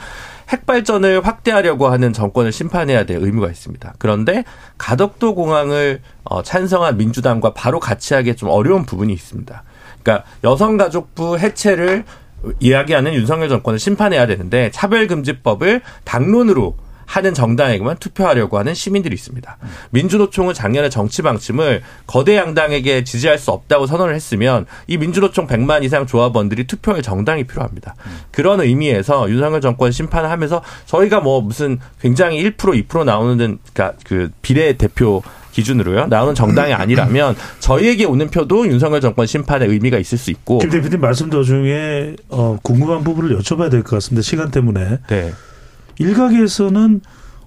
핵발전을 0.50 1.26
확대하려고 1.26 1.88
하는 1.88 2.12
정권을 2.12 2.52
심판해야 2.52 3.06
될 3.06 3.18
의무가 3.22 3.50
있습니다. 3.50 3.94
그런데 3.98 4.44
가덕도 4.78 5.36
공항을 5.36 6.02
어, 6.24 6.44
찬성한 6.44 6.98
민주당과 6.98 7.54
바로 7.54 7.80
같이 7.80 8.14
하기 8.14 8.36
좀 8.36 8.50
어려운 8.50 8.86
부분이 8.86 9.14
있습니다. 9.14 9.64
그러니까 10.02 10.26
여성가족부 10.44 11.38
해체를 11.38 12.04
이야기하는 12.60 13.14
윤석열 13.14 13.50
정권을 13.50 13.80
심판해야 13.80 14.26
되는데 14.26 14.72
차별금지법을 14.72 15.82
당론으로 16.06 16.76
하는 17.10 17.34
정당에게만 17.34 17.98
투표하려고 17.98 18.60
하는 18.60 18.76
시민들이 18.76 19.16
있습니다. 19.16 19.58
민주노총은 19.90 20.54
작년에 20.54 20.90
정치 20.90 21.24
방침을 21.24 21.82
거대 22.06 22.36
양당에게 22.38 23.04
지지할 23.04 23.40
수 23.40 23.50
없다고 23.50 23.88
선언을 23.88 24.14
했으면 24.14 24.68
이 24.86 24.98
민주노총 24.98 25.48
100만 25.48 25.84
이상 25.84 26.06
조합원들이 26.06 26.68
투표할 26.68 27.02
정당이 27.02 27.46
필요합니다. 27.46 27.96
그런 28.30 28.62
의미에서 28.62 29.28
윤석열 29.28 29.60
정권 29.60 29.92
심판을 29.92 30.30
하면서 30.30 30.62
저희가 30.86 31.20
뭐 31.22 31.42
무슨 31.42 31.80
굉장히 32.00 32.44
1% 32.44 32.56
2% 32.88 33.06
나오는 33.06 33.36
그러니까 33.74 33.98
그 34.06 34.30
비례 34.44 34.74
대표 34.74 35.24
기준으로요 35.52 36.06
나오는 36.08 36.36
정당이 36.36 36.74
아니라면 36.74 37.36
저희에게 37.60 38.06
오는 38.06 38.30
표도 38.30 38.68
윤석열 38.68 39.02
정권 39.02 39.26
심판의 39.26 39.68
의미가 39.68 39.98
있을 39.98 40.20
수 40.20 40.30
있고 40.30 40.60
김 40.60 40.70
대표님 40.70 41.02
말씀 41.02 41.32
도중에 41.32 42.16
어, 42.30 42.60
궁금한 42.62 43.04
부분을 43.04 43.36
여쭤봐야 43.40 43.72
될 43.72 43.82
것 43.82 43.96
같습니다. 43.96 44.22
시간 44.22 44.52
때문에. 44.52 45.00
네. 45.08 45.34
일각에서는 46.00 47.02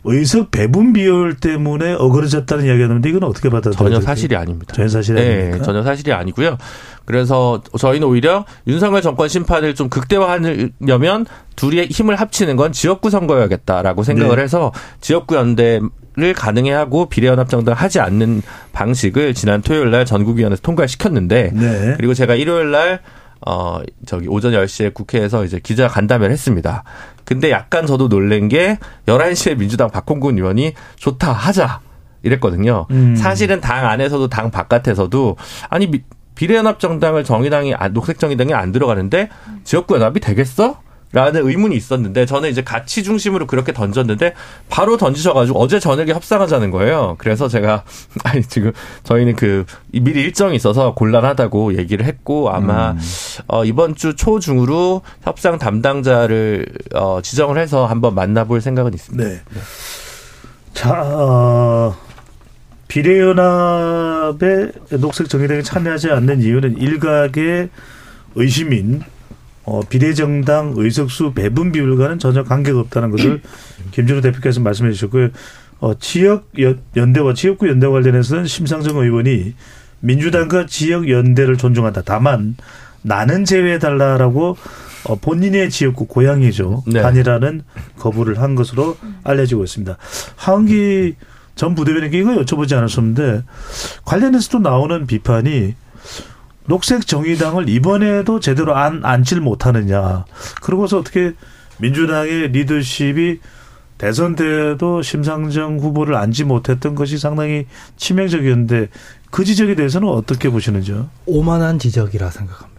의석 0.04 0.50
배분 0.50 0.92
비율 0.92 1.36
때문에 1.36 1.92
어그러졌다는 1.92 2.64
이야기가 2.66 2.88
나는데 2.88 3.08
이건 3.08 3.22
어떻게 3.24 3.48
받아들여요? 3.48 3.76
전혀 3.76 4.00
사실이 4.00 4.34
아닙니다. 4.34 4.74
전혀 4.74 4.88
사실이 4.88 5.20
네, 5.20 5.32
아닙니까? 5.42 5.64
전혀 5.64 5.82
사실이 5.82 6.12
아니고요. 6.12 6.58
그래서 7.04 7.62
저희는 7.78 8.06
오히려 8.06 8.44
윤석열 8.66 9.00
정권 9.00 9.28
심판을 9.28 9.74
좀 9.74 9.88
극대화하려면 9.88 11.26
둘이 11.54 11.86
힘을 11.86 12.16
합치는 12.16 12.56
건 12.56 12.72
지역구 12.72 13.10
선거여야겠다라고 13.10 14.02
생각을 14.02 14.36
네. 14.36 14.42
해서 14.42 14.72
지역구 15.00 15.36
연대 15.36 15.80
를 16.14 16.34
가능해 16.34 16.70
하고 16.72 17.08
비례연합 17.08 17.48
정당 17.48 17.74
하지 17.74 17.98
않는 17.98 18.42
방식을 18.72 19.32
지난 19.32 19.62
토요일 19.62 19.90
날 19.90 20.04
전국위원회에서 20.04 20.60
통과를 20.60 20.86
시켰는데 20.86 21.52
네. 21.54 21.94
그리고 21.96 22.12
제가 22.12 22.34
일요일 22.34 22.70
날 22.70 23.00
어, 23.46 23.80
저기 24.06 24.28
오전 24.28 24.52
10시에 24.52 24.94
국회에서 24.94 25.44
이제 25.44 25.58
기자 25.62 25.88
간담회를 25.88 26.32
했습니다. 26.32 26.84
근데 27.24 27.50
약간 27.50 27.86
저도 27.86 28.08
놀란 28.08 28.48
게 28.48 28.78
11시에 29.06 29.56
민주당 29.58 29.90
박홍근 29.90 30.36
의원이 30.38 30.74
좋다, 30.96 31.32
하자. 31.32 31.80
이랬거든요. 32.24 32.86
음. 32.92 33.16
사실은 33.16 33.60
당 33.60 33.84
안에서도 33.88 34.28
당 34.28 34.52
바깥에서도 34.52 35.36
아니 35.70 35.88
미- 35.88 36.02
비례연합정당을 36.36 37.24
정의당이 37.24 37.74
아, 37.74 37.88
녹색정의당이 37.88 38.54
안 38.54 38.70
들어가는데 38.70 39.28
지역구 39.64 39.96
연합이 39.96 40.20
되겠어? 40.20 40.80
라는 41.12 41.46
의문이 41.46 41.76
있었는데 41.76 42.24
저는 42.24 42.50
이제 42.50 42.62
가치 42.62 43.02
중심으로 43.02 43.46
그렇게 43.46 43.72
던졌는데 43.72 44.34
바로 44.70 44.96
던지셔가지고 44.96 45.60
어제 45.60 45.78
저녁에 45.78 46.12
협상하자는 46.12 46.70
거예요. 46.70 47.16
그래서 47.18 47.48
제가 47.48 47.84
아니 48.24 48.42
지금 48.42 48.72
저희는 49.04 49.36
그 49.36 49.66
미리 49.92 50.22
일정이 50.22 50.56
있어서 50.56 50.94
곤란하다고 50.94 51.76
얘기를 51.76 52.06
했고 52.06 52.50
아마 52.50 52.96
어, 53.46 53.64
이번 53.64 53.94
주 53.94 54.16
초중으로 54.16 55.02
협상 55.22 55.58
담당자를 55.58 56.66
어, 56.94 57.20
지정을 57.22 57.58
해서 57.58 57.86
한번 57.86 58.14
만나볼 58.14 58.62
생각은 58.62 58.94
있습니다. 58.94 59.24
네. 59.24 59.40
자, 60.72 61.02
어, 61.02 61.94
비례연합에 62.88 64.72
녹색 65.00 65.28
정의당이 65.28 65.62
참여하지 65.62 66.10
않는 66.10 66.40
이유는 66.40 66.78
일각의 66.78 67.68
의심인 68.34 69.02
어, 69.64 69.80
비례정당 69.88 70.74
의석수 70.76 71.32
배분 71.34 71.70
비율과는 71.72 72.18
전혀 72.18 72.42
관계가 72.42 72.80
없다는 72.80 73.10
것을 73.10 73.40
김준호 73.92 74.20
대표께서 74.20 74.60
말씀해 74.60 74.92
주셨고요. 74.92 75.28
어, 75.80 75.94
지역 75.98 76.48
연- 76.60 76.80
연대와 76.96 77.34
지역구 77.34 77.68
연대 77.68 77.86
관련해서는 77.86 78.46
심상정 78.46 78.96
의원이 78.98 79.54
민주당과 80.00 80.66
지역 80.66 81.08
연대를 81.08 81.56
존중한다. 81.56 82.02
다만 82.04 82.56
나는 83.02 83.44
제외해달라라고 83.44 84.56
어, 85.04 85.16
본인의 85.16 85.70
지역구 85.70 86.06
고향이죠. 86.06 86.84
네. 86.86 87.02
단일화는 87.02 87.62
거부를 87.98 88.40
한 88.40 88.54
것으로 88.54 88.96
알려지고 89.24 89.64
있습니다. 89.64 89.96
하은기 90.36 91.14
전 91.56 91.74
부대변인께 91.74 92.18
이거 92.18 92.30
여쭤보지 92.36 92.76
않았었는데 92.76 93.42
관련해서도 94.04 94.60
나오는 94.60 95.06
비판이 95.06 95.74
녹색 96.66 97.06
정의당을 97.06 97.68
이번에도 97.68 98.40
제대로 98.40 98.76
안 98.76 99.04
앉질 99.04 99.40
못하느냐. 99.40 100.24
그러고서 100.62 100.98
어떻게 100.98 101.34
민주당의 101.78 102.48
리더십이 102.48 103.40
대선 103.98 104.34
때도 104.34 105.02
심상정 105.02 105.78
후보를 105.78 106.16
앉지 106.16 106.44
못했던 106.44 106.94
것이 106.94 107.18
상당히 107.18 107.66
치명적이었는데 107.96 108.88
그 109.30 109.44
지적에 109.44 109.74
대해서는 109.74 110.08
어떻게 110.08 110.50
보시는지요? 110.50 111.08
오만한 111.26 111.78
지적이라 111.78 112.30
생각합니다. 112.30 112.71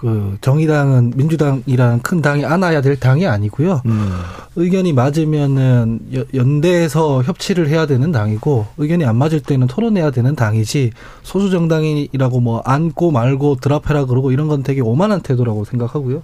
그 0.00 0.38
정의당은 0.40 1.12
민주당이라는 1.16 2.02
큰 2.02 2.22
당이 2.22 2.44
안아야 2.44 2.80
될 2.80 2.98
당이 3.00 3.26
아니고요. 3.26 3.82
음. 3.86 4.12
의견이 4.54 4.92
맞으면은 4.92 6.00
여- 6.14 6.24
연대해서 6.34 7.22
협치를 7.22 7.68
해야 7.68 7.86
되는 7.86 8.12
당이고 8.12 8.66
의견이 8.76 9.04
안 9.04 9.16
맞을 9.16 9.40
때는 9.40 9.66
토론해야 9.66 10.10
되는 10.12 10.36
당이지 10.36 10.92
소수 11.22 11.50
정당이라고 11.50 12.40
뭐 12.40 12.60
안고 12.64 13.10
말고 13.10 13.56
드랍해라 13.56 14.04
그러고 14.04 14.30
이런 14.30 14.46
건 14.48 14.62
되게 14.62 14.80
오만한 14.80 15.20
태도라고 15.20 15.64
생각하고요. 15.64 16.22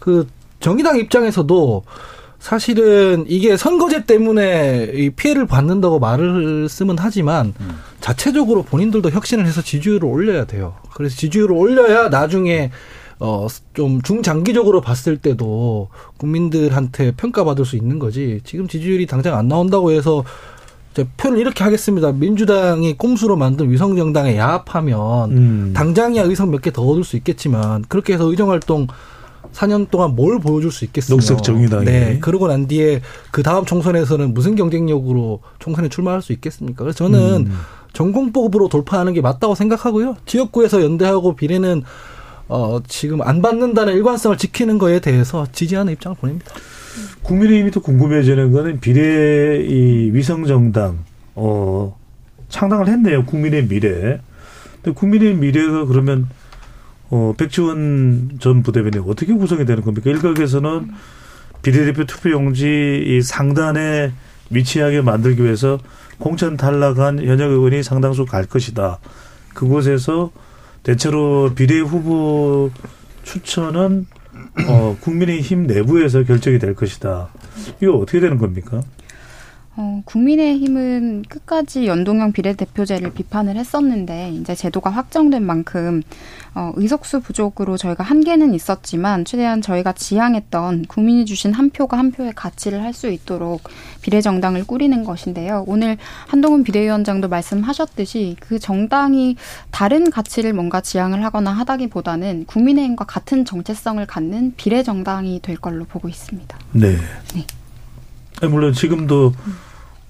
그 0.00 0.26
정의당 0.60 0.98
입장에서도 0.98 1.84
사실은 2.38 3.24
이게 3.28 3.56
선거제 3.56 4.04
때문에 4.04 4.92
이 4.94 5.10
피해를 5.10 5.46
받는다고 5.46 5.98
말을 5.98 6.68
쓰면 6.68 6.96
하지만 6.98 7.52
자체적으로 8.00 8.62
본인들도 8.62 9.10
혁신을 9.10 9.44
해서 9.46 9.60
지지율을 9.60 10.04
올려야 10.08 10.44
돼요. 10.44 10.74
그래서 10.94 11.16
지지율을 11.16 11.54
올려야 11.54 12.08
나중에 12.08 12.70
어, 13.20 13.48
좀 13.74 14.00
중장기적으로 14.02 14.80
봤을 14.80 15.16
때도 15.16 15.88
국민들한테 16.18 17.10
평가받을 17.16 17.64
수 17.64 17.74
있는 17.74 17.98
거지. 17.98 18.40
지금 18.44 18.68
지지율이 18.68 19.06
당장 19.06 19.36
안 19.36 19.48
나온다고 19.48 19.90
해서 19.90 20.22
이제 20.92 21.04
표를 21.16 21.38
이렇게 21.40 21.64
하겠습니다. 21.64 22.12
민주당이 22.12 22.96
꼼수로 22.96 23.36
만든 23.36 23.70
위성정당에 23.70 24.36
야합하면 24.38 25.30
음. 25.32 25.72
당장이야 25.74 26.22
의석 26.22 26.50
몇 26.50 26.60
개 26.62 26.70
더 26.70 26.82
얻을 26.82 27.02
수 27.02 27.16
있겠지만 27.16 27.84
그렇게 27.88 28.12
해서 28.12 28.24
의정활동 28.30 28.86
4년 29.52 29.90
동안 29.90 30.14
뭘 30.14 30.38
보여줄 30.38 30.70
수 30.70 30.84
있겠어요. 30.84 31.16
녹색 31.16 31.42
정의당이. 31.42 31.84
네. 31.84 32.18
그러고 32.20 32.48
난 32.48 32.66
뒤에 32.66 33.00
그 33.30 33.42
다음 33.42 33.64
총선에서는 33.64 34.34
무슨 34.34 34.54
경쟁력으로 34.56 35.40
총선에 35.58 35.88
출마할 35.88 36.22
수 36.22 36.32
있겠습니까? 36.32 36.84
그래서 36.84 36.98
저는 36.98 37.46
음. 37.46 37.58
전공법으로 37.92 38.68
돌파하는 38.68 39.14
게 39.14 39.20
맞다고 39.20 39.54
생각하고요. 39.54 40.16
지역구에서 40.26 40.82
연대하고 40.82 41.34
비례는 41.34 41.82
어, 42.48 42.80
지금 42.86 43.20
안 43.22 43.42
받는다는 43.42 43.94
일관성을 43.94 44.36
지키는 44.38 44.78
거에 44.78 45.00
대해서 45.00 45.46
지지하는 45.52 45.92
입장을 45.92 46.16
보냅니다. 46.16 46.54
국민의힘이 47.22 47.70
또 47.70 47.80
궁금해지는 47.80 48.52
거는 48.52 48.80
비례 48.80 49.62
이 49.64 50.10
위성정당 50.12 50.98
어 51.34 51.96
창당을 52.48 52.88
했네요. 52.88 53.24
국민의 53.24 53.68
미래. 53.68 54.20
근데 54.82 54.92
국민의 54.98 55.34
미래가 55.34 55.84
그러면 55.84 56.28
어 57.10 57.34
백지원 57.36 58.38
전 58.40 58.62
부대변인 58.62 59.02
어떻게 59.06 59.32
구성이 59.32 59.64
되는 59.64 59.82
겁니까? 59.82 60.10
일각에서는 60.10 60.90
비례대표 61.62 62.04
투표용지 62.04 63.02
이 63.04 63.22
상단에 63.22 64.12
위치하게 64.50 65.02
만들기 65.02 65.42
위해서 65.42 65.78
공천 66.18 66.56
탈락한 66.56 67.24
현역 67.24 67.50
의원이 67.50 67.82
상당수 67.82 68.24
갈 68.24 68.46
것이다. 68.46 68.98
그곳에서 69.54 70.30
대체로 70.82 71.52
비례 71.54 71.80
후보 71.80 72.70
추천은 73.24 74.06
어, 74.68 74.96
국민의힘 75.00 75.66
내부에서 75.66 76.22
결정이 76.22 76.58
될 76.58 76.74
것이다. 76.74 77.28
이거 77.82 77.96
어떻게 77.96 78.20
되는 78.20 78.38
겁니까? 78.38 78.80
어, 79.80 80.02
국민의힘은 80.06 81.22
끝까지 81.28 81.86
연동형 81.86 82.32
비례대표제를 82.32 83.12
비판을 83.12 83.54
했었는데 83.54 84.32
이제 84.32 84.56
제도가 84.56 84.90
확정된 84.90 85.44
만큼 85.44 86.02
어, 86.56 86.72
의석수 86.74 87.20
부족으로 87.20 87.76
저희가 87.76 88.02
한계는 88.02 88.54
있었지만 88.54 89.24
최대한 89.24 89.62
저희가 89.62 89.92
지향했던 89.92 90.86
국민이 90.86 91.24
주신 91.24 91.52
한 91.52 91.70
표가 91.70 91.96
한 91.96 92.10
표의 92.10 92.32
가치를 92.34 92.82
할 92.82 92.88
수 92.98 93.08
있도록 93.08 93.62
비례정당을 94.02 94.64
꾸리는 94.64 95.04
것인데요. 95.04 95.62
오늘 95.68 95.98
한동훈 96.26 96.64
비례위원장도 96.64 97.28
말씀하셨듯이 97.28 98.34
그 98.40 98.58
정당이 98.58 99.36
다른 99.70 100.10
가치를 100.10 100.52
뭔가 100.54 100.80
지향을 100.80 101.22
하거나 101.22 101.52
하다기보다는 101.52 102.46
국민의힘과 102.46 103.04
같은 103.04 103.44
정체성을 103.44 104.04
갖는 104.06 104.54
비례정당이 104.56 105.38
될 105.42 105.56
걸로 105.58 105.84
보고 105.84 106.08
있습니다. 106.08 106.58
네. 106.72 106.96
네. 107.34 107.46
물론 108.48 108.72
지금도 108.72 109.34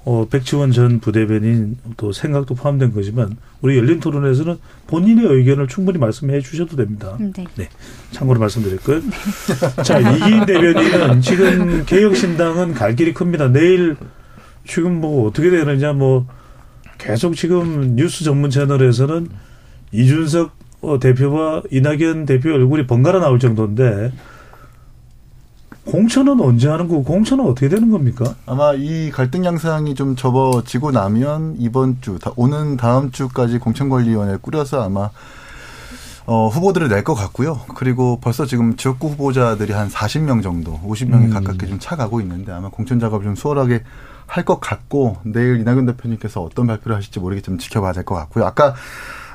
어, 0.08 0.26
백지원 0.26 0.72
전 0.72 1.00
부대변인 1.00 1.76
또 1.98 2.12
생각도 2.12 2.54
포함된 2.54 2.94
거지만 2.94 3.36
우리 3.60 3.76
열린 3.76 4.00
토론에서는 4.00 4.56
본인의 4.86 5.26
의견을 5.26 5.68
충분히 5.68 5.98
말씀해 5.98 6.40
주셔도 6.40 6.76
됩니다. 6.76 7.18
네. 7.56 7.68
참고로 8.12 8.40
말씀드렸고요. 8.40 9.02
자, 9.84 9.98
이기인 9.98 10.46
대변인은 10.46 11.20
지금 11.20 11.84
개혁신당은 11.84 12.72
갈 12.72 12.96
길이 12.96 13.12
큽니다. 13.12 13.48
내일 13.48 13.96
지금 14.66 14.98
뭐 14.98 15.28
어떻게 15.28 15.50
되느냐 15.50 15.92
뭐 15.92 16.26
계속 16.96 17.36
지금 17.36 17.94
뉴스 17.94 18.24
전문 18.24 18.48
채널에서는 18.48 19.28
이준석 19.92 20.56
어, 20.80 20.98
대표와 20.98 21.64
이낙연 21.70 22.24
대표 22.24 22.54
얼굴이 22.54 22.86
번갈아 22.86 23.20
나올 23.20 23.38
정도인데 23.38 24.12
공천은 25.92 26.38
언제 26.40 26.68
하는 26.68 26.86
거고 26.86 27.02
공천은 27.02 27.44
어떻게 27.46 27.68
되는 27.70 27.90
겁니까? 27.90 28.34
아마 28.44 28.74
이 28.74 29.10
갈등 29.10 29.44
양상이 29.46 29.94
좀 29.94 30.16
접어지고 30.16 30.90
나면 30.90 31.56
이번 31.58 31.98
주, 32.02 32.18
다, 32.18 32.30
오는 32.36 32.76
다음 32.76 33.10
주까지 33.10 33.58
공천관리위원회 33.58 34.36
꾸려서 34.42 34.82
아마 34.84 35.08
어, 36.26 36.48
후보들을 36.48 36.88
낼 36.88 37.04
것 37.04 37.14
같고요. 37.14 37.60
그리고 37.74 38.18
벌써 38.20 38.44
지금 38.44 38.76
지역구 38.76 39.08
후보자들이 39.08 39.72
한 39.72 39.88
40명 39.88 40.42
정도, 40.42 40.78
50명에 40.86 41.24
음. 41.24 41.30
가깝게 41.30 41.66
좀 41.66 41.78
차가고 41.78 42.20
있는데 42.20 42.52
아마 42.52 42.68
공천 42.68 43.00
작업을 43.00 43.24
좀 43.24 43.34
수월하게 43.34 43.82
할 44.26 44.44
것 44.44 44.60
같고 44.60 45.16
내일 45.24 45.58
이낙연 45.58 45.86
대표님께서 45.86 46.42
어떤 46.42 46.66
발표를 46.66 46.94
하실지 46.98 47.18
모르겠지만 47.18 47.58
지켜봐야 47.58 47.92
될 47.94 48.04
것 48.04 48.14
같고요. 48.14 48.44
아까 48.44 48.74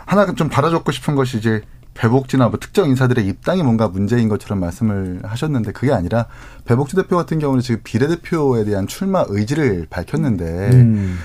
하나 0.06 0.32
좀 0.36 0.50
달아줬고 0.50 0.92
싶은 0.92 1.16
것이 1.16 1.38
이제 1.40 1.64
배복지나 1.94 2.50
뭐 2.50 2.60
특정 2.60 2.88
인사들의 2.90 3.26
입당이 3.26 3.64
뭔가 3.64 3.88
문제인 3.88 4.30
것처럼 4.30 4.60
말씀을 4.60 5.22
하셨는데 5.24 5.72
그게 5.72 5.94
아니라 5.94 6.28
배복지 6.66 6.96
대표 6.96 7.16
같은 7.16 7.40
경우는 7.40 7.62
지금 7.62 7.82
비례대표에 7.84 8.66
대한 8.66 8.88
출마 8.88 9.24
의지를 9.28 9.88
밝혔는데 9.90 10.70
음. 10.74 11.20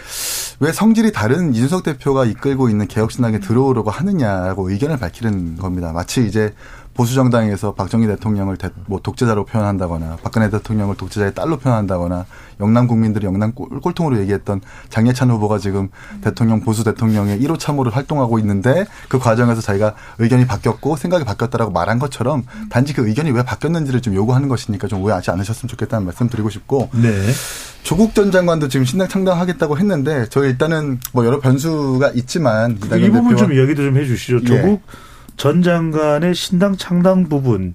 왜 0.60 0.72
성질이 0.72 1.12
다른 1.12 1.54
이준석 1.54 1.84
대표가 1.84 2.24
이끌고 2.24 2.68
있는 2.68 2.88
개혁신당에 2.88 3.38
들어오려고 3.38 3.90
하느냐고 3.90 4.70
의견을 4.70 4.98
밝히는 4.98 5.56
겁니다. 5.56 5.92
마치 5.92 6.26
이제 6.26 6.52
보수 6.98 7.14
정당에서 7.14 7.74
박정희 7.74 8.08
대통령을 8.08 8.56
대, 8.56 8.70
뭐 8.86 8.98
독재자로 9.00 9.44
표현한다거나 9.44 10.16
박근혜 10.20 10.50
대통령을 10.50 10.96
독재자의 10.96 11.32
딸로 11.32 11.56
표현한다거나 11.56 12.26
영남 12.58 12.88
국민들이 12.88 13.24
영남 13.24 13.52
꼴, 13.52 13.68
꼴통으로 13.68 14.18
얘기했던 14.18 14.60
장예찬 14.88 15.30
후보가 15.30 15.58
지금 15.58 15.90
대통령 16.22 16.60
보수 16.60 16.82
대통령의 16.82 17.40
1호 17.40 17.56
참모를 17.56 17.94
활동하고 17.94 18.40
있는데 18.40 18.84
그 19.08 19.20
과정에서 19.20 19.60
자기가 19.60 19.94
의견이 20.18 20.48
바뀌었고 20.48 20.96
생각이 20.96 21.24
바뀌었다라고 21.24 21.70
말한 21.70 22.00
것처럼 22.00 22.42
단지 22.68 22.94
그 22.94 23.06
의견이 23.06 23.30
왜 23.30 23.44
바뀌었는지를 23.44 24.00
좀 24.00 24.16
요구하는 24.16 24.48
것이니까 24.48 24.88
좀 24.88 25.00
오해하지 25.00 25.30
않으셨으면 25.30 25.68
좋겠다는 25.68 26.04
말씀 26.04 26.28
드리고 26.28 26.50
싶고 26.50 26.90
네. 26.94 27.10
조국 27.84 28.12
전 28.16 28.32
장관도 28.32 28.66
지금 28.66 28.84
신당 28.84 29.06
창당하겠다고 29.06 29.78
했는데 29.78 30.26
저희 30.30 30.48
일단은 30.48 30.98
뭐 31.12 31.24
여러 31.24 31.38
변수가 31.38 32.10
있지만 32.16 32.72
이 32.82 32.86
이낙연 32.86 33.12
부분 33.12 33.36
좀 33.36 33.52
이야기도 33.52 33.84
좀 33.84 33.96
해주시죠. 33.96 34.40
예. 34.42 34.44
조국 34.44 34.82
전 35.38 35.62
장관의 35.62 36.34
신당 36.34 36.76
창당 36.76 37.28
부분을 37.30 37.72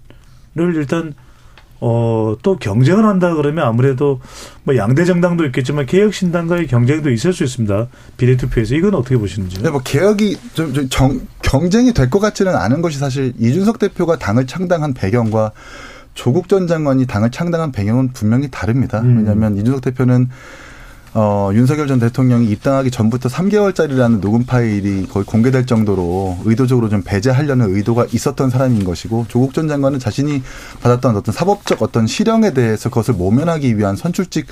일단 0.76 1.14
어, 1.80 2.36
또 2.44 2.56
경쟁을 2.58 3.06
한다 3.06 3.34
그러면 3.34 3.66
아무래도 3.66 4.22
뭐 4.64 4.78
양대 4.78 5.04
정당도 5.04 5.46
있겠지만 5.48 5.86
개혁 5.86 6.14
신당과의 6.14 6.68
경쟁도 6.68 7.10
있을 7.12 7.34
수 7.34 7.44
있습니다. 7.44 7.88
비례 8.16 8.38
투표에서 8.38 8.76
이건 8.76 8.94
어떻게 8.96 9.18
보시는지요? 9.18 9.64
네, 9.64 9.70
뭐 9.70 9.82
개혁이 9.82 10.38
좀, 10.54 10.74
좀 10.74 10.88
정, 10.90 11.20
경쟁이 11.42 11.94
될 11.94 12.10
것 12.10 12.20
같지는 12.20 12.56
않은 12.56 12.82
것이 12.82 13.00
사실 13.00 13.34
이준석 13.38 13.80
대표가 13.80 14.18
당을 14.18 14.46
창당한 14.48 14.94
배경과 14.94 15.52
조국 16.14 16.48
전 16.48 16.68
장관이 16.68 17.06
당을 17.06 17.32
창당한 17.32 17.72
배경은 17.72 18.14
분명히 18.14 18.50
다릅니다. 18.50 19.02
음. 19.02 19.18
왜냐하면 19.18 19.58
이준석 19.58 19.82
대표는 19.82 20.30
어, 21.16 21.52
윤석열 21.54 21.88
전 21.88 22.00
대통령이 22.00 22.48
입당하기 22.50 22.90
전부터 22.90 23.30
3개월짜리라는 23.30 24.20
녹음 24.20 24.46
파일이 24.46 25.08
거의 25.08 25.26
공개될 25.26 25.68
정도로 25.68 26.40
의도적으로 26.46 26.90
좀 26.90 27.04
배제하려는 27.04 27.76
의도가 27.76 28.08
있었던 28.12 28.50
사람인 28.50 28.84
것이고 28.84 29.28
조국 29.30 29.54
전 29.54 29.68
장관은 29.68 30.00
자신이 30.00 30.42
받았던 30.82 31.16
어떤 31.16 31.34
사법적 31.34 31.84
어떤 31.84 32.08
실형에 32.08 32.54
대해서 32.54 32.90
그것을 32.90 33.14
모면하기 33.14 33.78
위한 33.78 33.96
선출직 33.96 34.48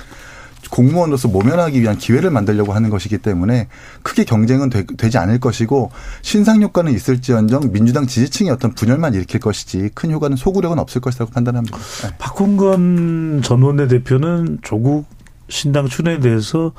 공무원으로서 0.70 1.26
모면하기 1.26 1.80
위한 1.80 1.98
기회를 1.98 2.30
만들려고 2.30 2.72
하는 2.72 2.88
것이기 2.88 3.18
때문에 3.18 3.66
크게 4.02 4.22
경쟁은 4.24 4.70
되, 4.70 5.10
지 5.10 5.18
않을 5.18 5.40
것이고 5.40 5.90
신상 6.22 6.62
효과는 6.62 6.92
있을지언정 6.92 7.72
민주당 7.72 8.06
지지층의 8.06 8.52
어떤 8.52 8.72
분열만 8.72 9.14
일으킬 9.14 9.40
것이지 9.40 9.90
큰 9.94 10.12
효과는 10.12 10.36
소구력은 10.36 10.78
없을 10.78 11.00
것이라고 11.00 11.32
판단합니다. 11.32 11.76
네. 11.76 12.10
박홍근 12.18 13.42
전 13.42 13.62
원내대표는 13.62 14.60
조국 14.62 15.06
신당 15.52 15.86
출연에 15.86 16.20
대해서 16.20 16.72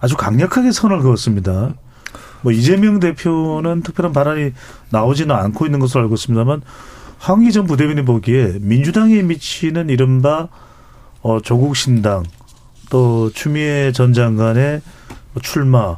아주 0.00 0.16
강력하게 0.16 0.72
선을 0.72 1.00
그었습니다. 1.00 1.74
뭐 2.42 2.52
이재명 2.52 3.00
대표는 3.00 3.82
특별한 3.82 4.12
발언이 4.12 4.52
나오지는 4.90 5.34
않고 5.34 5.66
있는 5.66 5.78
것으로 5.78 6.02
알고 6.02 6.14
있습니다만 6.14 6.62
황희 7.18 7.52
전 7.52 7.66
부대변인 7.66 8.04
보기에 8.04 8.58
민주당에 8.60 9.22
미치는 9.22 9.88
이른바 9.88 10.48
어, 11.22 11.40
조국 11.40 11.76
신당 11.76 12.22
또 12.90 13.30
추미애 13.30 13.92
전 13.92 14.12
장관의 14.12 14.82
출마 15.42 15.96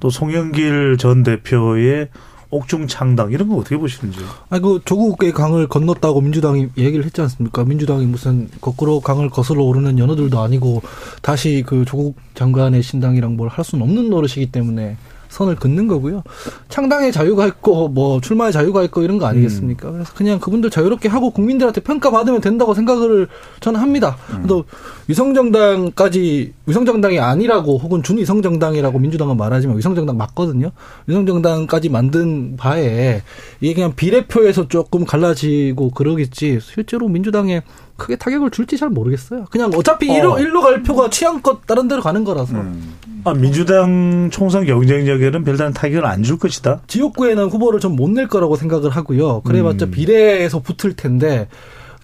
또 0.00 0.08
송영길 0.10 0.96
전 0.98 1.22
대표의 1.22 2.08
옥중 2.52 2.86
창당 2.86 3.32
이런 3.32 3.48
거 3.48 3.56
어떻게 3.56 3.76
보시는지요? 3.78 4.24
아니 4.50 4.62
그 4.62 4.80
조국의 4.84 5.32
강을 5.32 5.66
건넜다고 5.68 6.20
민주당이 6.20 6.68
얘기를 6.76 7.04
했지 7.04 7.20
않습니까? 7.22 7.64
민주당이 7.64 8.04
무슨 8.06 8.48
거꾸로 8.60 9.00
강을 9.00 9.30
거슬러 9.30 9.62
오르는 9.64 9.98
연어들도 9.98 10.38
아니고 10.38 10.82
다시 11.22 11.64
그 11.66 11.84
조국 11.86 12.16
장관의 12.34 12.82
신당이랑 12.82 13.36
뭘 13.36 13.48
할 13.48 13.64
수는 13.64 13.84
없는 13.84 14.08
노릇이기 14.10 14.52
때문에 14.52 14.96
선을 15.32 15.56
긋는 15.56 15.88
거고요. 15.88 16.22
창당의 16.68 17.10
자유가 17.10 17.46
있고 17.46 17.88
뭐 17.88 18.20
출마의 18.20 18.52
자유가 18.52 18.82
있고 18.84 19.02
이런 19.02 19.18
거 19.18 19.26
아니겠습니까? 19.26 19.88
음. 19.88 19.92
그래서 19.94 20.12
그냥 20.14 20.38
그분들 20.38 20.70
자유롭게 20.70 21.08
하고 21.08 21.30
국민들한테 21.30 21.80
평가받으면 21.80 22.42
된다고 22.42 22.74
생각을 22.74 23.28
저는 23.60 23.80
합니다. 23.80 24.18
음. 24.30 24.44
또 24.46 24.64
위성정당까지 25.08 26.52
위성정당이 26.66 27.18
아니라고 27.18 27.78
혹은 27.78 28.02
준위성정당이라고 28.02 28.98
민주당은 28.98 29.36
말하지만 29.38 29.78
위성정당 29.78 30.18
맞거든요. 30.18 30.70
위성정당까지 31.06 31.88
만든 31.88 32.56
바에 32.56 33.22
이게 33.60 33.74
그냥 33.74 33.94
비례표에서 33.96 34.68
조금 34.68 35.06
갈라지고 35.06 35.90
그러겠지 35.90 36.58
실제로 36.60 37.08
민주당에 37.08 37.62
크게 37.96 38.16
타격을 38.16 38.50
줄지 38.50 38.76
잘 38.76 38.88
모르겠어요. 38.88 39.46
그냥 39.50 39.70
어차피 39.74 40.10
어. 40.10 40.16
일로 40.16 40.38
일로 40.38 40.60
갈 40.60 40.82
표가 40.82 41.10
취향껏 41.10 41.66
다른 41.66 41.88
데로 41.88 42.02
가는 42.02 42.24
거라서 42.24 42.54
음. 42.54 42.94
아, 43.24 43.32
민주당 43.34 44.30
총선 44.32 44.64
경쟁력에는 44.66 45.44
별다른 45.44 45.72
타격을 45.72 46.04
안 46.06 46.22
줄 46.22 46.38
것이다. 46.38 46.80
지역구에는 46.86 47.44
후보를 47.46 47.80
좀 47.80 47.96
못 47.96 48.10
낼 48.10 48.26
거라고 48.28 48.56
생각을 48.56 48.90
하고요. 48.90 49.42
그래봤자 49.42 49.86
음. 49.86 49.90
비례에서 49.90 50.60
붙을 50.60 50.94
텐데 50.96 51.48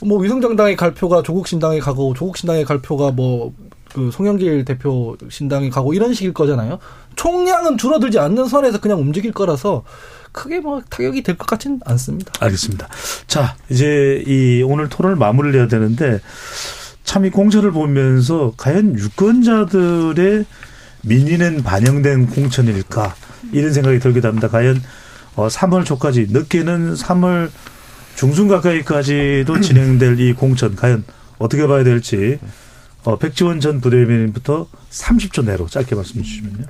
뭐 0.05 0.18
위성정당의 0.20 0.76
갈표가 0.76 1.22
조국 1.22 1.49
신당에 1.49 1.80
가고 1.80 2.14
조국 2.14 2.36
신당의 2.36 2.64
갈표가 2.64 3.11
뭐 3.12 3.53
그 3.95 4.11
송영길 4.11 4.66
대표 4.66 5.16
신당에 5.30 5.70
가고 5.70 5.95
이런 5.95 6.12
식일 6.12 6.34
거잖아요. 6.34 6.78
총량은 7.16 7.78
줄어들지 7.78 8.18
않는 8.18 8.47
선에서 8.47 8.80
그냥 8.80 9.01
움직일 9.01 9.32
거라서 9.32 9.82
크게 10.39 10.61
뭐 10.61 10.80
타격이 10.89 11.22
될 11.24 11.36
것 11.36 11.47
같지는 11.47 11.80
않습니다. 11.84 12.32
알겠습니다. 12.39 12.89
자, 13.26 13.57
이제 13.70 14.22
이 14.26 14.62
오늘 14.62 14.89
토론을 14.89 15.16
마무리를 15.16 15.59
해야 15.59 15.66
되는데 15.68 16.20
참 17.05 17.24
이 17.24 17.30
공천을 17.30 17.72
보면서 17.72 18.53
과연 18.57 18.97
유권자들의 18.99 20.45
민의는 21.03 21.62
반영된 21.62 22.26
공천일까 22.28 23.14
이런 23.53 23.72
생각이 23.72 23.99
들기도 23.99 24.28
합니다. 24.28 24.49
과연 24.49 24.80
어 25.34 25.49
3월 25.49 25.84
초까지 25.84 26.28
늦게는 26.30 26.95
3월 26.95 27.51
중순 28.16 28.47
가까이까지도 28.49 29.59
진행될 29.62 30.20
이 30.20 30.32
공천 30.34 30.76
과연 30.76 31.05
어떻게 31.39 31.66
봐야 31.66 31.82
될지 31.82 32.39
어 33.05 33.16
백지원 33.18 33.61
전 33.61 33.80
부대변인부터 33.80 34.68
30초 34.91 35.45
내로 35.45 35.66
짧게 35.66 35.95
말씀해 35.95 36.22
주시면요. 36.22 36.64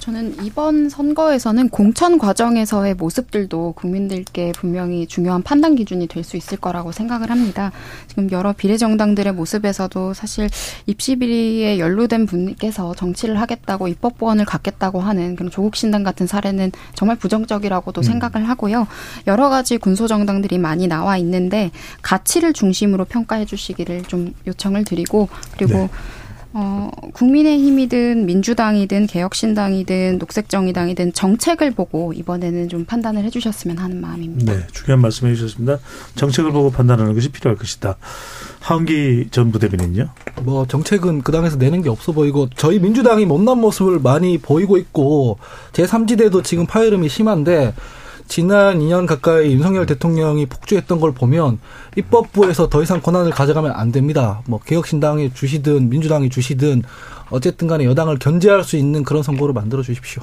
저는 0.00 0.42
이번 0.44 0.88
선거에서는 0.88 1.68
공천 1.68 2.16
과정에서의 2.16 2.94
모습들도 2.94 3.74
국민들께 3.76 4.52
분명히 4.52 5.06
중요한 5.06 5.42
판단 5.42 5.76
기준이 5.76 6.06
될 6.06 6.20
수 6.24 6.36
있을 6.36 6.58
거라고 6.58 6.92
생각을 6.92 7.30
합니다. 7.30 7.72
지금 8.06 8.30
여러 8.30 8.52
비례정당들의 8.52 9.32
모습에서도 9.32 10.12
사실 10.14 10.48
입시 10.86 11.16
비리에 11.16 11.78
연루된 11.78 12.26
분께서 12.26 12.94
정치를 12.94 13.40
하겠다고 13.40 13.88
입법보원을 13.88 14.44
갖겠다고 14.44 15.00
하는 15.00 15.34
그런 15.34 15.50
조국신당 15.50 16.02
같은 16.02 16.26
사례는 16.26 16.72
정말 16.94 17.16
부정적이라고도 17.16 18.02
생각을 18.02 18.48
하고요. 18.48 18.86
여러 19.26 19.48
가지 19.48 19.78
군소정당들이 19.78 20.58
많이 20.58 20.86
나와 20.86 21.16
있는데 21.16 21.70
가치를 22.02 22.52
중심으로 22.52 23.06
평가해 23.06 23.46
주시기를 23.46 24.02
좀 24.04 24.34
요청을 24.46 24.84
드리고 24.84 25.28
그리고 25.56 25.78
네. 25.78 25.88
어, 26.52 26.90
국민의힘이든 27.12 28.26
민주당이든 28.26 29.06
개혁신당이든 29.06 30.18
녹색정의당이든 30.18 31.12
정책을 31.12 31.70
보고 31.72 32.12
이번에는 32.12 32.68
좀 32.68 32.84
판단을 32.84 33.22
해주셨으면 33.24 33.78
하는 33.78 34.00
마음입니다. 34.00 34.52
네, 34.52 34.66
중요한 34.72 35.00
말씀해 35.00 35.34
주셨습니다. 35.34 35.78
정책을 36.16 36.50
보고 36.50 36.70
판단하는 36.70 37.14
것이 37.14 37.28
필요할 37.28 37.56
것이다. 37.56 37.96
하은기 38.60 39.28
전 39.30 39.52
부대변인요. 39.52 40.08
뭐 40.42 40.66
정책은 40.66 41.22
그 41.22 41.30
당에서 41.30 41.56
내는 41.56 41.82
게 41.82 41.88
없어 41.88 42.12
보이고 42.12 42.48
저희 42.56 42.80
민주당이 42.80 43.26
못난 43.26 43.58
모습을 43.58 44.00
많이 44.00 44.38
보이고 44.38 44.76
있고 44.76 45.38
제3지대도 45.72 46.42
지금 46.42 46.66
파열음이 46.66 47.08
심한데 47.08 47.74
지난 48.30 48.78
2년 48.78 49.06
가까이 49.06 49.52
윤석열 49.52 49.86
대통령이 49.86 50.46
폭주했던 50.46 51.00
걸 51.00 51.12
보면 51.12 51.58
입법부에서 51.96 52.68
더 52.68 52.80
이상 52.80 53.00
권한을 53.00 53.32
가져가면 53.32 53.72
안 53.72 53.90
됩니다. 53.90 54.40
뭐 54.46 54.60
개혁신당이 54.64 55.34
주시든 55.34 55.90
민주당이 55.90 56.30
주시든 56.30 56.84
어쨌든 57.30 57.66
간에 57.66 57.84
여당을 57.86 58.20
견제할 58.20 58.62
수 58.62 58.76
있는 58.76 59.02
그런 59.02 59.24
선거를 59.24 59.52
만들어 59.52 59.82
주십시오. 59.82 60.22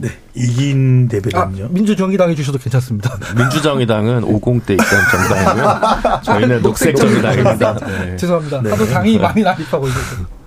네, 0.00 0.08
이긴 0.34 1.06
아, 1.06 1.08
대변인요. 1.12 1.68
민주정의당이 1.70 2.34
주셔도 2.34 2.58
괜찮습니다. 2.58 3.16
민주정의당은 3.38 4.22
50대 4.22 4.72
있던 4.72 4.86
정당이고요. 5.12 6.22
저희는 6.24 6.62
녹색정의당입니다. 6.62 7.74
네. 7.86 8.16
죄송합니다. 8.16 8.62
네. 8.62 8.70
하도 8.70 8.84
당이 8.84 9.16
많이 9.18 9.42
난입하고 9.42 9.86
있어서. 9.86 10.43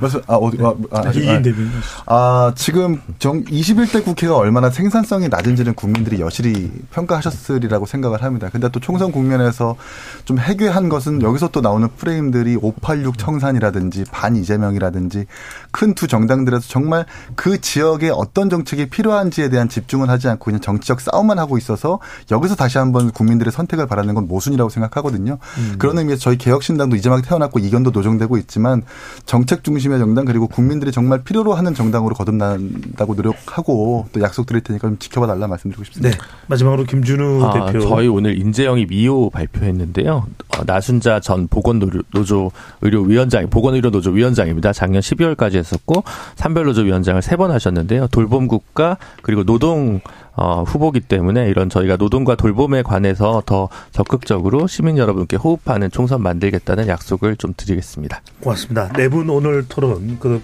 말씀, 0.00 0.20
아, 0.26 0.34
어디, 0.34 0.58
아, 0.62 0.72
아, 0.92 1.08
아직- 1.08 1.20
이긴 1.20 1.30
아, 1.30 1.42
대변인. 1.42 1.70
아, 2.06 2.52
지금 2.56 3.00
정 3.18 3.44
21대 3.44 4.02
국회가 4.04 4.36
얼마나 4.36 4.70
생산성이 4.70 5.28
낮은지는 5.28 5.74
국민들이 5.74 6.20
여실히 6.20 6.70
평가하셨으리라고 6.92 7.86
생각을 7.86 8.22
합니다. 8.22 8.48
근데 8.50 8.68
또 8.70 8.80
총선 8.80 9.12
국면에서 9.12 9.76
좀 10.24 10.38
해괴한 10.38 10.88
것은 10.88 11.22
여기서 11.22 11.48
또 11.48 11.60
나오는 11.60 11.88
프레임들이 11.96 12.56
586 12.60 13.18
청산이라든지 13.18 14.04
반 14.10 14.36
이재명이라든지 14.36 15.26
큰 15.70 15.94
두 15.94 16.06
정당들에서 16.06 16.66
정말 16.68 17.04
그 17.34 17.60
지역에 17.60 18.10
어떤 18.10 18.48
정책이 18.48 18.88
필요한지에 18.90 19.48
대한 19.50 19.68
집중은 19.68 20.08
하지 20.08 20.28
않고 20.28 20.44
그냥 20.46 20.60
정치적 20.60 21.00
싸움만 21.00 21.38
하고 21.38 21.58
있어서 21.58 21.98
여기서 22.30 22.54
다시 22.54 22.78
한번 22.78 23.10
국민들의 23.10 23.52
선택을 23.52 23.86
바라는 23.86 24.14
건 24.14 24.28
모순이라고 24.28 24.70
생각하거든요. 24.70 25.38
그런 25.78 25.98
의미에서 25.98 26.20
저희 26.22 26.38
개혁신당도 26.38 26.96
이제 26.96 27.10
막 27.10 27.20
태어났고 27.22 27.58
이견도 27.58 27.90
노정되고 27.90 28.38
있지만 28.38 28.82
정책 29.26 29.62
중심 29.64 29.89
의 29.92 29.98
정당 29.98 30.24
그리고 30.24 30.46
국민들이 30.46 30.92
정말 30.92 31.22
필요로 31.22 31.54
하는 31.54 31.74
정당으로 31.74 32.14
거듭난다고 32.14 33.14
노력하고 33.14 34.06
또 34.12 34.20
약속 34.20 34.46
드릴 34.46 34.62
테니까 34.62 34.88
좀 34.88 34.98
지켜봐 34.98 35.26
달라 35.26 35.46
말씀드리고 35.48 35.84
싶습니다. 35.84 36.16
네, 36.16 36.22
마지막으로 36.46 36.84
김준우 36.84 37.44
아, 37.44 37.66
대표. 37.72 37.80
저희 37.80 38.08
오늘 38.08 38.38
인재영입 38.38 38.90
2호 38.90 39.32
발표했는데요. 39.32 40.26
어, 40.58 40.62
나순자 40.66 41.20
전 41.20 41.48
보건노조 41.48 42.50
의료위원장, 42.82 43.48
보건의료노조 43.50 44.10
위원장입니다. 44.10 44.72
작년 44.72 45.00
12월까지 45.02 45.54
했었고 45.56 46.04
산별노조 46.36 46.82
위원장을 46.82 47.20
세 47.22 47.36
번 47.40 47.50
하셨는데요. 47.52 48.06
돌봄국가 48.08 48.98
그리고 49.22 49.44
노동 49.44 50.00
어, 50.36 50.62
후보기 50.62 51.00
때문에 51.00 51.48
이런 51.48 51.68
저희가 51.68 51.96
노동과 51.96 52.34
돌봄에 52.36 52.82
관해서 52.82 53.42
더 53.46 53.68
적극적으로 53.92 54.66
시민 54.66 54.96
여러분께 54.98 55.36
호흡하는 55.36 55.90
총선 55.90 56.22
만들겠다는 56.22 56.88
약속을 56.88 57.36
좀 57.36 57.52
드리겠습니다. 57.56 58.22
고맙습니다. 58.40 58.92
네 58.92 59.08
분 59.08 59.28
오늘 59.28 59.66
토론 59.68 60.18
그 60.20 60.40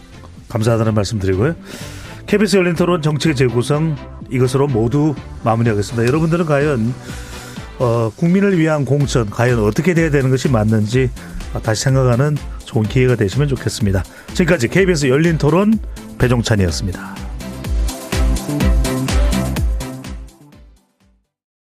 감사하다는 0.48 0.94
말씀 0.94 1.18
드리고요. 1.18 1.54
KBS 2.26 2.56
열린 2.56 2.74
토론 2.74 3.02
정책의 3.02 3.36
재구성 3.36 3.96
이것으로 4.30 4.66
모두 4.66 5.14
마무리하겠습니다. 5.44 6.06
여러분들은 6.08 6.46
과연 6.46 6.92
어, 7.78 8.10
국민을 8.16 8.58
위한 8.58 8.84
공천 8.84 9.28
과연 9.30 9.60
어떻게 9.60 9.94
돼야 9.94 10.10
되는 10.10 10.30
것이 10.30 10.48
맞는지 10.48 11.10
다시 11.62 11.84
생각하는 11.84 12.36
좋은 12.64 12.84
기회가 12.84 13.14
되시면 13.14 13.48
좋겠습니다. 13.48 14.02
지금까지 14.34 14.68
KBS 14.68 15.06
열린 15.06 15.38
토론 15.38 15.78
배종찬이었습니다. 16.18 17.25